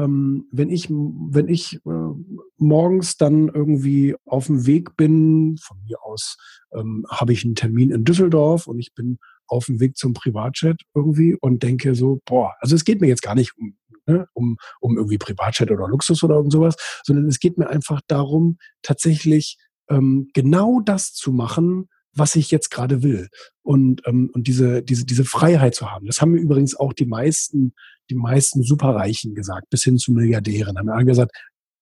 wenn 0.07 0.71
ich, 0.71 0.89
wenn 0.91 1.49
ich 1.49 1.77
äh, 1.85 2.11
morgens 2.57 3.17
dann 3.17 3.49
irgendwie 3.49 4.15
auf 4.25 4.47
dem 4.47 4.67
Weg 4.67 4.97
bin, 4.97 5.57
von 5.61 5.79
mir 5.83 6.03
aus 6.03 6.37
ähm, 6.73 7.05
habe 7.11 7.33
ich 7.33 7.45
einen 7.45 7.55
Termin 7.55 7.91
in 7.91 8.05
Düsseldorf 8.05 8.67
und 8.67 8.79
ich 8.79 8.95
bin 8.95 9.19
auf 9.47 9.67
dem 9.67 9.81
Weg 9.81 9.97
zum 9.97 10.13
Privatchat 10.13 10.83
irgendwie 10.95 11.37
und 11.41 11.63
denke 11.63 11.95
so, 11.95 12.21
boah, 12.27 12.55
also 12.61 12.77
es 12.77 12.85
geht 12.85 13.01
mir 13.01 13.09
jetzt 13.09 13.23
gar 13.23 13.35
nicht 13.35 13.57
um, 13.57 13.77
ne, 14.07 14.27
um, 14.35 14.57
um 14.81 14.97
irgendwie 14.97 15.19
Privatchat 15.19 15.71
oder 15.71 15.89
Luxus 15.89 16.23
oder 16.23 16.37
irgend 16.37 16.53
sowas, 16.53 16.77
sondern 17.05 17.27
es 17.27 17.41
geht 17.41 17.59
mir 17.59 17.69
einfach 17.69 18.01
darum, 18.07 18.59
tatsächlich 18.83 19.57
ähm, 19.89 20.29
genau 20.35 20.81
das 20.81 21.13
zu 21.13 21.33
machen, 21.33 21.89
was 22.15 22.37
ich 22.37 22.51
jetzt 22.51 22.71
gerade 22.71 23.03
will 23.03 23.29
und, 23.63 24.03
ähm, 24.07 24.31
und 24.33 24.47
diese, 24.47 24.83
diese, 24.83 25.07
diese 25.07 25.25
Freiheit 25.25 25.75
zu 25.75 25.91
haben. 25.91 26.07
Das 26.07 26.21
haben 26.21 26.33
mir 26.33 26.41
übrigens 26.41 26.75
auch 26.75 26.93
die 26.93 27.07
meisten, 27.07 27.73
die 28.11 28.15
meisten 28.15 28.63
Superreichen 28.63 29.35
gesagt, 29.35 29.71
bis 29.71 29.85
hin 29.85 29.99
zu 29.99 30.13
Milliardären. 30.13 30.79
Haben 30.79 30.89
alle 30.89 31.05
gesagt, 31.05 31.33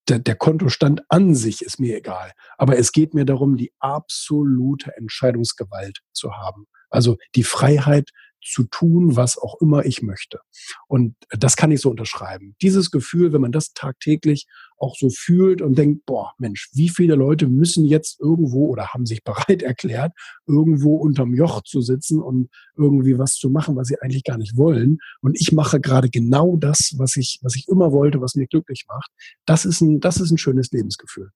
der, 0.09 0.18
der 0.18 0.37
Kontostand 0.37 1.03
an 1.09 1.35
sich 1.35 1.62
ist 1.62 1.81
mir 1.81 1.97
egal. 1.97 2.33
Aber 2.59 2.79
es 2.79 2.93
geht 2.93 3.14
mir 3.14 3.24
darum, 3.24 3.57
die 3.57 3.72
absolute 3.81 4.97
Entscheidungsgewalt 4.97 6.01
zu 6.12 6.33
haben. 6.33 6.66
Also 6.91 7.16
die 7.35 7.43
Freiheit 7.43 8.11
zu 8.47 8.64
tun, 8.64 9.16
was 9.16 9.38
auch 9.38 9.61
immer 9.61 9.84
ich 9.84 10.03
möchte. 10.03 10.40
Und 10.88 11.16
das 11.30 11.57
kann 11.57 11.70
ich 11.70 11.80
so 11.80 11.90
unterschreiben. 11.90 12.55
Dieses 12.62 12.90
Gefühl, 12.90 13.32
wenn 13.32 13.40
man 13.40 13.53
das 13.53 13.72
tagtäglich 13.72 14.47
auch 14.78 14.97
so 14.97 15.09
fühlt 15.11 15.62
und 15.62 15.76
denkt, 15.78 16.05
boah, 16.07 16.32
Mensch, 16.38 16.68
wie 16.74 16.88
viele 16.88 17.14
Leute 17.14 17.47
müssen 17.47 17.84
jetzt 17.84 18.20
irgendwo 18.20 18.66
oder 18.66 18.88
haben 18.88 19.07
sich 19.07 19.24
bereit 19.24 19.62
erklärt, 19.62 20.12
irgendwo 20.47 20.97
unterm 20.97 21.34
Joch 21.34 21.62
zu 21.62 21.80
sitzen 21.80 22.20
und 22.20 22.49
irgendwie 22.76 23.18
was 23.18 23.34
zu 23.34 23.51
machen, 23.51 23.76
was 23.76 23.88
sie 23.88 24.01
eigentlich 24.01 24.24
gar 24.24 24.38
nicht 24.38 24.57
wollen. 24.57 24.99
Und 25.20 25.38
ich 25.40 25.53
mache 25.53 25.80
gerade 25.80 26.11
genau 26.11 26.57
das, 26.57 26.94
was 26.97 27.16
ich, 27.16 27.38
was 27.42 27.57
ich 27.57 27.68
immer 27.68 27.92
wollte, 27.92 28.20
was 28.20 28.34
mich 28.34 28.49
glücklich 28.49 28.84
macht. 28.88 29.11
Das 29.47 29.64
ist 29.64 29.80
ein, 29.80 30.01
das 30.01 30.20
ist 30.20 30.30
ein 30.30 30.38
schönes 30.38 30.70
Lebensgefühl. 30.70 31.30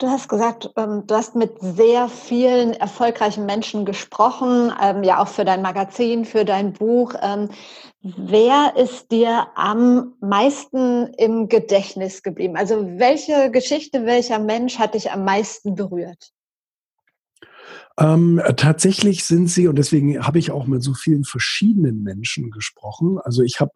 Du 0.00 0.06
hast 0.06 0.28
gesagt, 0.28 0.70
ähm, 0.76 1.08
du 1.08 1.14
hast 1.16 1.34
mit 1.34 1.54
sehr 1.60 2.08
vielen 2.08 2.72
erfolgreichen 2.72 3.46
Menschen 3.46 3.84
gesprochen, 3.84 4.72
ähm, 4.80 5.02
ja 5.02 5.20
auch 5.20 5.26
für 5.26 5.44
dein 5.44 5.60
Magazin, 5.60 6.24
für 6.24 6.44
dein 6.44 6.72
Buch. 6.72 7.14
Ähm, 7.20 7.48
wer 8.02 8.74
ist 8.76 9.10
dir 9.10 9.48
am 9.56 10.14
meisten 10.20 11.08
im 11.14 11.48
Gedächtnis 11.48 12.22
geblieben? 12.22 12.56
Also 12.56 12.86
welche 12.98 13.50
Geschichte, 13.50 14.06
welcher 14.06 14.38
Mensch 14.38 14.78
hat 14.78 14.94
dich 14.94 15.10
am 15.10 15.24
meisten 15.24 15.74
berührt? 15.74 16.30
Ähm, 17.98 18.40
tatsächlich 18.56 19.24
sind 19.24 19.48
sie, 19.48 19.66
und 19.66 19.76
deswegen 19.76 20.24
habe 20.24 20.38
ich 20.38 20.52
auch 20.52 20.68
mit 20.68 20.84
so 20.84 20.94
vielen 20.94 21.24
verschiedenen 21.24 22.04
Menschen 22.04 22.52
gesprochen. 22.52 23.18
Also 23.18 23.42
ich 23.42 23.58
habe 23.60 23.72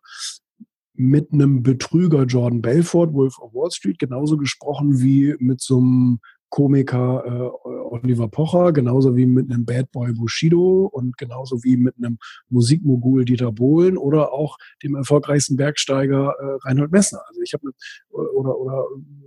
mit 0.94 1.32
einem 1.32 1.62
Betrüger 1.62 2.24
Jordan 2.24 2.62
Belfort, 2.62 3.12
Wolf 3.12 3.38
of 3.38 3.54
Wall 3.54 3.70
Street, 3.70 3.98
genauso 3.98 4.36
gesprochen 4.36 5.00
wie 5.00 5.34
mit 5.38 5.60
so 5.60 5.78
einem 5.78 6.20
Komiker 6.52 7.24
äh, 7.24 7.66
Oliver 7.66 8.28
Pocher, 8.28 8.72
genauso 8.72 9.16
wie 9.16 9.24
mit 9.24 9.50
einem 9.50 9.64
Bad 9.64 9.90
Boy 9.90 10.12
Bushido 10.12 10.84
und 10.92 11.16
genauso 11.16 11.64
wie 11.64 11.78
mit 11.78 11.96
einem 11.96 12.18
Musikmogul 12.50 13.24
Dieter 13.24 13.52
Bohlen 13.52 13.96
oder 13.96 14.34
auch 14.34 14.58
dem 14.82 14.94
erfolgreichsten 14.94 15.56
Bergsteiger 15.56 16.34
äh, 16.38 16.68
Reinhold 16.68 16.92
Messner. 16.92 17.22
Also 17.26 17.40
ich 17.40 17.54
habe 17.54 17.70
oder 18.10 18.58
oder 18.58 18.84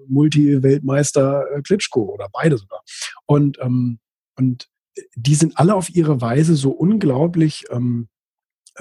Multi-Weltmeister 0.07 1.45
äh, 1.51 1.61
Klitschko 1.63 2.03
oder 2.13 2.27
beide 2.31 2.59
sogar. 2.59 2.83
Und 3.25 3.57
ähm, 3.59 3.97
und 4.37 4.69
die 5.15 5.35
sind 5.35 5.57
alle 5.57 5.73
auf 5.73 5.89
ihre 5.95 6.21
Weise 6.21 6.55
so 6.55 6.69
unglaublich 6.69 7.65
ähm, 7.71 8.07
äh, 8.07 8.14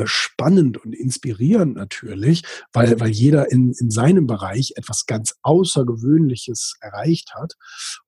spannend 0.05 0.79
und 0.85 0.93
inspirierend 0.93 1.77
natürlich, 1.77 2.43
weil, 2.73 2.99
weil 3.01 3.11
jeder 3.11 3.51
in, 3.51 3.73
in 3.79 3.91
seinem 3.91 4.27
Bereich 4.27 4.73
etwas 4.77 5.07
ganz 5.07 5.35
Außergewöhnliches 5.43 6.77
erreicht 6.81 7.35
hat. 7.35 7.55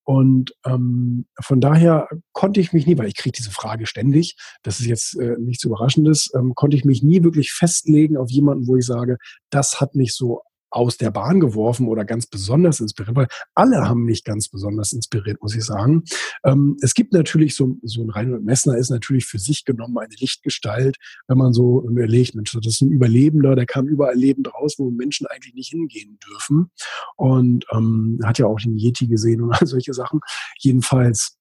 Und 0.02 0.52
ähm, 0.64 1.26
von 1.40 1.60
daher 1.60 2.08
konnte 2.32 2.60
ich 2.60 2.72
mich 2.72 2.86
nie, 2.86 2.98
weil 2.98 3.08
ich 3.08 3.16
kriege 3.16 3.36
diese 3.36 3.50
Frage 3.50 3.86
ständig, 3.86 4.36
das 4.62 4.80
ist 4.80 4.86
jetzt 4.86 5.18
äh, 5.18 5.36
nichts 5.38 5.64
Überraschendes, 5.64 6.30
ähm, 6.34 6.54
konnte 6.54 6.76
ich 6.76 6.84
mich 6.84 7.02
nie 7.02 7.22
wirklich 7.22 7.52
festlegen 7.52 8.16
auf 8.16 8.30
jemanden, 8.30 8.66
wo 8.66 8.76
ich 8.76 8.86
sage, 8.86 9.18
das 9.50 9.80
hat 9.80 9.94
mich 9.94 10.14
so 10.14 10.42
aus 10.76 10.98
der 10.98 11.10
Bahn 11.10 11.40
geworfen 11.40 11.88
oder 11.88 12.04
ganz 12.04 12.26
besonders 12.26 12.80
inspiriert, 12.80 13.16
weil 13.16 13.28
alle 13.54 13.88
haben 13.88 14.04
mich 14.04 14.24
ganz 14.24 14.50
besonders 14.50 14.92
inspiriert, 14.92 15.40
muss 15.40 15.56
ich 15.56 15.64
sagen. 15.64 16.04
Ähm, 16.44 16.76
es 16.82 16.92
gibt 16.92 17.14
natürlich 17.14 17.56
so, 17.56 17.78
so 17.82 18.02
ein 18.02 18.10
Reinhold 18.10 18.44
Messner 18.44 18.76
ist 18.76 18.90
natürlich 18.90 19.24
für 19.24 19.38
sich 19.38 19.64
genommen 19.64 19.96
eine 19.96 20.14
Lichtgestalt, 20.18 20.98
wenn 21.28 21.38
man 21.38 21.54
so 21.54 21.82
überlegt, 21.88 22.34
Mensch, 22.34 22.52
das 22.52 22.66
ist 22.66 22.82
ein 22.82 22.90
Überlebender, 22.90 23.56
der 23.56 23.64
kam 23.64 23.88
überall 23.88 24.16
lebend 24.16 24.52
raus, 24.52 24.74
wo 24.76 24.90
Menschen 24.90 25.26
eigentlich 25.26 25.54
nicht 25.54 25.70
hingehen 25.70 26.18
dürfen 26.28 26.70
und 27.16 27.64
ähm, 27.72 28.20
hat 28.22 28.38
ja 28.38 28.44
auch 28.44 28.60
den 28.60 28.76
Yeti 28.76 29.06
gesehen 29.06 29.40
und 29.40 29.52
all 29.58 29.66
solche 29.66 29.94
Sachen. 29.94 30.20
Jedenfalls, 30.58 31.38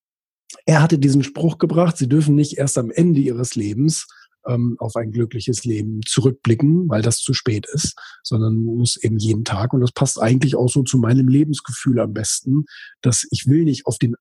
er 0.66 0.82
hatte 0.82 0.98
diesen 0.98 1.24
Spruch 1.24 1.58
gebracht, 1.58 1.98
sie 1.98 2.08
dürfen 2.08 2.36
nicht 2.36 2.58
erst 2.58 2.78
am 2.78 2.90
Ende 2.90 3.20
ihres 3.20 3.56
Lebens 3.56 4.08
ähm, 4.48 4.76
auf 4.80 4.96
ein 4.96 5.12
glückliches 5.12 5.66
Leben 5.66 6.02
zurückblicken, 6.06 6.90
weil 6.90 7.02
das 7.02 7.18
zu 7.18 7.34
spät 7.34 7.66
ist, 7.72 7.96
sondern 8.24 8.56
muss 8.56 8.98
eben 8.98 9.18
jeden 9.18 9.44
Tag. 9.44 9.74
Und 9.74 9.82
das 9.82 9.92
passt 9.92 10.22
eigentlich 10.22 10.56
auch 10.56 10.70
so 10.70 10.84
zu 10.84 10.98
meinem 10.98 11.28
Lebensgefühl 11.28 12.00
am 12.00 12.14
besten, 12.14 12.66
dass 13.02 13.28
ich 13.32 13.48
will 13.48 13.64
nicht 13.64 13.86
auf 13.86 13.98
den 13.98 14.16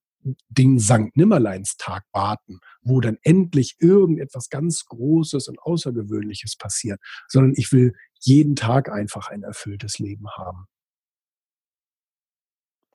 den 0.49 0.79
Sankt 0.79 1.17
Nimmerleins 1.17 1.77
Tag 1.77 2.03
warten, 2.11 2.59
wo 2.81 2.99
dann 2.99 3.17
endlich 3.21 3.75
irgendetwas 3.79 4.49
ganz 4.49 4.85
Großes 4.85 5.47
und 5.47 5.59
Außergewöhnliches 5.59 6.55
passiert, 6.55 6.99
sondern 7.27 7.53
ich 7.55 7.71
will 7.71 7.93
jeden 8.21 8.55
Tag 8.55 8.91
einfach 8.91 9.29
ein 9.29 9.43
erfülltes 9.43 9.99
Leben 9.99 10.25
haben. 10.35 10.65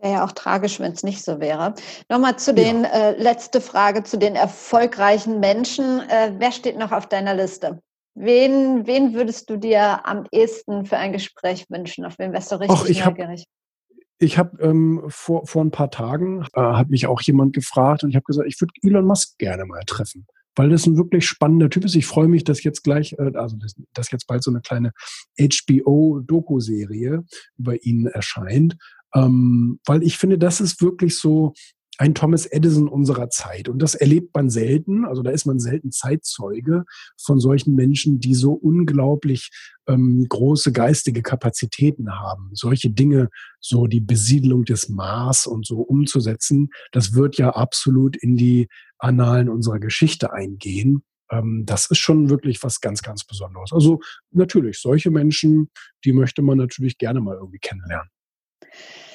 Wäre 0.01 0.15
ja 0.15 0.25
auch 0.25 0.33
tragisch, 0.33 0.81
wenn 0.81 0.93
es 0.93 1.03
nicht 1.03 1.23
so 1.23 1.41
wäre. 1.41 1.75
Nochmal 2.09 2.39
zu 2.39 2.55
den, 2.55 2.85
ja. 2.85 3.11
äh, 3.11 3.23
letzte 3.23 3.61
Frage 3.61 4.03
zu 4.03 4.17
den 4.19 4.35
erfolgreichen 4.35 5.41
Menschen. 5.41 6.01
Äh, 6.09 6.35
wer 6.39 6.53
steht 6.53 6.79
noch 6.79 6.93
auf 6.93 7.07
deiner 7.07 7.35
Liste? 7.35 7.81
Wen, 8.15 8.87
wen 8.87 9.15
würdest 9.15 9.51
du 9.51 9.57
dir 9.57 10.07
am 10.07 10.27
ehesten 10.33 10.87
für 10.87 10.97
ein 10.97 11.13
Gespräch 11.13 11.67
wünschen? 11.69 12.05
Auf 12.05 12.19
wen 12.19 12.33
wärst 12.33 12.51
du 12.51 12.57
richtig 12.57 12.81
Och, 12.81 12.89
ich 12.89 13.05
neugierig? 13.05 13.43
Hab, 13.43 13.97
ich 14.19 14.39
habe 14.39 14.63
ähm, 14.63 15.05
vor, 15.09 15.47
vor 15.47 15.63
ein 15.63 15.71
paar 15.71 15.91
Tagen, 15.91 16.47
äh, 16.55 16.61
hat 16.61 16.89
mich 16.89 17.07
auch 17.07 17.21
jemand 17.21 17.55
gefragt 17.55 18.03
und 18.03 18.11
ich 18.11 18.17
habe 18.17 18.25
gesagt, 18.25 18.49
ich 18.49 18.61
würde 18.61 18.73
Elon 18.83 19.05
Musk 19.05 19.39
gerne 19.39 19.65
mal 19.65 19.83
treffen 19.87 20.27
weil 20.57 20.69
das 20.69 20.87
ein 20.87 20.97
wirklich 20.97 21.27
spannender 21.27 21.71
Typ 21.71 21.85
ist. 21.85 21.95
Ich 21.95 22.07
freue 22.07 22.29
mich, 22.29 22.45
dass 22.45 22.63
jetzt 22.63 22.83
gleich, 22.83 23.15
äh, 23.15 23.33
also 23.35 23.57
dass, 23.57 23.75
dass 23.95 24.11
jetzt 24.11 24.27
bald 24.27 24.43
so 24.43 24.51
eine 24.51 24.61
kleine 24.61 24.93
HBO-Doku-Serie 25.39 27.25
über 27.57 27.83
ihn 27.83 28.07
erscheint. 28.07 28.77
Ähm, 29.15 29.81
weil 29.85 30.03
ich 30.03 30.19
finde, 30.19 30.39
das 30.39 30.61
ist 30.61 30.81
wirklich 30.83 31.19
so 31.19 31.55
ein 32.01 32.15
Thomas 32.15 32.47
Edison 32.47 32.89
unserer 32.89 33.29
Zeit. 33.29 33.69
Und 33.69 33.81
das 33.81 33.95
erlebt 33.95 34.35
man 34.35 34.49
selten, 34.49 35.05
also 35.05 35.23
da 35.23 35.31
ist 35.31 35.45
man 35.45 35.59
selten 35.59 35.93
Zeitzeuge 35.93 36.85
von 37.21 37.41
solchen 37.41 37.75
Menschen, 37.75 38.21
die 38.21 38.35
so 38.35 38.53
unglaublich 38.55 39.51
ähm, 39.87 40.25
große 40.27 40.73
geistige 40.73 41.21
Kapazitäten 41.21 42.19
haben. 42.19 42.53
Solche 42.55 42.89
Dinge, 42.89 43.29
so 43.61 43.87
die 43.87 44.01
Besiedlung 44.01 44.65
des 44.65 44.89
Mars 44.89 45.47
und 45.47 45.67
so 45.67 45.81
umzusetzen, 45.81 46.71
das 46.93 47.13
wird 47.13 47.37
ja 47.37 47.51
absolut 47.51 48.17
in 48.17 48.35
die 48.35 48.69
Annalen 48.99 49.51
unserer 49.51 49.79
Geschichte 49.79 50.33
eingehen 50.33 51.03
ähm, 51.31 51.65
das 51.65 51.87
ist 51.91 51.99
schon 51.99 52.29
wirklich 52.29 52.63
was 52.65 52.81
ganz, 52.81 53.03
ganz 53.03 53.25
Besonderes. 53.25 53.73
Also 53.73 54.01
natürlich, 54.33 54.79
solche 54.81 55.11
Menschen, 55.11 55.71
die 56.05 56.13
möchte 56.13 56.43
man 56.43 56.59
natürlich 56.59 56.99
gerne 56.99 57.21
mal 57.21 57.37
irgendwie 57.37 57.61
kennenlernen. 57.61 58.11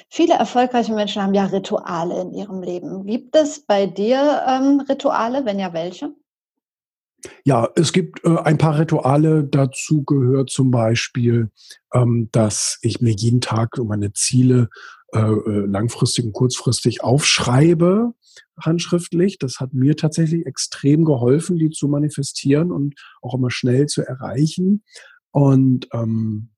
Viele 0.09 0.35
erfolgreiche 0.35 0.93
Menschen 0.93 1.21
haben 1.21 1.33
ja 1.33 1.45
Rituale 1.45 2.21
in 2.21 2.33
ihrem 2.33 2.61
Leben. 2.61 3.05
Gibt 3.05 3.35
es 3.35 3.65
bei 3.65 3.85
dir 3.85 4.43
ähm, 4.47 4.81
Rituale? 4.87 5.45
Wenn 5.45 5.59
ja, 5.59 5.73
welche? 5.73 6.13
Ja, 7.43 7.69
es 7.75 7.91
gibt 7.91 8.23
äh, 8.23 8.37
ein 8.37 8.57
paar 8.57 8.79
Rituale. 8.79 9.43
Dazu 9.43 10.03
gehört 10.03 10.49
zum 10.49 10.71
Beispiel, 10.71 11.49
ähm, 11.93 12.29
dass 12.31 12.77
ich 12.81 13.01
mir 13.01 13.13
jeden 13.13 13.41
Tag 13.41 13.77
meine 13.77 14.13
Ziele 14.13 14.69
äh, 15.13 15.19
äh, 15.19 15.65
langfristig 15.65 16.25
und 16.25 16.33
kurzfristig 16.33 17.03
aufschreibe, 17.03 18.13
handschriftlich. 18.59 19.37
Das 19.37 19.59
hat 19.59 19.73
mir 19.73 19.95
tatsächlich 19.95 20.45
extrem 20.45 21.05
geholfen, 21.05 21.57
die 21.57 21.69
zu 21.69 21.87
manifestieren 21.87 22.71
und 22.71 22.95
auch 23.21 23.35
immer 23.35 23.51
schnell 23.51 23.87
zu 23.87 24.01
erreichen. 24.01 24.83
Und 25.31 25.87
ähm, 25.93 26.49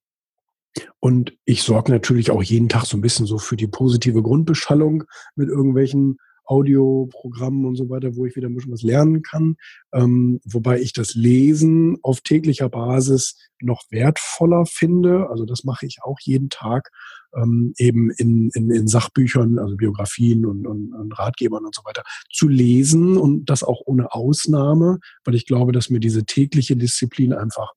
und 1.00 1.38
ich 1.46 1.64
sorge 1.64 1.92
natürlich 1.92 2.32
auch 2.32 2.44
jeden 2.44 2.70
Tag 2.70 2.86
so 2.86 2.98
ein 2.98 3.02
bisschen 3.02 3.26
so 3.26 3.38
für 3.38 3.58
die 3.58 3.68
positive 3.68 4.22
Grundbeschallung 4.22 5.04
mit 5.36 5.50
irgendwelchen 5.50 6.18
Audioprogrammen 6.48 7.66
und 7.66 7.76
so 7.76 7.90
weiter, 7.90 8.16
wo 8.16 8.26
ich 8.26 8.36
wieder 8.36 8.48
ein 8.48 8.56
bisschen 8.56 8.72
was 8.72 8.82
lernen 8.82 9.22
kann. 9.22 9.58
Ähm, 9.94 10.40
wobei 10.46 10.80
ich 10.80 10.94
das 10.94 11.14
Lesen 11.14 11.98
auf 12.02 12.22
täglicher 12.22 12.70
Basis 12.70 13.36
noch 13.62 13.84
wertvoller 13.90 14.66
finde. 14.66 15.30
Also 15.30 15.46
das 15.46 15.66
mache 15.66 15.86
ich 15.86 15.98
auch 16.04 16.18
jeden 16.22 16.50
Tag 16.50 16.90
ähm, 17.36 17.74
eben 17.78 18.10
in, 18.12 18.50
in, 18.54 18.72
in 18.72 18.88
Sachbüchern, 18.88 19.60
also 19.60 19.76
Biografien 19.76 20.46
und, 20.46 20.66
und, 20.66 20.94
und 20.94 21.20
Ratgebern 21.20 21.66
und 21.66 21.76
so 21.76 21.84
weiter, 21.84 22.04
zu 22.32 22.48
lesen 22.48 23.18
und 23.18 23.50
das 23.50 23.64
auch 23.64 23.82
ohne 23.86 24.14
Ausnahme, 24.14 25.00
weil 25.26 25.36
ich 25.36 25.46
glaube, 25.46 25.74
dass 25.74 25.90
mir 25.90 26.00
diese 26.00 26.26
tägliche 26.26 26.78
Disziplin 26.78 27.34
einfach 27.34 27.74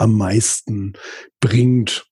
am 0.00 0.16
meisten 0.16 0.94
bringt. 1.40 2.06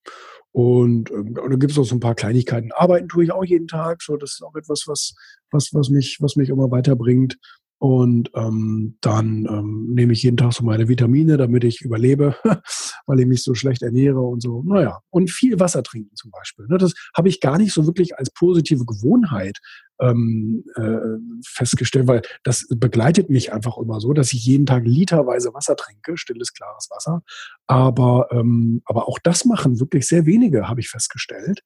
Und 0.51 1.11
ähm, 1.11 1.33
da 1.33 1.55
gibt 1.55 1.71
es 1.71 1.77
auch 1.77 1.83
so 1.83 1.95
ein 1.95 1.99
paar 1.99 2.15
Kleinigkeiten. 2.15 2.71
Arbeiten 2.71 3.07
tue 3.07 3.23
ich 3.23 3.31
auch 3.31 3.43
jeden 3.43 3.67
Tag. 3.67 4.01
So, 4.01 4.15
das 4.15 4.33
ist 4.33 4.43
auch 4.43 4.55
etwas, 4.55 4.83
was, 4.87 5.13
was, 5.51 5.73
was 5.73 5.89
mich, 5.89 6.17
was 6.21 6.35
mich 6.35 6.49
immer 6.49 6.71
weiterbringt. 6.71 7.37
Und 7.79 8.29
ähm, 8.35 8.97
dann 8.99 9.47
ähm, 9.49 9.93
nehme 9.93 10.11
ich 10.11 10.23
jeden 10.23 10.35
Tag 10.35 10.51
so 10.51 10.65
meine 10.65 10.89
Vitamine, 10.89 11.37
damit 11.37 11.63
ich 11.63 11.81
überlebe, 11.81 12.35
weil 13.05 13.19
ich 13.21 13.25
mich 13.25 13.41
so 13.41 13.53
schlecht 13.55 13.81
ernähre 13.81 14.19
und 14.19 14.41
so. 14.41 14.63
Naja, 14.63 14.99
und 15.09 15.31
viel 15.31 15.61
Wasser 15.61 15.81
trinken 15.81 16.13
zum 16.15 16.29
Beispiel. 16.29 16.65
Ne? 16.67 16.77
Das 16.77 16.93
habe 17.15 17.29
ich 17.29 17.39
gar 17.39 17.57
nicht 17.57 17.73
so 17.73 17.85
wirklich 17.85 18.17
als 18.17 18.31
positive 18.31 18.83
Gewohnheit 18.85 19.59
ähm, 20.01 20.65
äh, 20.75 20.97
festgestellt, 21.45 22.07
weil 22.07 22.21
das 22.43 22.67
begleitet 22.69 23.29
mich 23.29 23.53
einfach 23.53 23.77
immer 23.77 24.01
so, 24.01 24.11
dass 24.11 24.33
ich 24.33 24.43
jeden 24.45 24.65
Tag 24.65 24.83
literweise 24.85 25.53
Wasser 25.53 25.77
trinke, 25.77 26.17
stilles, 26.17 26.53
klares 26.53 26.89
Wasser. 26.89 27.21
Aber, 27.67 28.27
ähm, 28.31 28.81
aber 28.85 29.07
auch 29.07 29.19
das 29.23 29.45
machen 29.45 29.79
wirklich 29.79 30.05
sehr 30.05 30.25
wenige, 30.25 30.67
habe 30.67 30.81
ich 30.81 30.89
festgestellt. 30.89 31.63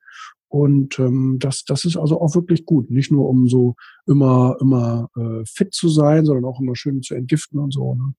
Und 0.53 0.99
ähm, 0.99 1.37
das, 1.39 1.65
das 1.65 1.83
ist 1.83 1.97
also 1.97 2.21
auch 2.21 2.35
wirklich 2.35 2.67
gut. 2.67 2.91
Nicht 2.91 3.11
nur 3.11 3.27
um 3.27 3.47
so 3.47 3.73
immer, 4.05 4.55
immer 4.61 5.09
äh, 5.17 5.43
fit 5.47 5.73
zu 5.73 5.89
sein, 5.89 6.25
sondern 6.25 6.45
auch 6.45 6.59
immer 6.59 6.75
schön 6.75 7.01
zu 7.01 7.15
entgiften 7.15 7.59
und 7.59 7.73
so. 7.73 7.95
Ne? 7.95 8.13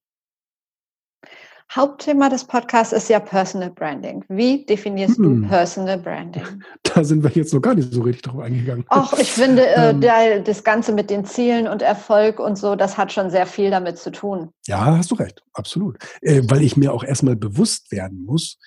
Hauptthema 1.72 2.28
des 2.28 2.44
Podcasts 2.44 2.92
ist 2.92 3.08
ja 3.08 3.20
Personal 3.20 3.70
Branding. 3.70 4.24
Wie 4.28 4.66
definierst 4.66 5.16
hm. 5.16 5.42
du 5.42 5.48
Personal 5.48 5.98
Branding? 5.98 6.42
Da 6.82 7.02
sind 7.02 7.24
wir 7.24 7.30
jetzt 7.30 7.52
noch 7.52 7.60
gar 7.60 7.74
nicht 7.74 7.92
so 7.92 8.02
richtig 8.02 8.22
drauf 8.22 8.40
eingegangen. 8.40 8.84
Ach, 8.88 9.12
ich 9.14 9.32
finde, 9.32 9.66
äh, 9.66 9.90
ähm. 9.90 10.00
der, 10.00 10.40
das 10.40 10.62
Ganze 10.62 10.92
mit 10.92 11.10
den 11.10 11.24
Zielen 11.24 11.66
und 11.66 11.82
Erfolg 11.82 12.38
und 12.38 12.56
so, 12.56 12.76
das 12.76 12.96
hat 12.96 13.12
schon 13.12 13.30
sehr 13.30 13.46
viel 13.46 13.70
damit 13.70 13.98
zu 13.98 14.10
tun. 14.10 14.50
Ja, 14.66 14.96
hast 14.96 15.10
du 15.10 15.16
recht, 15.16 15.42
absolut. 15.54 15.98
Äh, 16.20 16.42
weil 16.46 16.62
ich 16.62 16.76
mir 16.76 16.92
auch 16.92 17.02
erstmal 17.02 17.34
bewusst 17.34 17.90
werden 17.90 18.24
muss, 18.24 18.58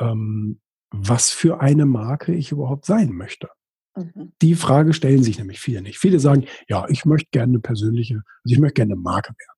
ähm, 0.00 0.58
was 0.98 1.30
für 1.30 1.60
eine 1.60 1.86
Marke 1.86 2.34
ich 2.34 2.52
überhaupt 2.52 2.86
sein 2.86 3.12
möchte. 3.12 3.48
Mhm. 3.96 4.32
Die 4.42 4.54
Frage 4.54 4.92
stellen 4.92 5.22
sich 5.22 5.38
nämlich 5.38 5.60
viele 5.60 5.82
nicht. 5.82 5.98
Viele 5.98 6.20
sagen, 6.20 6.44
ja, 6.68 6.86
ich 6.88 7.04
möchte 7.04 7.28
gerne 7.30 7.52
eine 7.52 7.60
persönliche, 7.60 8.14
also 8.14 8.54
ich 8.54 8.58
möchte 8.58 8.74
gerne 8.74 8.94
eine 8.94 9.00
Marke 9.00 9.30
werden. 9.30 9.56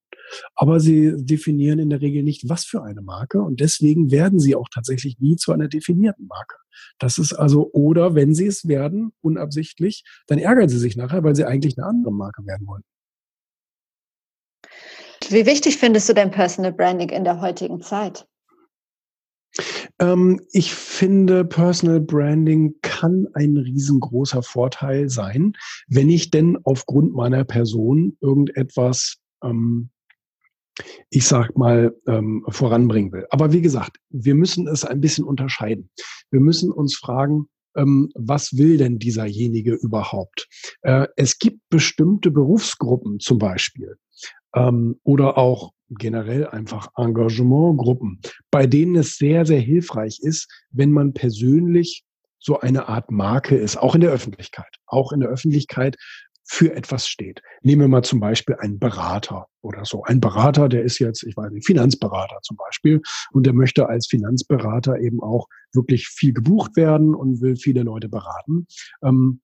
Aber 0.54 0.80
sie 0.80 1.14
definieren 1.16 1.78
in 1.78 1.90
der 1.90 2.00
Regel 2.00 2.22
nicht, 2.22 2.48
was 2.48 2.64
für 2.64 2.82
eine 2.82 3.00
Marke. 3.00 3.40
Und 3.40 3.60
deswegen 3.60 4.10
werden 4.10 4.38
sie 4.38 4.54
auch 4.54 4.68
tatsächlich 4.72 5.18
nie 5.20 5.36
zu 5.36 5.52
einer 5.52 5.68
definierten 5.68 6.26
Marke. 6.26 6.56
Das 6.98 7.18
ist 7.18 7.32
also, 7.32 7.70
oder 7.72 8.14
wenn 8.14 8.34
sie 8.34 8.46
es 8.46 8.68
werden, 8.68 9.12
unabsichtlich, 9.20 10.04
dann 10.26 10.38
ärgern 10.38 10.68
sie 10.68 10.78
sich 10.78 10.96
nachher, 10.96 11.24
weil 11.24 11.34
sie 11.34 11.44
eigentlich 11.44 11.78
eine 11.78 11.86
andere 11.86 12.12
Marke 12.12 12.44
werden 12.46 12.66
wollen. 12.66 12.84
Wie 15.30 15.46
wichtig 15.46 15.76
findest 15.76 16.08
du 16.08 16.14
dein 16.14 16.30
Personal 16.30 16.72
Branding 16.72 17.10
in 17.10 17.24
der 17.24 17.40
heutigen 17.40 17.80
Zeit? 17.80 18.26
Ähm, 20.00 20.40
ich 20.52 20.74
finde, 20.74 21.44
Personal 21.44 22.00
Branding 22.00 22.74
kann 22.82 23.26
ein 23.34 23.56
riesengroßer 23.56 24.42
Vorteil 24.42 25.08
sein, 25.08 25.54
wenn 25.88 26.08
ich 26.08 26.30
denn 26.30 26.58
aufgrund 26.64 27.14
meiner 27.14 27.44
Person 27.44 28.16
irgendetwas 28.20 29.18
ähm, 29.42 29.90
ich 31.10 31.26
sag 31.26 31.56
mal, 31.56 31.94
ähm, 32.06 32.44
voranbringen 32.48 33.12
will. 33.12 33.26
Aber 33.30 33.52
wie 33.52 33.62
gesagt, 33.62 33.98
wir 34.10 34.34
müssen 34.34 34.68
es 34.68 34.84
ein 34.84 35.00
bisschen 35.00 35.24
unterscheiden. 35.24 35.90
Wir 36.30 36.40
müssen 36.40 36.70
uns 36.70 36.96
fragen, 36.96 37.48
ähm, 37.76 38.10
was 38.14 38.56
will 38.56 38.76
denn 38.76 38.98
dieserjenige 38.98 39.74
überhaupt? 39.74 40.48
Äh, 40.82 41.06
es 41.16 41.38
gibt 41.38 41.60
bestimmte 41.70 42.30
Berufsgruppen 42.30 43.20
zum 43.20 43.38
Beispiel 43.38 43.96
ähm, 44.54 44.98
oder 45.02 45.38
auch 45.38 45.72
generell 45.90 46.46
einfach 46.46 46.88
Engagementgruppen, 46.96 48.20
bei 48.50 48.66
denen 48.66 48.96
es 48.96 49.16
sehr, 49.16 49.46
sehr 49.46 49.60
hilfreich 49.60 50.20
ist, 50.20 50.48
wenn 50.70 50.92
man 50.92 51.14
persönlich 51.14 52.04
so 52.38 52.60
eine 52.60 52.88
Art 52.88 53.10
Marke 53.10 53.56
ist, 53.56 53.76
auch 53.76 53.94
in 53.94 54.00
der 54.00 54.10
Öffentlichkeit. 54.10 54.76
Auch 54.86 55.12
in 55.12 55.20
der 55.20 55.28
Öffentlichkeit 55.28 55.96
für 56.50 56.74
etwas 56.74 57.06
steht. 57.06 57.42
Nehmen 57.62 57.82
wir 57.82 57.88
mal 57.88 58.02
zum 58.02 58.20
Beispiel 58.20 58.56
einen 58.58 58.78
Berater 58.78 59.46
oder 59.60 59.84
so. 59.84 60.02
Ein 60.04 60.20
Berater, 60.20 60.68
der 60.68 60.82
ist 60.82 60.98
jetzt, 60.98 61.22
ich 61.24 61.36
weiß 61.36 61.52
nicht, 61.52 61.66
Finanzberater 61.66 62.38
zum 62.42 62.56
Beispiel 62.56 63.02
und 63.32 63.44
der 63.44 63.52
möchte 63.52 63.88
als 63.88 64.06
Finanzberater 64.06 64.98
eben 64.98 65.22
auch 65.22 65.46
wirklich 65.74 66.08
viel 66.08 66.32
gebucht 66.32 66.76
werden 66.76 67.14
und 67.14 67.42
will 67.42 67.56
viele 67.56 67.82
Leute 67.82 68.08
beraten. 68.08 68.66
Ähm, 69.02 69.40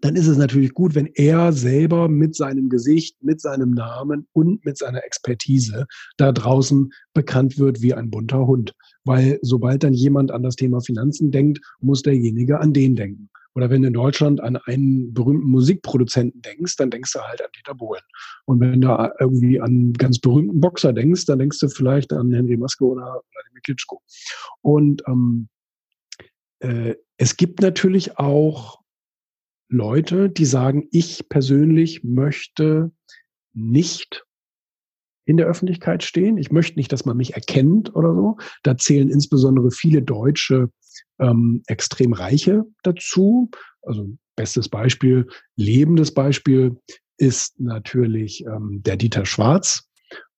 dann 0.00 0.16
ist 0.16 0.26
es 0.26 0.36
natürlich 0.36 0.74
gut, 0.74 0.94
wenn 0.94 1.06
er 1.14 1.52
selber 1.52 2.08
mit 2.08 2.34
seinem 2.34 2.68
Gesicht, 2.68 3.22
mit 3.22 3.40
seinem 3.40 3.70
Namen 3.70 4.26
und 4.32 4.64
mit 4.64 4.76
seiner 4.78 5.04
Expertise 5.04 5.86
da 6.16 6.32
draußen 6.32 6.92
bekannt 7.14 7.58
wird 7.58 7.82
wie 7.82 7.94
ein 7.94 8.10
bunter 8.10 8.46
Hund. 8.46 8.74
Weil 9.04 9.38
sobald 9.42 9.84
dann 9.84 9.94
jemand 9.94 10.32
an 10.32 10.42
das 10.42 10.56
Thema 10.56 10.80
Finanzen 10.80 11.30
denkt, 11.30 11.60
muss 11.80 12.02
derjenige 12.02 12.60
an 12.60 12.72
den 12.72 12.96
denken. 12.96 13.30
Oder 13.54 13.70
wenn 13.70 13.80
du 13.80 13.88
in 13.88 13.94
Deutschland 13.94 14.42
an 14.42 14.56
einen 14.66 15.14
berühmten 15.14 15.48
Musikproduzenten 15.48 16.42
denkst, 16.42 16.76
dann 16.76 16.90
denkst 16.90 17.14
du 17.14 17.20
halt 17.20 17.40
an 17.40 17.48
Dieter 17.56 17.74
Bohlen. 17.74 18.02
Und 18.44 18.60
wenn 18.60 18.82
du 18.82 18.88
irgendwie 19.18 19.60
an 19.60 19.70
einen 19.70 19.92
ganz 19.94 20.18
berühmten 20.18 20.60
Boxer 20.60 20.92
denkst, 20.92 21.24
dann 21.24 21.38
denkst 21.38 21.60
du 21.60 21.68
vielleicht 21.68 22.12
an 22.12 22.32
Henry 22.32 22.58
Maske 22.58 22.84
oder 22.84 23.22
Vladimir 23.32 23.62
Klitschko. 23.64 24.02
Und 24.60 25.02
ähm, 25.08 25.48
äh, 26.58 26.96
es 27.16 27.38
gibt 27.38 27.62
natürlich 27.62 28.18
auch 28.18 28.80
Leute, 29.68 30.30
die 30.30 30.44
sagen, 30.44 30.88
ich 30.92 31.28
persönlich 31.28 32.04
möchte 32.04 32.92
nicht 33.52 34.24
in 35.24 35.36
der 35.36 35.46
Öffentlichkeit 35.46 36.04
stehen. 36.04 36.38
Ich 36.38 36.52
möchte 36.52 36.78
nicht, 36.78 36.92
dass 36.92 37.04
man 37.04 37.16
mich 37.16 37.34
erkennt 37.34 37.94
oder 37.94 38.14
so. 38.14 38.36
Da 38.62 38.76
zählen 38.76 39.08
insbesondere 39.08 39.72
viele 39.72 40.02
Deutsche 40.02 40.70
ähm, 41.18 41.62
extrem 41.66 42.12
Reiche 42.12 42.64
dazu. 42.82 43.50
Also 43.82 44.08
bestes 44.36 44.68
Beispiel, 44.68 45.26
lebendes 45.56 46.14
Beispiel 46.14 46.76
ist 47.18 47.58
natürlich 47.58 48.44
ähm, 48.44 48.82
der 48.84 48.96
Dieter 48.96 49.26
Schwarz, 49.26 49.88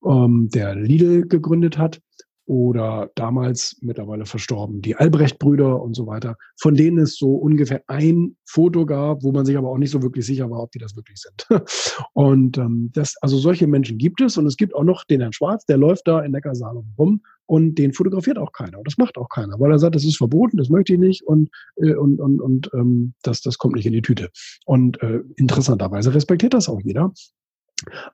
ähm, 0.06 0.48
der 0.52 0.74
Lidl 0.74 1.26
gegründet 1.28 1.76
hat 1.76 2.00
oder 2.48 3.10
damals 3.14 3.76
mittlerweile 3.82 4.24
verstorben, 4.24 4.80
die 4.80 4.96
Albrecht-Brüder 4.96 5.82
und 5.82 5.94
so 5.94 6.06
weiter, 6.06 6.36
von 6.58 6.74
denen 6.74 6.96
es 6.96 7.18
so 7.18 7.34
ungefähr 7.34 7.82
ein 7.88 8.36
Foto 8.46 8.86
gab, 8.86 9.22
wo 9.22 9.32
man 9.32 9.44
sich 9.44 9.58
aber 9.58 9.68
auch 9.68 9.76
nicht 9.76 9.90
so 9.90 10.02
wirklich 10.02 10.24
sicher 10.24 10.50
war, 10.50 10.62
ob 10.62 10.72
die 10.72 10.78
das 10.78 10.96
wirklich 10.96 11.20
sind. 11.20 11.46
Und 12.14 12.56
ähm, 12.56 12.90
das, 12.94 13.16
also 13.20 13.36
solche 13.36 13.66
Menschen 13.66 13.98
gibt 13.98 14.22
es 14.22 14.38
und 14.38 14.46
es 14.46 14.56
gibt 14.56 14.74
auch 14.74 14.84
noch 14.84 15.04
den 15.04 15.20
Herrn 15.20 15.34
Schwarz, 15.34 15.66
der 15.66 15.76
läuft 15.76 16.08
da 16.08 16.20
in 16.20 16.32
Neckarsalon 16.32 16.94
rum 16.98 17.20
und 17.44 17.76
den 17.76 17.92
fotografiert 17.92 18.38
auch 18.38 18.52
keiner. 18.52 18.78
Und 18.78 18.86
das 18.86 18.96
macht 18.96 19.18
auch 19.18 19.28
keiner, 19.28 19.60
weil 19.60 19.70
er 19.70 19.78
sagt, 19.78 19.94
das 19.94 20.04
ist 20.04 20.16
verboten, 20.16 20.56
das 20.56 20.70
möchte 20.70 20.94
ich 20.94 20.98
nicht 20.98 21.22
und, 21.26 21.50
äh, 21.76 21.94
und, 21.94 22.18
und, 22.18 22.40
und 22.40 22.70
ähm, 22.72 23.12
das, 23.22 23.42
das 23.42 23.58
kommt 23.58 23.74
nicht 23.74 23.86
in 23.86 23.92
die 23.92 24.02
Tüte. 24.02 24.30
Und 24.64 25.02
äh, 25.02 25.20
interessanterweise 25.36 26.14
respektiert 26.14 26.54
das 26.54 26.68
auch 26.68 26.80
jeder. 26.82 27.12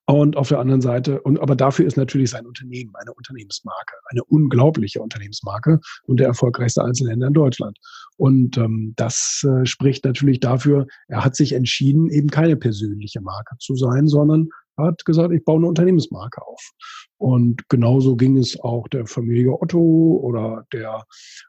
Und 0.07 0.37
auf 0.37 0.49
der 0.49 0.59
anderen 0.59 0.81
Seite, 0.81 1.21
und 1.23 1.41
aber 1.41 1.57
dafür 1.57 1.87
ist 1.87 1.97
natürlich 1.97 2.31
sein 2.31 2.47
Unternehmen 2.47 2.93
eine 2.95 3.13
Unternehmensmarke, 3.13 3.95
eine 4.11 4.23
unglaubliche 4.25 5.01
Unternehmensmarke 5.01 5.81
und 6.05 6.21
der 6.21 6.27
erfolgreichste 6.27 6.85
Einzelhändler 6.85 7.29
in 7.29 7.35
Deutschland. 7.35 7.79
Und 8.17 8.59
ähm, 8.59 8.93
das 8.97 9.45
äh, 9.49 9.65
spricht 9.65 10.05
natürlich 10.05 10.41
dafür, 10.41 10.87
er 11.09 11.25
hat 11.25 11.37
sich 11.37 11.53
entschieden, 11.53 12.11
eben 12.11 12.29
keine 12.29 12.57
persönliche 12.57 13.21
Marke 13.21 13.57
zu 13.59 13.75
sein, 13.75 14.07
sondern 14.07 14.49
hat 14.77 15.05
gesagt, 15.05 15.33
ich 15.33 15.45
baue 15.45 15.59
eine 15.59 15.69
Unternehmensmarke 15.69 16.43
auf. 16.47 16.73
Und 17.17 17.69
genauso 17.69 18.17
ging 18.17 18.37
es 18.37 18.59
auch 18.61 18.89
der 18.89 19.07
Familie 19.07 19.53
Otto 19.53 20.21
oder 20.23 20.67
der 20.73 21.05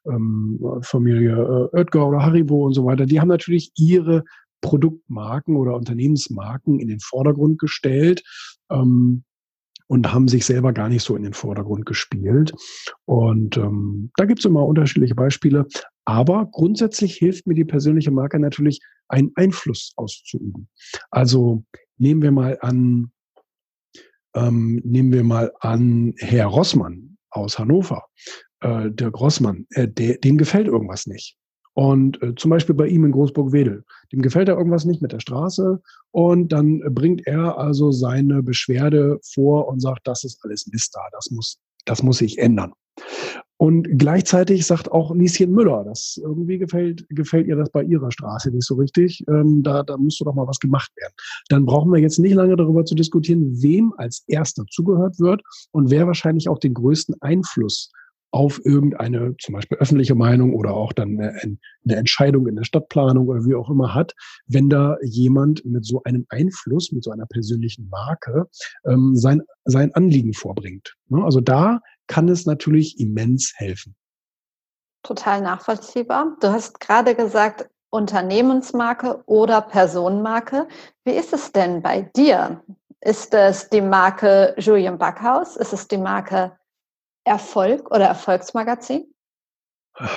ähm, 0.05 0.59
Familie 0.81 1.31
äh, 1.31 1.77
Oetker 1.77 2.07
oder 2.07 2.21
Haribo 2.21 2.65
und 2.65 2.73
so 2.73 2.85
weiter. 2.85 3.05
Die 3.05 3.19
haben 3.19 3.27
natürlich 3.27 3.71
ihre 3.75 4.23
Produktmarken 4.65 5.57
oder 5.57 5.75
Unternehmensmarken 5.75 6.79
in 6.79 6.87
den 6.87 6.99
Vordergrund 6.99 7.59
gestellt 7.59 8.23
ähm, 8.71 9.23
und 9.87 10.11
haben 10.11 10.27
sich 10.27 10.43
selber 10.43 10.73
gar 10.73 10.89
nicht 10.89 11.03
so 11.03 11.15
in 11.15 11.21
den 11.21 11.33
Vordergrund 11.33 11.85
gespielt. 11.85 12.51
Und 13.05 13.57
ähm, 13.57 14.09
da 14.17 14.25
gibt 14.25 14.39
es 14.39 14.45
immer 14.45 14.65
unterschiedliche 14.65 15.13
Beispiele. 15.13 15.67
Aber 16.05 16.47
grundsätzlich 16.51 17.15
hilft 17.15 17.45
mir 17.45 17.53
die 17.53 17.63
persönliche 17.63 18.09
Marke 18.09 18.39
natürlich, 18.39 18.79
einen 19.07 19.31
Einfluss 19.35 19.93
auszuüben. 19.97 20.67
Also 21.11 21.63
nehmen 21.99 22.23
wir 22.23 22.31
mal 22.31 22.57
an, 22.61 23.11
ähm, 24.33 24.81
nehmen 24.83 25.13
wir 25.13 25.23
mal 25.23 25.51
an 25.59 26.15
Herr 26.17 26.47
Rossmann 26.47 27.17
aus 27.29 27.59
Hannover. 27.59 28.07
Äh, 28.61 28.89
der 28.89 29.11
Grossmann, 29.11 29.67
äh, 29.69 29.87
der, 29.87 30.17
dem 30.17 30.39
gefällt 30.39 30.65
irgendwas 30.65 31.05
nicht. 31.05 31.37
Und 31.75 32.21
äh, 32.23 32.33
zum 32.35 32.51
Beispiel 32.51 32.73
bei 32.73 32.87
ihm 32.87 33.03
in 33.03 33.11
Großburg-Wedel. 33.11 33.83
Dem 34.11 34.21
gefällt 34.21 34.47
da 34.47 34.53
irgendwas 34.53 34.85
nicht 34.85 35.01
mit 35.01 35.11
der 35.11 35.19
Straße. 35.19 35.81
Und 36.11 36.49
dann 36.53 36.81
bringt 36.93 37.27
er 37.27 37.57
also 37.57 37.91
seine 37.91 38.41
Beschwerde 38.41 39.19
vor 39.33 39.67
und 39.67 39.81
sagt, 39.81 40.07
das 40.07 40.23
ist 40.23 40.43
alles 40.43 40.67
Mist 40.67 40.95
da, 40.95 41.01
das 41.11 41.29
muss, 41.31 41.59
das 41.83 42.01
muss 42.01 42.19
sich 42.19 42.37
ändern. 42.37 42.71
Und 43.57 43.87
gleichzeitig 43.97 44.65
sagt 44.65 44.91
auch 44.91 45.13
Lieschen 45.13 45.51
Müller, 45.51 45.83
das 45.85 46.19
irgendwie 46.21 46.57
gefällt, 46.57 47.05
gefällt 47.09 47.47
ihr 47.47 47.57
das 47.57 47.69
bei 47.69 47.83
ihrer 47.83 48.11
Straße 48.11 48.51
nicht 48.51 48.65
so 48.65 48.75
richtig. 48.75 49.23
Ähm, 49.29 49.63
da, 49.63 49.83
da 49.83 49.97
müsste 49.97 50.25
doch 50.25 50.33
mal 50.33 50.47
was 50.47 50.59
gemacht 50.59 50.91
werden. 50.97 51.13
Dann 51.49 51.65
brauchen 51.65 51.91
wir 51.91 51.99
jetzt 51.99 52.19
nicht 52.19 52.35
lange 52.35 52.55
darüber 52.55 52.85
zu 52.85 52.95
diskutieren, 52.95 53.61
wem 53.61 53.93
als 53.97 54.23
erster 54.27 54.65
zugehört 54.69 55.19
wird 55.19 55.41
und 55.71 55.89
wer 55.89 56.07
wahrscheinlich 56.07 56.47
auch 56.47 56.59
den 56.59 56.73
größten 56.73 57.15
Einfluss 57.21 57.91
auf 58.31 58.59
irgendeine 58.65 59.35
zum 59.37 59.53
Beispiel 59.53 59.77
öffentliche 59.77 60.15
Meinung 60.15 60.53
oder 60.53 60.73
auch 60.73 60.91
dann 60.91 61.19
eine, 61.19 61.95
Entscheidung 61.95 62.47
in 62.47 62.55
der 62.55 62.65
Stadtplanung 62.65 63.27
oder 63.27 63.45
wie 63.45 63.55
auch 63.55 63.69
immer 63.69 63.93
hat, 63.93 64.13
wenn 64.45 64.69
da 64.69 64.97
jemand 65.01 65.63
mit 65.65 65.85
so 65.85 66.01
einem 66.03 66.25
Einfluss, 66.29 66.91
mit 66.91 67.03
so 67.03 67.11
einer 67.11 67.25
persönlichen 67.27 67.87
Marke 67.89 68.47
ähm, 68.85 69.15
sein, 69.15 69.41
sein 69.63 69.93
Anliegen 69.93 70.33
vorbringt. 70.33 70.95
Ne? 71.07 71.23
Also 71.23 71.39
da 71.39 71.79
kann 72.07 72.27
es 72.27 72.45
natürlich 72.45 72.99
immens 72.99 73.53
helfen. 73.55 73.95
Total 75.03 75.41
nachvollziehbar. 75.41 76.35
Du 76.41 76.49
hast 76.49 76.79
gerade 76.79 77.15
gesagt, 77.15 77.69
Unternehmensmarke 77.89 79.23
oder 79.25 79.61
Personenmarke. 79.61 80.67
Wie 81.05 81.13
ist 81.13 81.31
es 81.31 81.51
denn 81.51 81.81
bei 81.81 82.01
dir? 82.01 82.61
Ist 82.99 83.33
es 83.33 83.69
die 83.69 83.81
Marke 83.81 84.55
Julian 84.57 84.97
Backhaus? 84.97 85.55
Ist 85.55 85.73
es 85.73 85.87
die 85.87 85.97
Marke 85.97 86.57
Erfolg 87.25 87.91
oder 87.91 88.05
Erfolgsmagazin? 88.05 89.11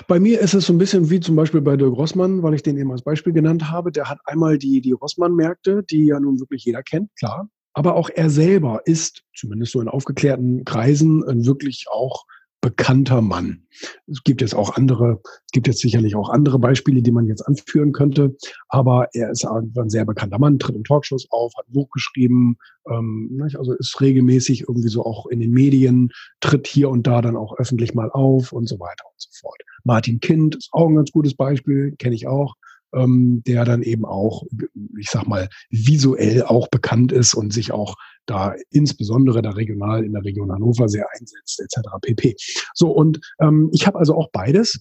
Bei 0.08 0.18
mir 0.18 0.40
ist 0.40 0.54
es 0.54 0.66
so 0.66 0.72
ein 0.72 0.78
bisschen 0.78 1.08
wie 1.08 1.20
zum 1.20 1.36
Beispiel 1.36 1.60
bei 1.60 1.76
Dirk 1.76 1.96
Rossmann, 1.96 2.42
weil 2.42 2.54
ich 2.54 2.62
den 2.62 2.76
eben 2.78 2.90
als 2.90 3.02
Beispiel 3.02 3.32
genannt 3.32 3.70
habe. 3.70 3.92
Der 3.92 4.08
hat 4.08 4.18
einmal 4.24 4.58
die, 4.58 4.80
die 4.80 4.92
Rossmann-Märkte, 4.92 5.84
die 5.84 6.06
ja 6.06 6.18
nun 6.18 6.40
wirklich 6.40 6.64
jeder 6.64 6.82
kennt, 6.82 7.10
klar. 7.16 7.48
Aber 7.74 7.94
auch 7.94 8.10
er 8.12 8.28
selber 8.28 8.82
ist, 8.86 9.22
zumindest 9.36 9.72
so 9.72 9.80
in 9.80 9.88
aufgeklärten 9.88 10.64
Kreisen, 10.64 11.22
wirklich 11.46 11.86
auch 11.90 12.24
bekannter 12.60 13.22
Mann. 13.22 13.62
Es 14.06 14.24
gibt 14.24 14.40
jetzt 14.40 14.54
auch 14.54 14.76
andere, 14.76 15.20
es 15.46 15.52
gibt 15.52 15.68
jetzt 15.68 15.80
sicherlich 15.80 16.16
auch 16.16 16.28
andere 16.28 16.58
Beispiele, 16.58 17.02
die 17.02 17.12
man 17.12 17.26
jetzt 17.26 17.42
anführen 17.42 17.92
könnte, 17.92 18.36
aber 18.68 19.08
er 19.12 19.30
ist 19.30 19.44
ein 19.44 19.90
sehr 19.90 20.04
bekannter 20.04 20.38
Mann, 20.38 20.58
tritt 20.58 20.74
in 20.74 20.84
Talkshows 20.84 21.26
auf, 21.30 21.52
hat 21.56 21.68
ein 21.68 21.72
Buch 21.72 21.88
geschrieben, 21.90 22.56
ähm, 22.90 23.40
also 23.56 23.72
ist 23.74 24.00
regelmäßig 24.00 24.62
irgendwie 24.62 24.88
so 24.88 25.04
auch 25.04 25.26
in 25.26 25.40
den 25.40 25.52
Medien, 25.52 26.10
tritt 26.40 26.66
hier 26.66 26.90
und 26.90 27.06
da 27.06 27.22
dann 27.22 27.36
auch 27.36 27.56
öffentlich 27.58 27.94
mal 27.94 28.10
auf 28.10 28.52
und 28.52 28.68
so 28.68 28.80
weiter 28.80 29.04
und 29.06 29.20
so 29.20 29.28
fort. 29.32 29.60
Martin 29.84 30.18
Kind 30.20 30.56
ist 30.56 30.70
auch 30.72 30.88
ein 30.88 30.96
ganz 30.96 31.12
gutes 31.12 31.34
Beispiel, 31.34 31.94
kenne 31.98 32.16
ich 32.16 32.26
auch 32.26 32.54
ähm, 32.94 33.42
der 33.46 33.64
dann 33.64 33.82
eben 33.82 34.04
auch, 34.04 34.44
ich 34.98 35.08
sag 35.10 35.26
mal, 35.26 35.48
visuell 35.70 36.42
auch 36.42 36.68
bekannt 36.68 37.12
ist 37.12 37.34
und 37.34 37.52
sich 37.52 37.72
auch 37.72 37.96
da 38.26 38.54
insbesondere 38.70 39.42
da 39.42 39.50
regional 39.50 40.04
in 40.04 40.12
der 40.12 40.24
Region 40.24 40.52
Hannover 40.52 40.88
sehr 40.88 41.06
einsetzt, 41.12 41.60
etc. 41.60 41.88
pp. 42.02 42.34
So, 42.74 42.90
und 42.90 43.20
ähm, 43.40 43.70
ich 43.72 43.86
habe 43.86 43.98
also 43.98 44.14
auch 44.14 44.28
beides. 44.32 44.80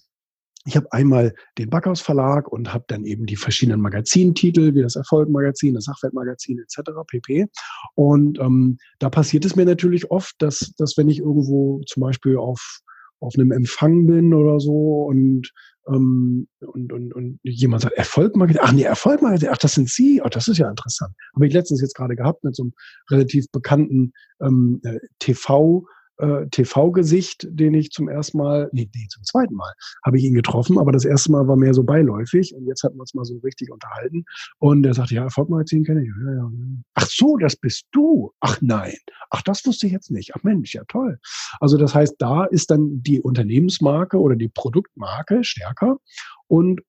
Ich 0.66 0.76
habe 0.76 0.92
einmal 0.92 1.34
den 1.56 1.70
Backhaus 1.70 2.02
Verlag 2.02 2.48
und 2.48 2.74
habe 2.74 2.84
dann 2.88 3.04
eben 3.04 3.24
die 3.24 3.36
verschiedenen 3.36 3.80
Magazintitel, 3.80 4.74
wie 4.74 4.82
das 4.82 4.96
Erfolg-Magazin, 4.96 5.74
das 5.74 5.84
Sachwertmagazin 5.84 6.58
etc. 6.58 6.90
pp. 7.06 7.46
Und 7.94 8.38
ähm, 8.38 8.76
da 8.98 9.08
passiert 9.08 9.46
es 9.46 9.56
mir 9.56 9.64
natürlich 9.64 10.10
oft, 10.10 10.34
dass, 10.40 10.74
dass 10.76 10.96
wenn 10.98 11.08
ich 11.08 11.20
irgendwo 11.20 11.80
zum 11.86 12.02
Beispiel 12.02 12.36
auf 12.36 12.80
auf 13.20 13.34
einem 13.36 13.50
Empfang 13.50 14.06
bin 14.06 14.32
oder 14.32 14.60
so 14.60 15.04
und 15.04 15.50
ähm, 15.88 16.48
und, 16.60 16.92
und, 16.92 17.14
und 17.14 17.40
jemand 17.42 17.82
sagt, 17.82 17.96
Erfolgmarketing, 17.96 18.62
ach 18.64 18.72
nee, 18.72 18.82
Erfolgmarketing, 18.82 19.48
ach, 19.50 19.58
das 19.58 19.74
sind 19.74 19.88
Sie, 19.88 20.22
ach, 20.22 20.30
das 20.30 20.48
ist 20.48 20.58
ja 20.58 20.68
interessant. 20.68 21.14
Habe 21.34 21.46
ich 21.46 21.52
letztens 21.52 21.80
jetzt 21.80 21.94
gerade 21.94 22.16
gehabt 22.16 22.44
mit 22.44 22.54
so 22.54 22.64
einem 22.64 22.72
relativ 23.10 23.46
bekannten 23.50 24.12
ähm, 24.40 24.80
äh, 24.84 24.98
TV- 25.20 25.84
äh, 26.18 26.46
TV-Gesicht, 26.48 27.46
den 27.50 27.74
ich 27.74 27.90
zum 27.90 28.08
ersten 28.08 28.38
Mal, 28.38 28.68
nee, 28.72 28.88
nee, 28.94 29.06
zum 29.08 29.22
zweiten 29.24 29.54
Mal 29.54 29.72
habe 30.04 30.18
ich 30.18 30.24
ihn 30.24 30.34
getroffen, 30.34 30.78
aber 30.78 30.92
das 30.92 31.04
erste 31.04 31.32
Mal 31.32 31.48
war 31.48 31.56
mehr 31.56 31.74
so 31.74 31.82
beiläufig 31.82 32.54
und 32.54 32.66
jetzt 32.66 32.82
hatten 32.82 32.96
wir 32.96 33.00
uns 33.00 33.14
mal 33.14 33.24
so 33.24 33.38
richtig 33.38 33.70
unterhalten 33.70 34.24
und 34.58 34.84
er 34.84 34.94
sagte, 34.94 35.14
ja, 35.14 35.24
Erfolgmagazin 35.24 35.84
kenne 35.84 36.02
ich. 36.02 36.08
Ja, 36.24 36.34
ja. 36.34 36.50
Ach 36.94 37.06
so, 37.06 37.36
das 37.36 37.56
bist 37.56 37.86
du. 37.92 38.32
Ach 38.40 38.58
nein. 38.60 38.96
Ach, 39.30 39.42
das 39.42 39.64
wusste 39.66 39.86
ich 39.86 39.92
jetzt 39.92 40.10
nicht. 40.10 40.32
Ach 40.34 40.42
Mensch, 40.42 40.74
ja 40.74 40.82
toll. 40.88 41.18
Also 41.60 41.76
das 41.76 41.94
heißt, 41.94 42.16
da 42.18 42.44
ist 42.44 42.70
dann 42.70 43.02
die 43.02 43.20
Unternehmensmarke 43.20 44.18
oder 44.18 44.36
die 44.36 44.48
Produktmarke 44.48 45.44
stärker 45.44 45.98
und 46.46 46.80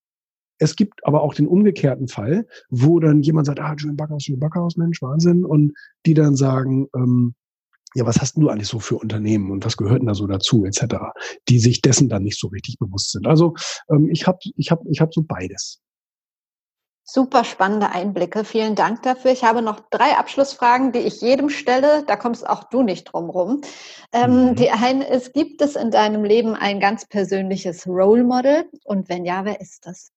es 0.60 0.76
gibt 0.76 1.06
aber 1.06 1.22
auch 1.22 1.34
den 1.34 1.48
umgekehrten 1.48 2.10
Fall, 2.10 2.46
wo 2.70 3.00
dann 3.00 3.22
jemand 3.22 3.48
sagt, 3.48 3.62
ah, 3.62 3.74
Julian 3.78 3.96
Backhaus, 3.96 4.28
Julian 4.28 4.42
Backhaus, 4.42 4.76
Mensch, 4.76 5.02
Wahnsinn. 5.02 5.46
Und 5.46 5.74
die 6.06 6.14
dann 6.14 6.36
sagen, 6.36 6.88
ähm, 6.94 7.34
ja, 7.96 8.06
was 8.06 8.22
hast 8.22 8.38
du 8.38 8.50
eigentlich 8.50 8.68
so 8.68 8.80
für 8.80 8.98
Unternehmen 8.98 9.52
und 9.52 9.66
was 9.66 9.78
gehört 9.78 10.00
denn 10.00 10.08
da 10.08 10.14
so 10.14 10.28
dazu, 10.28 10.66
etc., 10.66 10.96
die 11.48 11.60
sich 11.60 11.82
dessen 11.82 12.10
dann 12.10 12.24
nicht 12.24 12.40
so 12.40 12.48
richtig 12.48 12.78
bewusst 12.80 13.12
sind. 13.12 13.28
Also 13.28 13.56
ähm, 13.90 14.10
ich 14.12 14.28
habe 14.28 14.40
ich 14.56 14.72
hab, 14.72 14.82
ich 14.90 15.02
hab 15.02 15.14
so 15.14 15.24
beides. 15.24 15.82
Super 17.12 17.44
spannende 17.44 17.90
Einblicke. 17.90 18.44
Vielen 18.44 18.76
Dank 18.76 19.02
dafür. 19.02 19.32
Ich 19.32 19.44
habe 19.44 19.64
noch 19.64 19.80
drei 19.90 20.16
Abschlussfragen, 20.16 20.92
die 20.92 21.00
ich 21.00 21.22
jedem 21.22 21.50
stelle. 21.50 22.04
Da 22.06 22.16
kommst 22.16 22.48
auch 22.48 22.66
du 22.66 22.84
nicht 22.84 23.06
drum 23.06 23.32
rum. 23.32 23.62
Ähm, 24.14 24.50
mhm. 24.52 24.56
Die 24.56 24.70
eine 24.70 25.08
ist, 25.08 25.34
gibt 25.34 25.60
es 25.64 25.76
in 25.76 25.90
deinem 25.90 26.24
Leben 26.24 26.54
ein 26.54 26.80
ganz 26.80 27.08
persönliches 27.08 27.88
Role 27.88 28.24
Model? 28.24 28.70
Und 28.84 29.10
wenn 29.10 29.26
ja, 29.26 29.44
wer 29.44 29.60
ist 29.60 29.88
das? 29.88 30.12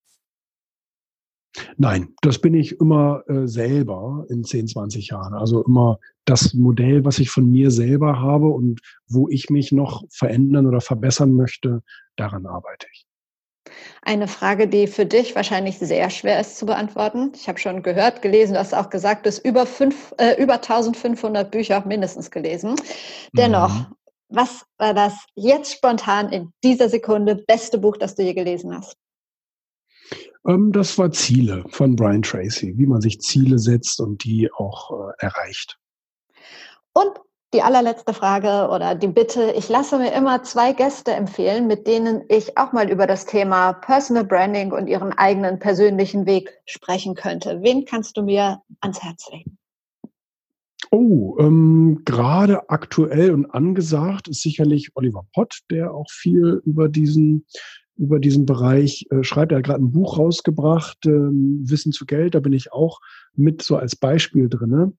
Nein, 1.79 2.15
das 2.21 2.39
bin 2.39 2.53
ich 2.53 2.79
immer 2.79 3.23
äh, 3.27 3.47
selber 3.47 4.27
in 4.29 4.45
10, 4.45 4.69
20 4.69 5.09
Jahren. 5.09 5.33
Also 5.33 5.65
immer 5.65 5.99
das 6.25 6.55
Modell, 6.55 7.05
was 7.05 7.19
ich 7.19 7.31
von 7.31 7.51
mir 7.51 7.71
selber 7.71 8.21
habe 8.21 8.47
und 8.49 8.81
wo 9.09 9.29
ich 9.29 9.51
mich 9.51 9.73
noch 9.73 10.05
verändern 10.11 10.67
oder 10.67 10.81
verbessern 10.81 11.35
möchte, 11.35 11.83
daran 12.17 12.47
arbeite 12.47 12.87
ich. 12.93 13.07
Eine 14.03 14.29
Frage, 14.29 14.69
die 14.69 14.87
für 14.87 15.07
dich 15.07 15.35
wahrscheinlich 15.35 15.79
sehr 15.79 16.11
schwer 16.11 16.41
ist 16.41 16.59
zu 16.59 16.67
beantworten. 16.67 17.33
Ich 17.35 17.49
habe 17.49 17.59
schon 17.59 17.83
gehört, 17.83 18.21
gelesen, 18.21 18.55
du 18.55 18.59
hast 18.59 18.75
auch 18.75 18.91
gesagt, 18.91 19.25
du 19.25 19.29
hast 19.29 19.45
über, 19.45 19.67
fünf, 19.67 20.13
äh, 20.19 20.41
über 20.43 20.55
1500 20.55 21.51
Bücher 21.51 21.85
mindestens 21.87 22.31
gelesen. 22.31 22.75
Dennoch, 23.33 23.73
mhm. 23.73 23.87
was 24.29 24.65
war 24.79 24.95
das 24.95 25.15
jetzt 25.35 25.73
spontan 25.73 26.31
in 26.31 26.53
dieser 26.65 26.89
Sekunde 26.89 27.37
beste 27.47 27.79
Buch, 27.79 27.97
das 27.97 28.15
du 28.15 28.23
je 28.23 28.35
gelesen 28.35 28.77
hast? 28.77 28.97
Ähm, 30.47 30.73
das 30.73 30.99
war 30.99 31.13
Ziele 31.13 31.65
von 31.69 31.95
Brian 31.95 32.23
Tracy, 32.23 32.75
wie 32.77 32.87
man 32.87 33.01
sich 33.01 33.21
Ziele 33.21 33.59
setzt 33.59 34.01
und 34.01 34.25
die 34.25 34.51
auch 34.53 34.91
äh, 34.91 35.13
erreicht. 35.19 35.79
Und 36.93 37.13
die 37.55 37.63
allerletzte 37.63 38.15
Frage 38.15 38.73
oder 38.73 38.95
die 38.95 39.09
Bitte, 39.09 39.53
ich 39.57 39.69
lasse 39.69 39.99
mir 39.99 40.13
immer 40.13 40.43
zwei 40.43 40.73
Gäste 40.73 41.13
empfehlen, 41.13 41.67
mit 41.67 41.87
denen 41.87 42.23
ich 42.29 42.57
auch 42.57 42.73
mal 42.73 42.91
über 42.91 43.07
das 43.07 43.27
Thema 43.27 43.75
Personal 43.75 44.25
Branding 44.25 44.73
und 44.73 44.87
ihren 44.87 45.13
eigenen 45.13 45.59
persönlichen 45.59 46.25
Weg 46.25 46.51
sprechen 46.65 47.15
könnte. 47.15 47.61
Wen 47.63 47.85
kannst 47.85 48.17
du 48.17 48.23
mir 48.23 48.63
ans 48.81 49.03
Herz 49.03 49.31
legen? 49.31 49.59
Oh, 50.91 51.37
ähm, 51.39 52.03
gerade 52.05 52.69
aktuell 52.69 53.33
und 53.33 53.47
angesagt 53.47 54.29
ist 54.29 54.43
sicherlich 54.43 54.91
Oliver 54.95 55.25
Pott, 55.35 55.61
der 55.71 55.95
auch 55.95 56.11
viel 56.11 56.63
über 56.65 56.89
diesen 56.89 57.47
über 57.97 58.19
diesen 58.19 58.47
Bereich 58.47 59.07
äh, 59.11 59.23
schreibt. 59.23 59.53
Er 59.53 59.59
hat 59.59 59.65
gerade 59.65 59.83
ein 59.83 59.93
Buch 59.93 60.19
rausgebracht, 60.19 60.99
ähm, 61.07 61.61
Wissen 61.65 61.93
zu 61.93 62.07
Geld. 62.07 62.35
Da 62.35 62.41
bin 62.41 62.53
ich 62.53 62.73
auch 62.73 63.01
mit 63.35 63.63
so 63.63 63.77
als 63.77 63.95
Beispiel 63.97 64.49
drinne. 64.49 64.93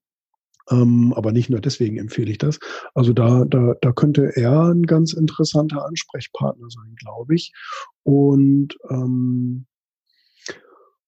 Ähm, 0.70 1.12
aber 1.14 1.32
nicht 1.32 1.50
nur 1.50 1.60
deswegen 1.60 1.98
empfehle 1.98 2.30
ich 2.30 2.38
das. 2.38 2.58
Also 2.94 3.12
da, 3.12 3.44
da, 3.44 3.74
da 3.80 3.92
könnte 3.92 4.36
er 4.36 4.72
ein 4.72 4.84
ganz 4.84 5.12
interessanter 5.12 5.84
Ansprechpartner 5.84 6.68
sein, 6.70 6.94
glaube 6.96 7.34
ich. 7.34 7.52
Und 8.02 8.76
ähm, 8.90 9.66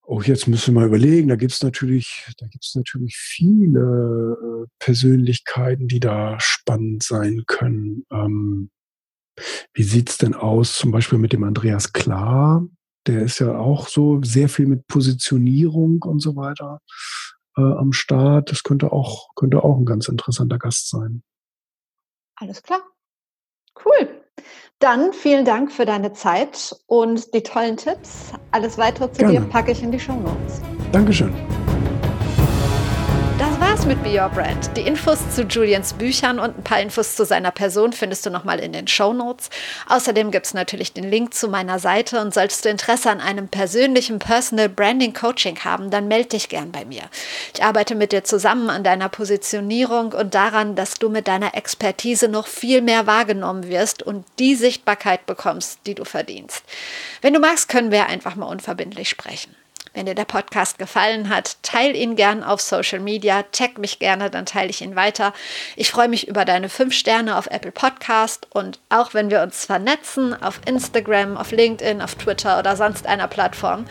Oh, 0.09 0.22
jetzt 0.22 0.46
müssen 0.46 0.72
wir 0.72 0.82
mal 0.82 0.86
überlegen. 0.86 1.28
Da 1.28 1.34
gibt's 1.34 1.64
natürlich, 1.64 2.28
da 2.38 2.46
gibt's 2.46 2.76
natürlich 2.76 3.16
viele 3.16 4.36
äh, 4.40 4.66
Persönlichkeiten, 4.78 5.88
die 5.88 5.98
da 5.98 6.38
spannend 6.38 7.02
sein 7.02 7.42
können. 7.48 8.04
Ähm, 8.12 8.70
wie 9.74 9.82
sieht's 9.82 10.16
denn 10.16 10.34
aus, 10.34 10.76
zum 10.76 10.92
Beispiel 10.92 11.18
mit 11.18 11.32
dem 11.32 11.42
Andreas 11.42 11.92
Klar? 11.92 12.64
Der 13.09 13.22
ist 13.22 13.40
ja 13.40 13.59
auch 13.59 13.88
so 13.88 14.20
sehr 14.22 14.48
viel 14.48 14.66
mit 14.66 14.86
Positionierung 14.86 16.02
und 16.02 16.20
so 16.20 16.36
weiter 16.36 16.80
äh, 17.57 17.61
am 17.61 17.92
Start. 17.92 18.50
Das 18.50 18.62
könnte 18.62 18.92
auch, 18.92 19.34
könnte 19.34 19.62
auch 19.64 19.76
ein 19.76 19.84
ganz 19.84 20.09
interessanter 20.09 20.59
Gast 20.59 20.90
sein. 20.90 21.22
Alles 22.36 22.62
klar. 22.62 22.80
Cool. 23.84 24.22
Dann 24.78 25.12
vielen 25.12 25.44
Dank 25.44 25.72
für 25.72 25.86
deine 25.86 26.12
Zeit 26.12 26.76
und 26.86 27.32
die 27.34 27.42
tollen 27.42 27.76
Tipps. 27.76 28.32
Alles 28.50 28.76
weitere 28.76 29.11
zu 29.11 29.20
Gerne. 29.20 29.40
dir 29.40 29.46
packe 29.46 29.72
ich 29.72 29.82
in 29.82 29.90
die 29.90 30.00
Show 30.00 30.16
Notes. 30.16 30.61
Dankeschön. 30.92 31.32
War's 33.77 33.85
mit 33.85 34.03
Be 34.03 34.18
Your 34.18 34.31
Brand. 34.31 34.74
Die 34.74 34.87
Infos 34.87 35.18
zu 35.35 35.43
Julians 35.43 35.93
Büchern 35.93 36.39
und 36.39 36.57
ein 36.57 36.64
paar 36.64 36.81
Infos 36.81 37.14
zu 37.14 37.27
seiner 37.27 37.51
Person 37.51 37.93
findest 37.93 38.24
du 38.24 38.31
nochmal 38.31 38.59
in 38.59 38.72
den 38.72 38.89
Show 38.89 39.12
Notes. 39.12 39.51
Außerdem 39.87 40.31
gibt 40.31 40.47
es 40.47 40.55
natürlich 40.55 40.95
den 40.95 41.05
Link 41.05 41.35
zu 41.35 41.47
meiner 41.47 41.79
Seite 41.79 42.22
und 42.22 42.33
solltest 42.33 42.64
du 42.64 42.70
Interesse 42.70 43.11
an 43.11 43.20
einem 43.20 43.49
persönlichen 43.49 44.18
Personal 44.18 44.70
Branding 44.70 45.12
Coaching 45.12 45.59
haben, 45.62 45.91
dann 45.91 46.09
melde 46.09 46.31
dich 46.31 46.49
gern 46.49 46.72
bei 46.72 46.87
mir. 46.87 47.03
Ich 47.55 47.62
arbeite 47.62 47.95
mit 47.95 48.12
dir 48.12 48.24
zusammen 48.24 48.70
an 48.70 48.83
deiner 48.83 49.11
Positionierung 49.11 50.12
und 50.12 50.35
daran, 50.35 50.74
dass 50.74 50.95
du 50.95 51.11
mit 51.11 51.29
deiner 51.29 51.55
Expertise 51.55 52.29
noch 52.29 52.47
viel 52.47 52.81
mehr 52.81 53.07
wahrgenommen 53.07 53.68
wirst 53.68 54.03
und 54.03 54.24
die 54.39 54.55
Sichtbarkeit 54.55 55.27
bekommst, 55.27 55.81
die 55.85 55.95
du 55.95 56.07
verdienst. 56.07 56.64
Wenn 57.20 57.35
du 57.35 57.41
magst, 57.41 57.68
können 57.68 57.91
wir 57.91 58.07
einfach 58.07 58.37
mal 58.37 58.47
unverbindlich 58.47 59.11
sprechen. 59.11 59.55
Wenn 59.97 60.05
dir 60.05 60.14
der 60.14 60.26
Podcast 60.26 60.78
gefallen 60.78 61.30
hat, 61.30 61.57
teile 61.62 61.94
ihn 61.94 62.16
gern 62.16 62.44
auf 62.44 62.61
Social 62.61 63.01
Media, 63.01 63.44
tag 63.51 63.78
mich 63.78 63.99
gerne, 63.99 64.28
dann 64.28 64.44
teile 64.44 64.68
ich 64.68 64.82
ihn 64.82 64.94
weiter. 64.94 65.32
Ich 65.74 65.90
freue 65.90 66.09
mich 66.09 66.28
über 66.28 66.44
deine 66.44 66.68
5 66.68 66.92
Sterne 66.92 67.38
auf 67.38 67.47
Apple 67.47 67.72
Podcast 67.72 68.47
und 68.51 68.78
auch 68.90 69.14
wenn 69.14 69.30
wir 69.30 69.40
uns 69.40 69.64
vernetzen 69.64 70.34
auf 70.42 70.61
Instagram, 70.66 71.38
auf 71.38 71.51
LinkedIn, 71.51 72.03
auf 72.03 72.14
Twitter 72.14 72.59
oder 72.59 72.76
sonst 72.76 73.07
einer 73.07 73.26
Plattform. 73.26 73.86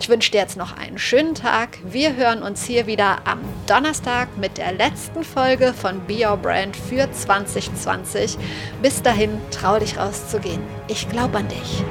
Ich 0.00 0.08
wünsche 0.08 0.30
dir 0.30 0.42
jetzt 0.42 0.56
noch 0.56 0.76
einen 0.76 0.96
schönen 0.96 1.34
Tag. 1.34 1.78
Wir 1.82 2.14
hören 2.14 2.44
uns 2.44 2.64
hier 2.64 2.86
wieder 2.86 3.16
am 3.24 3.40
Donnerstag 3.66 4.28
mit 4.36 4.58
der 4.58 4.70
letzten 4.70 5.24
Folge 5.24 5.74
von 5.74 6.06
Be 6.06 6.24
Your 6.24 6.36
Brand 6.36 6.76
für 6.76 7.10
2020. 7.10 8.38
Bis 8.80 9.02
dahin, 9.02 9.40
trau 9.50 9.80
dich 9.80 9.98
rauszugehen. 9.98 10.62
Ich 10.86 11.08
glaube 11.08 11.38
an 11.38 11.48
dich. 11.48 11.82